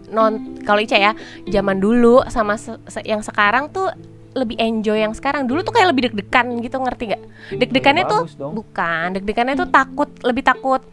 non 0.07 0.33
kalau 0.63 0.79
Ica 0.79 0.95
ya 0.95 1.13
zaman 1.45 1.77
dulu 1.77 2.23
sama 2.27 2.55
se- 2.55 2.79
se- 2.87 3.03
yang 3.03 3.21
sekarang 3.21 3.67
tuh 3.69 3.91
lebih 4.37 4.57
enjoy 4.57 5.01
yang 5.01 5.11
sekarang 5.11 5.45
dulu 5.45 5.61
tuh 5.61 5.73
kayak 5.73 5.89
lebih 5.91 6.03
deg-degan 6.07 6.61
gitu 6.61 6.77
ngerti 6.77 7.05
nggak 7.09 7.23
deg-degannya 7.57 8.05
tuh 8.05 8.23
dong. 8.31 8.53
bukan 8.55 9.07
deg-degannya 9.15 9.57
tuh 9.57 9.67
takut 9.67 10.13
lebih 10.21 10.43
takut 10.43 10.85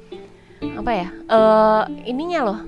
apa 0.63 0.91
ya 0.91 1.07
eh 1.11 1.81
ininya 2.05 2.39
loh 2.45 2.59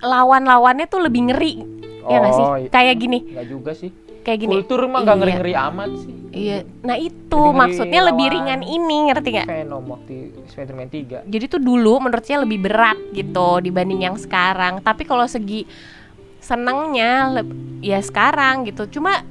lawan-lawannya 0.00 0.86
tuh 0.86 1.00
lebih 1.00 1.28
ngeri 1.28 1.54
ya 2.02 2.16
nggak 2.18 2.32
sih 2.32 2.44
Oh, 2.44 2.56
iya. 2.58 2.68
kayak 2.68 2.96
gini 2.98 3.18
Nggak 3.26 3.46
juga 3.46 3.72
sih. 3.72 3.90
kayak 4.20 4.38
gini 4.38 4.52
Kultur 4.54 4.80
mah 4.86 5.00
nggak 5.00 5.08
Iya. 5.10 5.20
ngeri-ngeri 5.20 5.54
amat 5.62 5.90
sih. 5.98 6.14
iya 6.34 6.58
nah 6.80 6.96
itu 6.96 7.12
Lebih 7.42 7.56
maksudnya 7.56 8.00
lebih 8.04 8.26
ringan 8.30 8.60
ini 8.62 8.96
ngerti 9.06 9.28
nggak 9.30 9.46
Venom 9.46 9.84
waktu 9.86 10.14
Spider-Man 10.46 10.88
3. 10.88 11.18
jadi 11.24 11.44
tuh 11.46 11.60
dulu 11.60 12.00
menurut 12.00 12.20
saya 12.22 12.40
lebih 12.40 12.58
berat 12.58 12.96
gitu 13.12 13.48
dibanding 13.60 14.00
yang 14.02 14.16
sekarang 14.16 14.80
tapi 14.80 15.04
kalau 15.04 15.24
segi 15.24 15.64
senangnya 16.44 17.40
ya 17.80 17.98
sekarang 17.98 18.64
gitu 18.64 18.84
cuma 18.90 19.24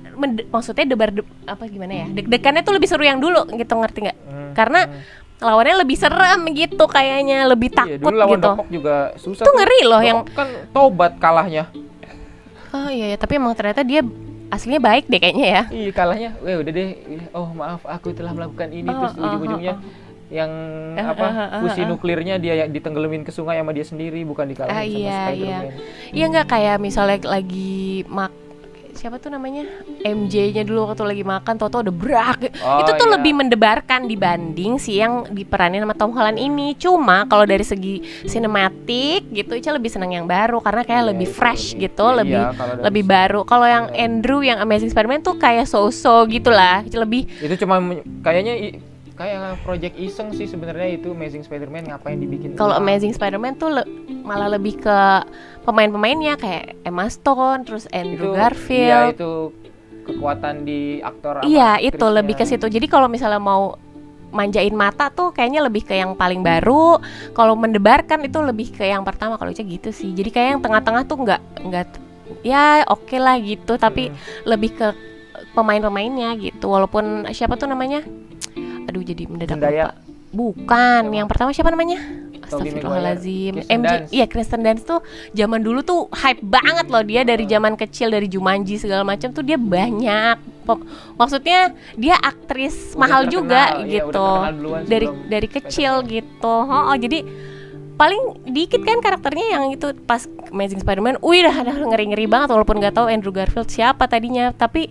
maksudnya 0.47 0.85
debar 0.87 1.09
de- 1.09 1.25
apa 1.45 1.65
gimana 1.65 1.93
ya 1.95 2.07
deg-degannya 2.07 2.61
tuh 2.61 2.73
lebih 2.73 2.85
seru 2.85 3.01
yang 3.01 3.17
dulu 3.17 3.45
gitu 3.51 3.69
ngerti 3.71 3.99
nggak 4.03 4.17
Hmm, 4.23 4.51
Karena 4.53 4.79
hmm. 4.83 5.01
lawannya 5.39 5.75
lebih 5.79 5.93
serem 5.95 6.41
gitu 6.51 6.85
kayaknya 6.85 7.45
lebih 7.45 7.69
Iya, 7.69 7.77
takut 7.97 7.99
dulu 8.03 8.15
lawan 8.15 8.31
gitu 8.31 8.47
Dopok 8.47 8.67
juga 8.69 8.95
susah. 9.15 9.41
itu 9.41 9.47
tuh. 9.47 9.55
ngeri 9.55 9.79
loh 9.83 9.91
Dopok 9.95 10.05
yang 10.05 10.19
kan 10.31 10.47
tobat 10.69 11.13
kalahnya. 11.17 11.63
oh 12.71 12.89
iya, 12.89 13.05
iya 13.07 13.17
tapi 13.17 13.37
emang 13.37 13.53
ternyata 13.53 13.81
dia 13.81 14.01
aslinya 14.49 14.77
baik 14.79 15.05
deh 15.07 15.17
kayaknya 15.17 15.47
ya 15.47 15.61
Iya 15.67 15.89
kalahnya, 15.91 16.29
weh 16.39 16.55
udah 16.55 16.71
deh. 16.71 16.89
Oh 17.31 17.49
maaf, 17.51 17.81
aku 17.83 18.09
telah 18.11 18.29
melakukan 18.31 18.69
ini 18.69 18.85
Oh, 18.85 18.97
terus 18.99 19.13
oh, 19.15 19.21
ujung-ujungnya 19.23 19.73
oh, 19.75 19.81
yang 20.33 20.51
Eh, 20.93 21.05
apa 21.05 21.25
eh, 21.25 21.37
eh, 21.47 21.61
fusi 21.61 21.81
eh. 21.81 21.85
nuklirnya 21.85 22.35
dia 22.35 22.53
yang 22.55 22.69
ditenggelamin 22.69 23.21
ke 23.21 23.29
sungai 23.29 23.55
sama 23.55 23.69
dia 23.69 23.81
sendiri 23.83 24.21
bukan 24.23 24.45
dikalahin 24.45 24.73
Ah, 24.73 24.81
sama 24.81 24.89
iya, 24.91 25.19
Spider-Man. 25.27 25.65
iya 26.11 26.25
nggak 26.27 26.47
kayak 26.47 26.75
misalnya 26.79 27.17
lagi 27.23 27.75
mak 28.07 28.31
siapa 28.93 29.17
tuh 29.17 29.27
namanya 29.27 29.65
MJ-nya 29.99 30.61
dulu 30.61 30.85
waktu 30.85 31.01
lagi 31.03 31.23
makan 31.23 31.57
Toto 31.57 31.81
udah 31.81 31.89
brak 31.91 32.39
Oh, 32.61 32.77
itu 32.77 32.91
tuh 32.93 33.07
iya. 33.07 33.13
lebih 33.17 33.33
mendebarkan 33.35 34.05
dibanding 34.05 34.77
si 34.77 34.95
yang 34.95 35.25
diperanin 35.27 35.81
sama 35.81 35.91
Tom 35.91 36.13
Holland 36.13 36.37
ini 36.37 36.73
cuma 36.75 37.25
kalau 37.25 37.41
dari 37.43 37.65
segi 37.65 38.05
sinematik 38.23 39.33
gitu 39.33 39.55
Ica 39.55 39.71
lebih 39.71 39.89
senang 39.89 40.13
yang 40.13 40.25
baru 40.25 40.59
karena 40.59 40.81
kayak 40.83 40.99
Iya, 40.99 41.09
lebih 41.09 41.25
fresh 41.27 41.73
lebih- 41.73 41.89
gitu 41.89 42.05
iya, 42.05 42.15
lebih 42.15 42.37
dari 42.37 42.81
lebih 42.85 43.03
baru 43.03 43.41
kalau 43.41 43.65
yang 43.65 43.85
Iya. 43.87 43.97
Andrew 44.03 44.39
yang 44.39 44.57
Amazing 44.59 44.89
Spider-Man 44.89 45.21
tuh 45.21 45.35
kayak 45.35 45.65
so-so 45.65 46.21
gitulah 46.25 46.85
lebih 46.85 47.25
itu 47.39 47.55
cuma 47.57 47.81
kayaknya 48.21 48.77
kayak 49.13 49.61
project 49.61 49.95
iseng 49.95 50.33
sih 50.33 50.49
sebenarnya 50.49 50.97
itu 50.97 51.13
Amazing 51.13 51.45
Spider-Man 51.45 51.85
ngapain 51.85 52.17
dibikin 52.17 52.57
kalau. 52.57 52.73
Amazing 52.73 53.13
Spider-Man 53.13 53.61
tuh 53.61 53.69
le- 53.69 53.89
malah 54.25 54.49
lebih 54.49 54.81
ke 54.81 54.97
pemain-pemainnya 55.61 56.33
kayak 56.35 56.81
Emma 56.81 57.05
Stone 57.07 57.61
terus 57.67 57.85
itu 57.85 57.93
Andrew 57.93 58.33
iya, 58.33 58.37
Garfield 58.49 59.13
itu 59.13 59.33
kekuatan 60.03 60.67
di 60.67 60.99
aktor 60.99 61.45
Iya 61.45 61.79
itu 61.79 62.05
lebih 62.09 62.35
ke 62.35 62.43
situ. 62.43 62.65
Jadi 62.67 62.89
kalau 62.89 63.07
misalnya 63.07 63.39
mau 63.39 63.77
manjain 64.33 64.73
mata 64.73 65.13
tuh 65.13 65.29
kayaknya 65.29 65.61
lebih 65.61 65.85
ke 65.85 65.93
yang 65.93 66.17
paling 66.17 66.41
baru. 66.41 66.97
Kalau 67.37 67.53
mendebarkan 67.53 68.25
itu 68.25 68.41
lebih 68.41 68.73
ke 68.73 68.83
yang 68.89 69.05
pertama 69.05 69.37
kalau 69.37 69.53
Ica 69.53 69.61
gitu 69.63 69.93
sih. 69.93 70.11
Jadi 70.11 70.29
kayak 70.33 70.47
yang 70.57 70.61
tengah-tengah 70.65 71.03
tuh 71.05 71.17
nggak 71.21 71.41
nggak 71.69 71.87
ya 72.41 72.81
oke 72.89 73.15
lah 73.21 73.37
gitu. 73.39 73.77
Tapi 73.77 74.09
Hmm. 74.09 74.17
lebih 74.49 74.73
ke 74.73 74.87
pemain-pemainnya 75.53 76.33
gitu. 76.41 76.65
Walaupun 76.67 77.29
siapa 77.31 77.55
tuh 77.55 77.69
namanya? 77.69 78.01
Aduh 78.93 79.01
jadi 79.01 79.25
mendadak 79.25 79.57
Zendaya. 79.57 79.85
lupa. 79.89 80.01
Bukan. 80.33 81.01
Yang 81.09 81.27
pertama 81.29 81.49
siapa 81.49 81.69
namanya? 81.69 81.97
Astagfirullahalazim. 82.43 83.65
MJ, 83.65 83.91
iya 84.09 84.25
Kristen 84.25 84.61
Dunst 84.61 84.83
tuh 84.83 85.01
zaman 85.31 85.61
dulu 85.61 85.81
tuh 85.81 86.05
hype 86.11 86.41
banget 86.41 86.85
loh 86.89 87.01
dia 87.01 87.21
dari 87.21 87.45
zaman 87.45 87.73
kecil 87.73 88.09
dari 88.09 88.27
Jumanji 88.27 88.77
segala 88.77 89.01
macam 89.01 89.29
tuh 89.29 89.41
dia 89.41 89.57
banyak. 89.57 90.37
Pok- 90.63 90.85
Maksudnya 91.17 91.73
dia 91.95 92.13
aktris 92.17 92.93
Udah 92.93 92.99
mahal 92.99 93.21
terkenal, 93.25 93.33
juga 93.33 93.61
iya, 93.81 93.93
gitu. 94.05 94.27
duluan 94.53 94.81
dari 94.85 95.07
dari 95.25 95.47
kecil 95.47 95.93
gitu. 96.05 96.55
Oh, 96.65 96.93
oh, 96.93 96.97
jadi 96.97 97.25
paling 97.93 98.49
dikit 98.49 98.81
kan 98.81 98.99
karakternya 98.99 99.53
yang 99.53 99.63
itu 99.69 99.93
pas 100.03 100.25
Amazing 100.49 100.81
Spider-Man, 100.81 101.21
wih 101.21 101.45
dah 101.45 101.53
ngeri-ngeri 101.61 102.25
banget 102.25 102.49
walaupun 102.49 102.81
nggak 102.81 102.97
tahu 102.97 103.05
Andrew 103.05 103.29
Garfield 103.29 103.69
siapa 103.69 104.05
tadinya, 104.05 104.49
tapi 104.49 104.89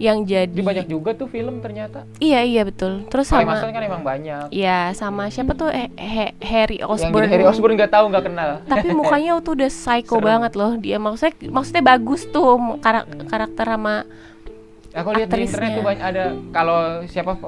yang 0.00 0.24
jadi 0.24 0.48
Jadi 0.48 0.64
banyak 0.64 0.86
juga 0.88 1.12
tuh 1.12 1.28
film 1.28 1.60
ternyata. 1.60 2.08
Iya 2.16 2.40
iya 2.40 2.64
betul. 2.64 3.04
Terus 3.06 3.28
sama 3.28 3.52
Mason 3.52 3.68
kan 3.68 3.82
emang 3.84 4.00
banyak. 4.00 4.48
Iya 4.48 4.96
sama 4.96 5.28
siapa 5.28 5.52
tuh 5.52 5.68
eh, 5.68 5.92
He- 5.92 6.32
Harry 6.40 6.80
Yang 6.80 7.04
Osborn. 7.04 7.20
jadi 7.20 7.28
Harry 7.28 7.44
Osborn 7.44 7.72
nggak 7.76 7.92
tahu 7.92 8.04
nggak 8.08 8.24
kenal. 8.24 8.50
Tapi 8.64 8.88
mukanya 8.98 9.36
tuh 9.38 9.52
udah 9.54 9.68
psycho 9.68 10.16
Serem. 10.16 10.24
banget 10.26 10.52
loh 10.54 10.72
dia. 10.74 10.96
Maksudnya 10.96 11.32
maksudnya 11.46 11.82
bagus 11.86 12.24
tuh 12.26 12.48
karak- 12.80 13.28
karakter 13.28 13.66
sama 13.68 14.08
Aku 14.90 15.14
lihat 15.14 15.30
di 15.30 15.46
internet 15.46 15.70
tuh 15.70 15.86
banyak 15.86 16.02
ada 16.02 16.24
kalau 16.50 16.78
siapa 17.06 17.38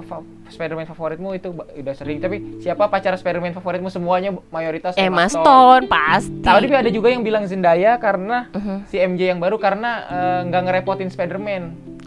Spider-Man 0.47 0.87
favoritmu 0.87 1.35
itu 1.35 1.51
udah 1.51 1.91
sering 1.91 2.23
tapi 2.23 2.63
siapa 2.63 2.87
pacar 2.87 3.19
Spider-Man 3.19 3.51
favoritmu 3.51 3.91
semuanya 3.91 4.31
mayoritas 4.47 4.95
Emma 4.95 5.27
Stone 5.27 5.91
pasti. 5.91 6.39
Tapi 6.39 6.71
ada 6.71 6.87
juga 6.87 7.11
yang 7.11 7.27
bilang 7.27 7.43
Zendaya 7.43 7.99
karena 7.99 8.47
Mhm, 8.49 8.77
si 8.87 8.95
MJ 8.97 9.35
yang 9.35 9.41
baru 9.41 9.59
karena 9.59 9.91
eh, 10.07 10.41
nggak 10.45 10.63
ngerepotin 10.63 11.09
Spider-Man, 11.09 11.63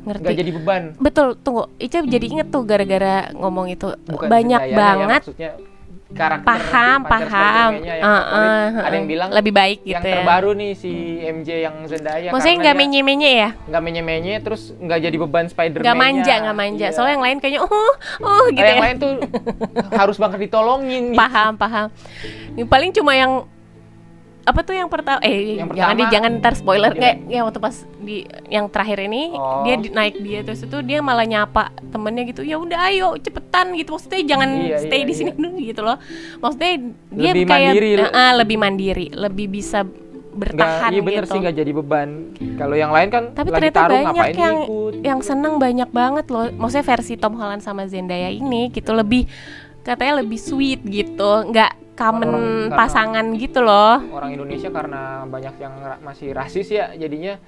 nggak 0.06 0.22
ngerti. 0.22 0.38
jadi 0.38 0.52
beban. 0.54 0.84
Betul, 0.96 1.28
tunggu. 1.36 1.66
Ica 1.76 1.98
jadi 2.00 2.26
inget 2.30 2.48
tuh 2.48 2.62
gara-gara 2.62 3.34
ngomong 3.34 3.68
itu 3.68 3.90
Bukan 4.06 4.30
banyak 4.30 4.62
ya, 4.70 4.78
banget. 4.78 5.22
maksudnya 5.26 5.52
karakter 6.06 6.46
paham 6.46 7.00
paham 7.04 7.72
yang 7.82 7.98
Uh, 8.00 8.22
favorit. 8.24 8.48
uh, 8.78 8.86
ada 8.86 8.94
yang 8.94 9.04
uh. 9.04 9.12
bilang 9.12 9.30
lebih 9.34 9.52
baik 9.52 9.78
yang 9.84 10.00
gitu 10.00 10.08
ya 10.08 10.16
terbaru 10.16 10.50
nih 10.54 10.72
si 10.78 10.92
MJ 11.20 11.50
yang 11.66 11.76
Zendaya 11.90 12.30
maksudnya 12.30 12.58
nggak 12.62 12.76
dia 12.78 12.82
menye-menye 12.86 13.32
ya 13.36 13.50
nggak 13.68 13.82
menye-menye 13.84 14.36
terus 14.40 14.70
nggak 14.78 15.00
jadi 15.02 15.18
beban 15.18 15.46
Spider-Man 15.50 15.84
nggak 15.84 15.98
manja 15.98 16.34
nggak 16.40 16.56
manja 16.56 16.88
soalnya 16.94 17.14
yang 17.18 17.26
lain 17.26 17.38
kayaknya 17.42 17.62
oh 17.66 17.94
oh 18.22 18.46
gitu 18.48 18.64
yang 18.64 18.80
ya 18.80 18.86
lain 18.86 18.98
tuh 19.02 19.14
harus 19.92 20.16
banget 20.16 20.40
ditolongin 20.46 21.04
gitu. 21.12 21.20
paham 21.20 21.52
paham 21.58 21.88
Ini 22.54 22.64
paling 22.64 22.92
cuma 22.94 23.12
yang 23.12 23.32
apa 24.46 24.62
tuh 24.62 24.72
yang 24.72 24.86
pertama 24.86 25.18
eh 25.20 25.58
Yang 25.58 25.74
jangan 25.74 26.06
jangan 26.08 26.32
ntar 26.38 26.54
spoiler 26.54 26.92
iya. 26.92 27.02
kayak 27.02 27.18
ya 27.28 27.42
waktu 27.42 27.60
pas 27.60 27.76
di 27.98 28.18
yang 28.46 28.66
terakhir 28.68 29.02
ini 29.04 29.34
Oh. 29.34 29.66
dia 29.66 29.76
di- 29.76 29.90
naik 29.90 30.16
dia 30.18 30.40
terus 30.42 30.62
itu 30.62 30.78
dia 30.80 31.02
malah 31.02 31.26
nyapa 31.26 31.74
temennya 31.88 32.30
gitu 32.30 32.42
ya 32.42 32.56
udah 32.56 32.78
ayo 32.86 33.18
cepetan 33.18 33.74
gitu 33.74 33.92
maksudnya 33.92 34.22
jangan 34.24 34.50
Iya, 34.56 34.78
stay 34.80 35.00
iya, 35.00 35.06
di 35.06 35.14
sini 35.14 35.30
iya. 35.30 35.36
dulu 35.36 35.50
gitu 35.60 35.82
loh 35.82 35.98
maksudnya 36.40 36.72
dia 37.10 37.32
Lebih 37.32 37.44
kayak 37.44 37.72
mandiri. 37.74 37.90
Ah, 38.08 38.34
lebih 38.36 38.58
mandiri 38.58 39.08
lebih 39.12 39.48
bisa 39.50 39.82
nggak 39.82 40.52
bertahan 40.52 40.92
iya 40.92 41.02
bener 41.02 41.24
gitu 41.24 41.32
sih 41.32 41.40
nggak 41.40 41.56
jadi 41.56 41.72
beban 41.74 42.10
kalau 42.54 42.76
yang 42.76 42.92
lain 42.92 43.08
kan 43.08 43.24
tapi 43.32 43.50
lagi 43.50 43.56
ternyata 43.66 43.80
taruh 43.80 43.96
banyak 43.96 44.14
ngapain 44.14 44.36
yang 44.36 44.58
ikut 44.62 44.94
yang 45.02 45.20
seneng 45.22 45.54
banyak 45.56 45.90
banget 45.90 46.26
loh 46.28 46.46
maksudnya 46.54 46.86
versi 46.86 47.14
Tom 47.16 47.34
Holland 47.34 47.64
sama 47.64 47.88
Zendaya 47.88 48.28
ini 48.28 48.68
gitu 48.70 48.92
lebih 48.92 49.32
katanya 49.82 50.20
lebih 50.20 50.36
sweet 50.36 50.84
gitu 50.84 51.32
nggak 51.48 51.85
common 51.96 52.28
Orang- 52.28 52.44
karena- 52.66 52.76
pasangan 52.76 53.26
gitu 53.34 53.60
loh. 53.60 53.96
orang 54.10 54.32
Indonesia 54.32 54.70
karena 54.70 55.02
banyak 55.26 55.56
yang 55.56 55.74
ra- 55.78 56.00
masih 56.00 56.30
rasis 56.30 56.68
ya 56.70 56.92
jadinya 56.94 57.40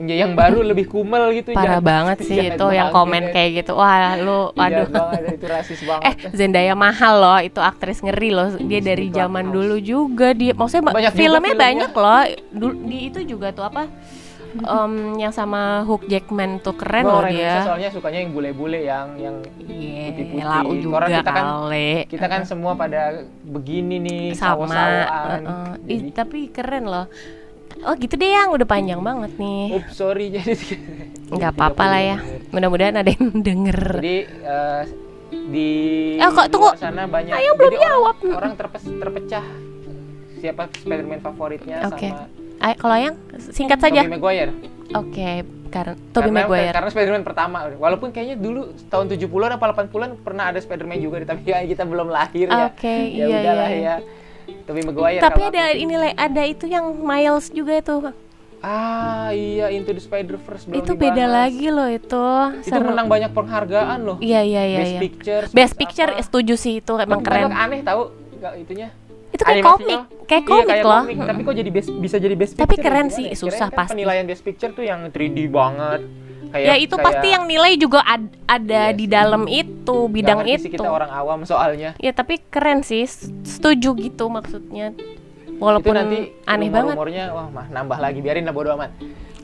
yang 0.00 0.32
baru 0.32 0.64
lebih 0.64 0.86
kumel 0.86 1.28
gitu 1.34 1.52
parah 1.52 1.76
jahat- 1.76 1.84
banget 1.84 2.16
sih 2.22 2.38
jahat 2.38 2.56
itu 2.56 2.66
yang 2.70 2.88
komen 2.90 3.22
ya. 3.22 3.32
kayak 3.32 3.50
gitu. 3.54 3.72
Wah 3.74 4.16
lu 4.16 4.48
Jahat 4.48 4.56
waduh. 4.56 4.88
banget, 4.88 5.20
itu 5.34 5.46
rasis 5.46 5.80
banget. 5.90 6.04
Eh 6.04 6.14
Zendaya 6.32 6.72
mahal 6.74 7.14
loh 7.16 7.38
itu 7.38 7.60
aktris 7.60 8.00
ngeri 8.00 8.30
loh. 8.30 8.48
Dia 8.56 8.80
dari 8.80 9.06
zaman 9.10 9.44
dulu 9.46 9.76
juga 9.78 10.32
dia 10.32 10.52
maksudnya 10.52 10.88
ba- 10.88 10.96
Banyak 10.96 11.12
filmnya 11.12 11.52
filmnya. 11.52 11.60
banyak 11.60 11.90
loh. 11.92 12.22
Di 12.82 12.98
itu 13.04 13.20
juga 13.26 13.50
tuh 13.50 13.62
apa 13.62 13.84
em, 14.56 14.92
yang 15.16 15.30
sama 15.30 15.60
Hugh 15.82 16.04
Jackman 16.04 16.58
tuh 16.58 16.72
keren 16.72 17.02
loh 17.02 17.20
Indonesia 17.20 17.42
dia 17.58 17.66
soalnya 17.66 17.88
sukanya 17.90 18.18
yang 18.20 18.30
bule-bule 18.30 18.80
yang 18.80 19.06
yang 19.16 19.36
iya 19.60 20.08
putih-putih. 20.08 20.42
lau 20.42 20.62
Orang 20.92 21.08
juga 21.10 21.18
kita 21.18 21.30
kan- 21.30 21.46
kali 21.48 21.92
kita 22.06 22.26
kan 22.28 22.40
semua 22.44 22.72
pada 22.74 23.00
begini 23.42 23.96
nih 23.98 24.22
sama 24.32 24.64
uh-uh. 24.64 25.74
Ih, 25.84 25.98
Jadi, 26.00 26.08
tapi 26.10 26.38
keren 26.48 26.84
loh 26.84 27.06
oh 27.80 27.94
gitu 27.94 28.14
deh 28.14 28.30
yang 28.30 28.48
udah 28.48 28.64
panjang 28.64 29.00
banget 29.00 29.34
nih 29.34 29.76
Ups, 29.76 29.92
sorry 29.92 30.30
jadi 30.30 30.54
nggak 31.26 31.50
apa-apa 31.52 31.84
lah 31.84 32.02
ya 32.04 32.16
mudah-mudahan 32.48 32.94
ada 32.96 33.10
yang 33.10 33.34
denger 33.36 33.80
Jadi 33.98 34.16
eh, 34.28 34.82
di 35.34 35.68
Eh, 36.14 36.30
kok, 36.30 36.46
tunggu. 36.46 36.70
sana 36.78 37.04
banyak. 37.04 37.34
Ayo, 37.34 37.52
belum 37.52 37.66
jadi 37.66 37.76
orang- 37.76 37.90
jawab. 37.90 38.16
Orang, 38.32 38.52
terpecah. 38.54 39.44
Siapa 40.38 40.62
Spider-Man 40.70 41.20
favoritnya 41.20 41.76
Oke. 41.84 42.06
sama 42.06 42.30
Ayo, 42.60 42.74
kalau 42.78 42.96
yang 42.96 43.14
singkat 43.50 43.78
saja 43.80 44.02
Tobey 44.04 44.14
Maguire. 44.14 44.52
oke 44.94 45.30
karena 45.74 45.94
Tobey 46.14 46.30
Maguire 46.30 46.70
Karena 46.70 46.90
Spider-Man 46.90 47.24
pertama. 47.26 47.66
Walaupun 47.74 48.14
kayaknya 48.14 48.38
dulu 48.38 48.70
tahun 48.86 49.10
70-an 49.10 49.58
apa 49.58 49.64
80-an 49.74 50.10
pernah 50.22 50.54
ada 50.54 50.62
Spider-Man 50.62 51.02
juga 51.02 51.26
tapi 51.26 51.50
ya 51.50 51.66
kita 51.66 51.82
belum 51.82 52.14
lahir 52.14 52.46
ya. 52.46 52.70
Oke, 52.70 52.86
ya 53.10 53.26
iya, 53.26 53.38
udahlah 53.42 53.70
iya. 53.74 53.82
ya. 53.82 53.96
Tobey 54.64 54.82
Maguire 54.86 55.20
tapi 55.20 55.40
ada 55.50 55.62
aku. 55.72 55.82
ini 55.82 55.94
ada 56.14 56.42
itu 56.44 56.64
yang 56.70 56.94
Miles 56.94 57.50
juga 57.50 57.74
itu 57.74 57.94
Ah, 58.64 59.28
iya 59.36 59.68
Into 59.68 59.92
the 59.92 60.00
Spider-Verse 60.00 60.64
belum 60.64 60.80
itu 60.80 60.92
beda 60.96 61.28
dibahas. 61.28 61.36
lagi 61.36 61.68
loh 61.68 61.84
itu 61.84 62.24
Itu 62.64 62.72
Seru. 62.72 62.88
menang 62.88 63.12
banyak 63.12 63.30
penghargaan 63.36 63.98
loh. 64.00 64.16
iya 64.24 64.40
iya 64.40 64.62
iya 64.64 64.78
Best 64.80 64.88
iya. 64.88 65.00
Picture. 65.04 65.44
Best 65.52 65.74
Picture 65.76 66.10
apa. 66.16 66.24
setuju 66.24 66.54
sih 66.56 66.80
itu 66.80 66.92
emang 66.96 67.20
keren 67.20 67.52
aneh 67.52 67.84
tahu 67.84 68.08
itunya. 68.56 68.88
Itu 69.34 69.42
kayak 69.42 69.64
komik 69.66 70.00
kayak 70.24 70.42
Iya, 70.42 70.48
komik 70.48 70.66
kayak 70.70 70.84
loh. 70.84 71.02
komik, 71.02 71.16
tapi 71.20 71.40
kok 71.42 71.54
jadi 71.54 71.70
best, 71.70 71.88
bisa 71.92 72.16
jadi 72.16 72.34
best 72.34 72.52
Tapi 72.54 72.64
picture 72.70 72.84
keren 72.86 73.06
gimana 73.06 73.16
sih, 73.18 73.26
ya? 73.26 73.36
susah 73.36 73.68
kan 73.68 73.76
pasti. 73.76 73.92
penilaian 73.92 74.24
best 74.24 74.42
picture 74.42 74.70
tuh 74.70 74.82
yang 74.82 75.00
3D 75.08 75.38
banget. 75.48 76.00
Kayak 76.46 76.64
ya 76.64 76.74
itu 76.78 76.94
kayak 76.94 77.02
pasti 77.04 77.28
yang 77.28 77.44
nilai 77.44 77.72
juga 77.74 78.00
ad- 78.00 78.30
ada 78.46 78.82
Iya 78.86 78.94
di 78.94 79.06
dalam 79.06 79.42
itu 79.44 79.96
bidang 80.06 80.46
itu 80.46 80.70
kita 80.70 80.86
orang 80.86 81.10
awam 81.10 81.42
soalnya. 81.42 81.98
Ya 81.98 82.14
tapi 82.14 82.38
keren 82.40 82.80
sih. 82.80 83.02
Setuju 83.42 83.90
gitu 83.98 84.30
maksudnya. 84.30 84.94
Walaupun 85.54 85.90
itu 85.90 85.98
nanti 85.98 86.18
aneh 86.46 86.70
banget. 86.70 86.94
rumor-rumornya 86.94 87.24
wah 87.30 87.46
mah 87.48 87.66
nambah 87.68 87.98
lagi 87.98 88.18
biarin 88.18 88.46
lah 88.46 88.54
bodo 88.54 88.70
amat. 88.72 88.94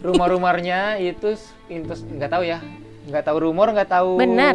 Rumor-rumornya 0.00 0.96
itu 0.96 1.34
itu 1.66 1.92
nggak 1.92 2.30
tahu 2.30 2.42
ya. 2.42 2.62
Nggak 3.04 3.24
tahu 3.26 3.36
rumor 3.42 3.74
nggak 3.74 3.90
tahu 3.90 4.14
Benar. 4.14 4.54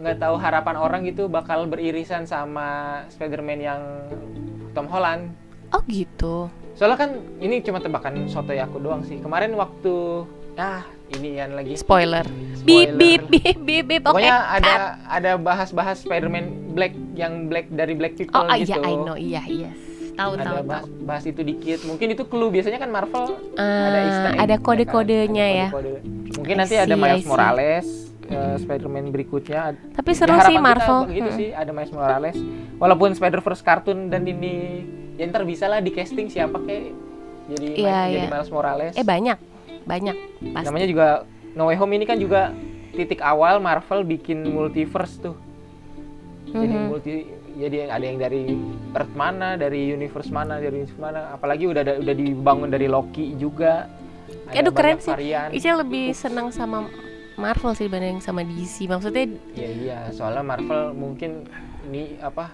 Nggak 0.00 0.16
tahu 0.16 0.34
harapan 0.40 0.76
orang 0.80 1.00
gitu 1.04 1.28
bakal 1.28 1.68
beririsan 1.68 2.24
sama 2.24 3.00
Spider-Man 3.12 3.60
yang 3.60 3.82
Tom 4.72 4.88
Holland 4.88 5.36
oh 5.76 5.82
gitu 5.86 6.48
soalnya 6.72 6.96
kan 6.96 7.10
ini 7.38 7.60
cuma 7.60 7.84
tebakan 7.84 8.24
soto 8.24 8.56
aku 8.56 8.80
doang 8.80 9.04
sih 9.04 9.20
kemarin 9.20 9.52
waktu 9.52 10.24
ah 10.56 10.82
ini 11.12 11.36
yang 11.36 11.52
lagi 11.52 11.76
spoiler 11.76 12.24
bip 12.64 12.96
bip 12.96 13.28
bip 13.28 13.56
bip 13.60 13.84
bip 13.84 14.02
Pokoknya 14.04 14.48
ada 14.48 14.72
cut. 14.72 14.82
ada 15.20 15.30
bahas-bahas 15.36 16.00
Spider-Man 16.00 16.72
Black 16.72 16.96
yang 17.12 17.52
Black 17.52 17.68
dari 17.68 17.92
Black 17.92 18.16
People 18.16 18.40
oh 18.40 18.48
ah, 18.48 18.56
gitu. 18.56 18.80
iya 18.80 18.88
I 18.88 18.94
know 18.96 19.16
iya 19.16 19.42
iya 19.44 19.72
tahu 20.16 20.36
tahu 20.36 20.42
Ada 20.42 20.44
tahu 20.44 20.68
bahas, 20.68 20.84
bahas 21.00 21.24
itu 21.24 21.40
dikit. 21.40 21.80
Mungkin 21.88 22.12
itu 22.12 22.28
clue. 22.28 22.52
Biasanya 22.52 22.76
kan 22.76 22.92
Marvel 22.92 23.40
Ah, 23.56 23.88
ada 23.88 24.00
ada 24.36 24.52
ya 24.52 24.58
kan? 24.60 24.60
kode-kodenya 24.60 25.46
Ada 25.48 25.56
ya. 25.56 25.68
kode-kode. 25.72 26.00
Mungkin 26.36 26.54
I 26.54 26.60
nanti 26.60 26.74
see, 26.76 26.84
ada 26.84 26.94
Miles. 26.98 27.24
Morales 27.24 28.09
eh, 28.30 28.56
Spider-Man 28.56 29.10
berikutnya. 29.10 29.74
tapi 29.90 30.10
Ya, 30.10 30.16
seru 30.16 30.32
harapan 30.32 30.46
sih 30.46 30.54
kita 30.54 30.64
Marvel 30.64 30.98
begitu 31.04 31.28
Hmm. 31.28 31.38
sih, 31.38 31.48
ada 31.52 31.70
Miles 31.70 31.90
Morales. 31.90 32.38
Walaupun 32.78 33.10
Spider-Verse 33.12 33.60
kartun 33.60 34.08
dan 34.08 34.22
ini 34.22 34.86
ya 35.14 35.26
ntar 35.26 35.44
bisa 35.44 35.66
lah 35.66 35.78
di 35.78 35.90
casting 35.90 36.26
siapa 36.26 36.56
kayak 36.58 36.94
jadi 37.46 37.68
Iya, 37.76 37.98
jadi 38.08 38.18
iya. 38.22 38.30
Miles 38.30 38.48
Morales. 38.48 38.94
eh 38.94 39.04
banyak 39.04 39.38
banyak 39.82 40.16
pasti 40.52 40.66
Namanya 40.66 40.86
juga 40.86 41.06
No 41.52 41.66
Way 41.66 41.76
Home 41.76 41.92
ini 41.92 42.04
kan 42.04 42.16
juga 42.16 42.54
titik 42.90 43.20
awal 43.20 43.58
Marvel 43.58 44.02
bikin 44.02 44.46
multiverse 44.46 45.18
tuh. 45.18 45.36
Jadi 46.46 46.66
Mhm. 46.68 46.86
multi 46.86 47.14
jadi 47.52 47.90
ada 47.90 48.00
yang 48.00 48.16
dari 48.16 48.54
Earth 48.90 49.14
mana, 49.14 49.54
dari 49.54 49.90
universe 49.90 50.30
mana, 50.30 50.56
dari 50.56 50.80
universe 50.80 50.96
mana. 50.96 51.20
Apalagi 51.30 51.66
udah 51.66 51.82
ada, 51.82 51.94
udah 51.98 52.14
dibangun 52.14 52.70
dari 52.70 52.86
Loki 52.86 53.34
juga. 53.34 53.90
Ada 54.46 54.62
Aduh, 54.62 54.72
keren 54.72 54.96
sih. 54.96 55.12
Ica 55.52 55.70
lebih 55.76 56.14
senang 56.14 56.48
sama 56.48 56.86
Marvel 57.40 57.72
sih 57.72 57.88
dibanding 57.88 58.20
sama 58.20 58.44
DC 58.44 58.84
maksudnya 58.86 59.24
Iya 59.56 59.70
iya, 59.72 59.98
soalnya 60.12 60.44
Marvel 60.44 60.92
mungkin 60.92 61.48
ini 61.88 62.20
apa 62.20 62.52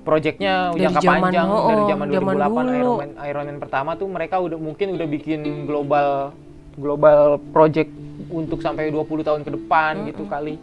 proyeknya 0.00 0.72
jangka 0.72 1.00
zaman- 1.00 1.22
panjang 1.28 1.48
oh, 1.48 1.68
dari 1.68 1.82
oh, 1.82 1.88
zaman 1.88 2.06
zaman 2.08 2.34
2008 2.36 2.46
dulu. 2.46 2.70
Iron 2.70 2.96
Man 2.96 3.10
Iron 3.24 3.44
Man 3.48 3.58
pertama 3.58 3.90
tuh 3.96 4.08
mereka 4.08 4.36
udah 4.38 4.58
mungkin 4.60 4.86
udah 4.96 5.06
bikin 5.06 5.40
global 5.64 6.32
global 6.76 7.20
project 7.52 7.90
untuk 8.30 8.60
sampai 8.60 8.88
20 8.88 9.26
tahun 9.26 9.40
ke 9.42 9.50
depan 9.56 9.92
gitu 10.06 10.24
kali. 10.24 10.56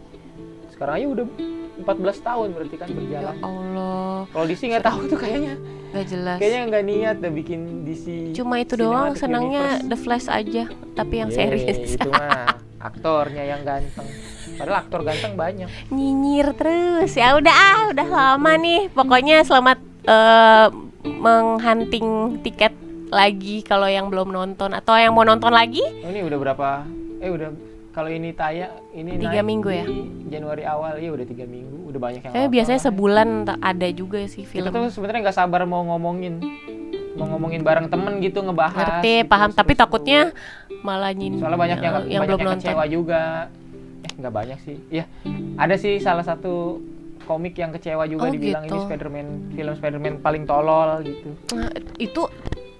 Sekarang 0.72 0.94
aja 0.98 1.06
udah 1.10 1.26
14 1.78 2.26
tahun 2.26 2.48
berarti 2.54 2.76
kan 2.76 2.86
ya 2.90 2.94
berjalan. 2.96 3.34
Allah 3.38 4.18
Kalau 4.28 4.44
DC 4.46 4.62
nggak 4.66 4.84
tahu 4.84 5.00
tuh 5.06 5.18
kayaknya. 5.18 5.54
gak 5.88 6.04
jelas 6.04 6.36
Kayaknya 6.36 6.60
nggak 6.68 6.84
niat 6.84 7.16
dah 7.16 7.32
bikin 7.32 7.60
DC. 7.88 8.36
cuma 8.36 8.60
itu 8.60 8.76
doang 8.76 9.16
senangnya 9.16 9.80
Universe. 9.80 9.88
The 9.88 9.96
Flash 9.96 10.26
aja 10.28 10.64
tapi 10.92 11.14
yang 11.16 11.32
Yeay, 11.32 11.38
serius 11.64 11.96
itu 11.96 12.08
mah 12.12 12.60
aktornya 12.78 13.42
yang 13.42 13.66
ganteng. 13.66 14.06
Padahal 14.58 14.86
aktor 14.86 15.00
ganteng 15.02 15.34
banyak. 15.34 15.68
nyinyir 15.90 16.54
terus 16.54 17.14
ya 17.14 17.34
udah 17.38 17.54
ah 17.54 17.80
udah 17.94 18.06
lama 18.06 18.52
nih 18.58 18.90
pokoknya 18.90 19.42
selamat 19.42 19.78
eh, 20.06 20.66
menghunting 21.04 22.38
tiket 22.42 22.74
lagi 23.08 23.64
kalau 23.64 23.88
yang 23.88 24.10
belum 24.12 24.30
nonton 24.30 24.74
atau 24.74 24.94
yang 24.98 25.14
mau 25.16 25.24
nonton 25.24 25.48
lagi 25.50 25.80
Oh, 26.04 26.10
ini 26.10 26.20
udah 26.26 26.38
berapa? 26.38 26.68
Eh 27.18 27.30
udah 27.32 27.48
kalau 27.90 28.10
ini 28.14 28.30
tayang 28.30 28.70
ini 28.94 29.18
Tiga 29.18 29.42
naik 29.42 29.48
minggu 29.48 29.68
di 29.74 29.78
ya? 29.80 29.86
Januari 30.38 30.62
awal 30.62 31.02
ya 31.02 31.10
udah 31.10 31.26
tiga 31.26 31.50
minggu 31.50 31.90
udah 31.90 31.98
banyak 31.98 32.20
yang 32.22 32.30
saya 32.30 32.46
nonton 32.46 32.54
biasanya 32.54 32.80
sebulan 32.84 33.28
ada 33.58 33.88
juga 33.90 34.20
sih 34.30 34.44
film 34.46 34.70
tuh 34.70 34.86
sebenarnya 34.92 35.20
nggak 35.26 35.34
sabar 35.34 35.66
mau 35.66 35.82
ngomongin 35.82 36.38
mau 37.18 37.26
ngomongin 37.34 37.66
bareng 37.66 37.90
temen 37.90 38.22
gitu 38.22 38.38
ngebahas 38.46 38.78
ngerti 39.02 39.26
gitu, 39.26 39.30
paham 39.34 39.50
tapi 39.50 39.74
seru-seru. 39.74 39.82
takutnya 39.82 40.20
malah 40.80 41.10
nyin 41.10 41.36
soalnya 41.36 41.58
banyak 41.58 41.78
yang, 41.78 41.94
yang 42.06 42.22
banyak 42.22 42.28
belum 42.28 42.38
yang 42.38 42.48
nonton 42.48 42.62
kecewa 42.64 42.84
juga 42.86 43.22
eh 43.98 44.12
nggak 44.14 44.32
banyak 44.32 44.58
sih 44.60 44.76
ya 44.88 45.04
ada 45.56 45.74
sih 45.74 45.98
salah 45.98 46.22
satu 46.22 46.78
komik 47.20 47.54
yang 47.54 47.70
kecewa 47.70 48.04
juga 48.04 48.24
Oh, 48.24 48.30
dibilang 48.30 48.62
ini 48.62 48.70
gitu. 48.70 48.84
Spider-Man 48.84 49.26
film 49.52 49.72
Spider-Man 49.74 50.14
paling 50.18 50.44
tolol 50.44 51.02
gitu 51.02 51.28
Nah, 51.52 51.68
itu 51.96 52.22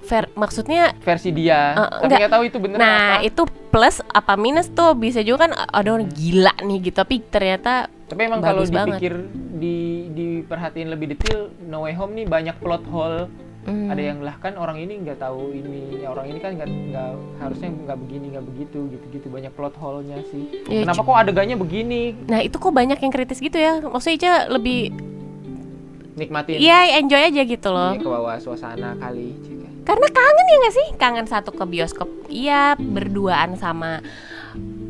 fair 0.01 0.25
maksudnya 0.33 0.97
versi 0.99 1.29
dia 1.31 1.75
Eh, 1.75 1.77
tapi 1.77 2.05
enggak. 2.07 2.19
nggak 2.19 2.33
tahu 2.33 2.45
itu 2.45 2.59
bener 2.59 2.77
nah 2.77 2.97
apa 3.15 3.27
itu 3.27 3.43
plus 3.69 4.01
apa 4.01 4.35
minus 4.35 4.69
tuh 4.69 4.95
bisa 4.95 5.21
juga 5.21 5.45
kan 5.45 5.53
ada 5.53 5.89
orang 5.91 6.09
gila 6.09 6.55
nih 6.59 6.79
gitu 6.83 6.97
tapi 6.97 7.21
ternyata 7.21 7.93
Tapi 8.09 8.21
emang 8.25 8.41
kalau 8.41 8.65
banget. 8.65 8.97
dipikir 8.97 9.15
di 9.55 9.77
diperhatiin 10.09 10.89
lebih 10.89 11.13
detail, 11.13 11.53
No 11.61 11.85
Way 11.85 11.93
Home 11.95 12.17
nih 12.17 12.25
banyak 12.25 12.57
plot 12.57 12.89
hole. 12.89 13.29
Hmm, 13.67 13.89
Ada 13.91 14.03
yang 14.03 14.19
lah 14.23 14.37
kan 14.39 14.55
orang 14.55 14.79
ini 14.79 15.03
nggak 15.03 15.19
tahu 15.19 15.51
ini, 15.57 16.05
orang 16.07 16.27
ini 16.31 16.39
kan 16.39 16.55
nggak 16.55 16.69
nggak 16.69 17.11
harusnya 17.43 17.69
nggak 17.73 17.99
begini 17.99 18.27
nggak 18.37 18.47
begitu 18.47 18.79
gitu-gitu. 18.93 19.27
Banyak 19.33 19.53
plot 19.57 19.75
hole-nya 19.81 20.23
sih. 20.31 20.45
Ya, 20.71 20.87
Kenapa 20.87 21.01
kok 21.03 21.17
adegannya 21.17 21.57
begini? 21.59 22.15
nah 22.29 22.39
itu 22.45 22.57
kok 22.61 22.71
banyak 22.71 22.99
yang 23.01 23.13
kritis 23.13 23.43
gitu 23.43 23.59
ya. 23.59 23.83
Maksudnya 23.83 24.17
Ica 24.19 24.33
lebih 24.53 24.95
nikmatin. 26.19 26.59
Iya 26.59 26.99
enjoy 26.99 27.23
aja 27.23 27.43
gitu 27.47 27.69
loh. 27.71 27.95
Iya, 27.95 28.03
ke 28.03 28.09
bawah 28.11 28.37
suasana 28.39 28.99
kali. 28.99 29.35
Karena 29.89 30.05
kangen 30.13 30.47
ya 30.53 30.57
gak 30.61 30.75
sih? 30.77 30.87
Kangen 31.01 31.27
satu 31.31 31.51
ke 31.55 31.65
bioskop. 31.65 32.11
Iya 32.29 32.77
berduaan 32.77 33.57
sama 33.57 34.05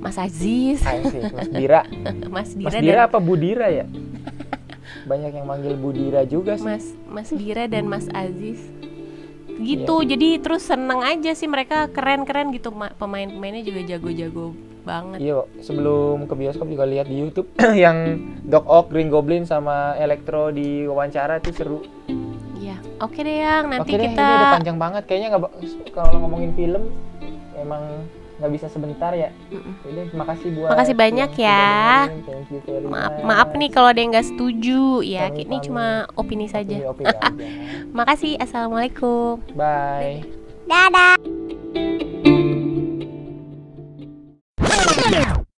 Mas 0.02 0.18
Aziz. 0.18 0.82
Mas 1.38 1.50
Dira. 1.54 1.86
Mas 2.26 2.50
Mas 2.58 2.74
Dira, 2.74 2.82
Dira 2.82 3.00
dan 3.04 3.06
apa 3.06 3.18
Budira 3.22 3.70
ya 3.70 3.86
banyak 5.08 5.32
yang 5.32 5.46
manggil 5.48 5.74
Budira 5.74 6.22
juga 6.28 6.60
sih. 6.60 6.68
Mas 6.68 6.84
Mas 7.08 7.32
Dira 7.32 7.64
dan 7.64 7.88
Mas 7.88 8.06
Aziz. 8.12 8.60
Gitu 9.58 9.94
jadi 10.06 10.38
terus 10.38 10.68
seneng 10.68 11.02
aja 11.02 11.32
sih 11.34 11.48
mereka 11.48 11.88
keren-keren 11.88 12.52
gitu. 12.52 12.70
Ma- 12.70 12.92
pemain-pemainnya 12.94 13.64
juga 13.64 13.80
jago-jago 13.88 14.54
banget. 14.86 15.18
Iya, 15.20 15.44
sebelum 15.64 16.24
ke 16.28 16.34
bioskop 16.36 16.68
juga 16.70 16.84
lihat 16.86 17.08
di 17.08 17.16
YouTube 17.18 17.48
yang 17.84 18.20
Doc 18.44 18.64
Ock, 18.68 18.92
Green 18.92 19.08
Goblin 19.08 19.48
sama 19.48 19.96
Electro 19.98 20.52
di 20.52 20.84
wawancara 20.86 21.40
itu 21.40 21.50
seru. 21.56 21.80
Iya 22.60 22.78
oke 23.00 23.18
deh 23.18 23.36
yang. 23.42 23.64
Nanti 23.72 23.90
Oke 23.90 23.96
deh, 23.98 24.12
kita 24.12 24.22
ini 24.22 24.36
udah 24.38 24.50
panjang 24.60 24.78
banget. 24.78 25.02
Kayaknya 25.08 25.28
nggak 25.34 25.42
kalau 25.96 26.18
ngomongin 26.22 26.52
film 26.54 26.82
emang 27.58 27.82
nggak 28.38 28.52
bisa 28.54 28.66
sebentar 28.70 29.10
ya. 29.12 29.34
Jadi 29.82 30.14
makasih 30.14 30.48
buat 30.54 30.70
Makasih 30.70 30.94
banyak 30.94 31.30
ya. 31.34 31.66
sudah 32.06 32.14
dengerin. 32.14 32.22
Thank 32.22 32.48
you 32.54 32.60
very 32.62 32.86
maaf 32.86 33.12
much. 33.12 33.26
maaf 33.26 33.48
nih 33.58 33.70
kalau 33.74 33.88
ada 33.90 34.00
yang 34.00 34.10
nggak 34.14 34.28
setuju 34.30 34.82
ya 35.02 35.24
Kami 35.28 35.42
ini 35.44 35.56
cuma 35.60 35.86
opini 36.14 36.46
saja 36.46 36.74
aja. 36.78 36.94
makasih 37.98 38.38
assalamualaikum 38.38 39.42
Bye. 39.58 40.22
dadah 40.70 41.18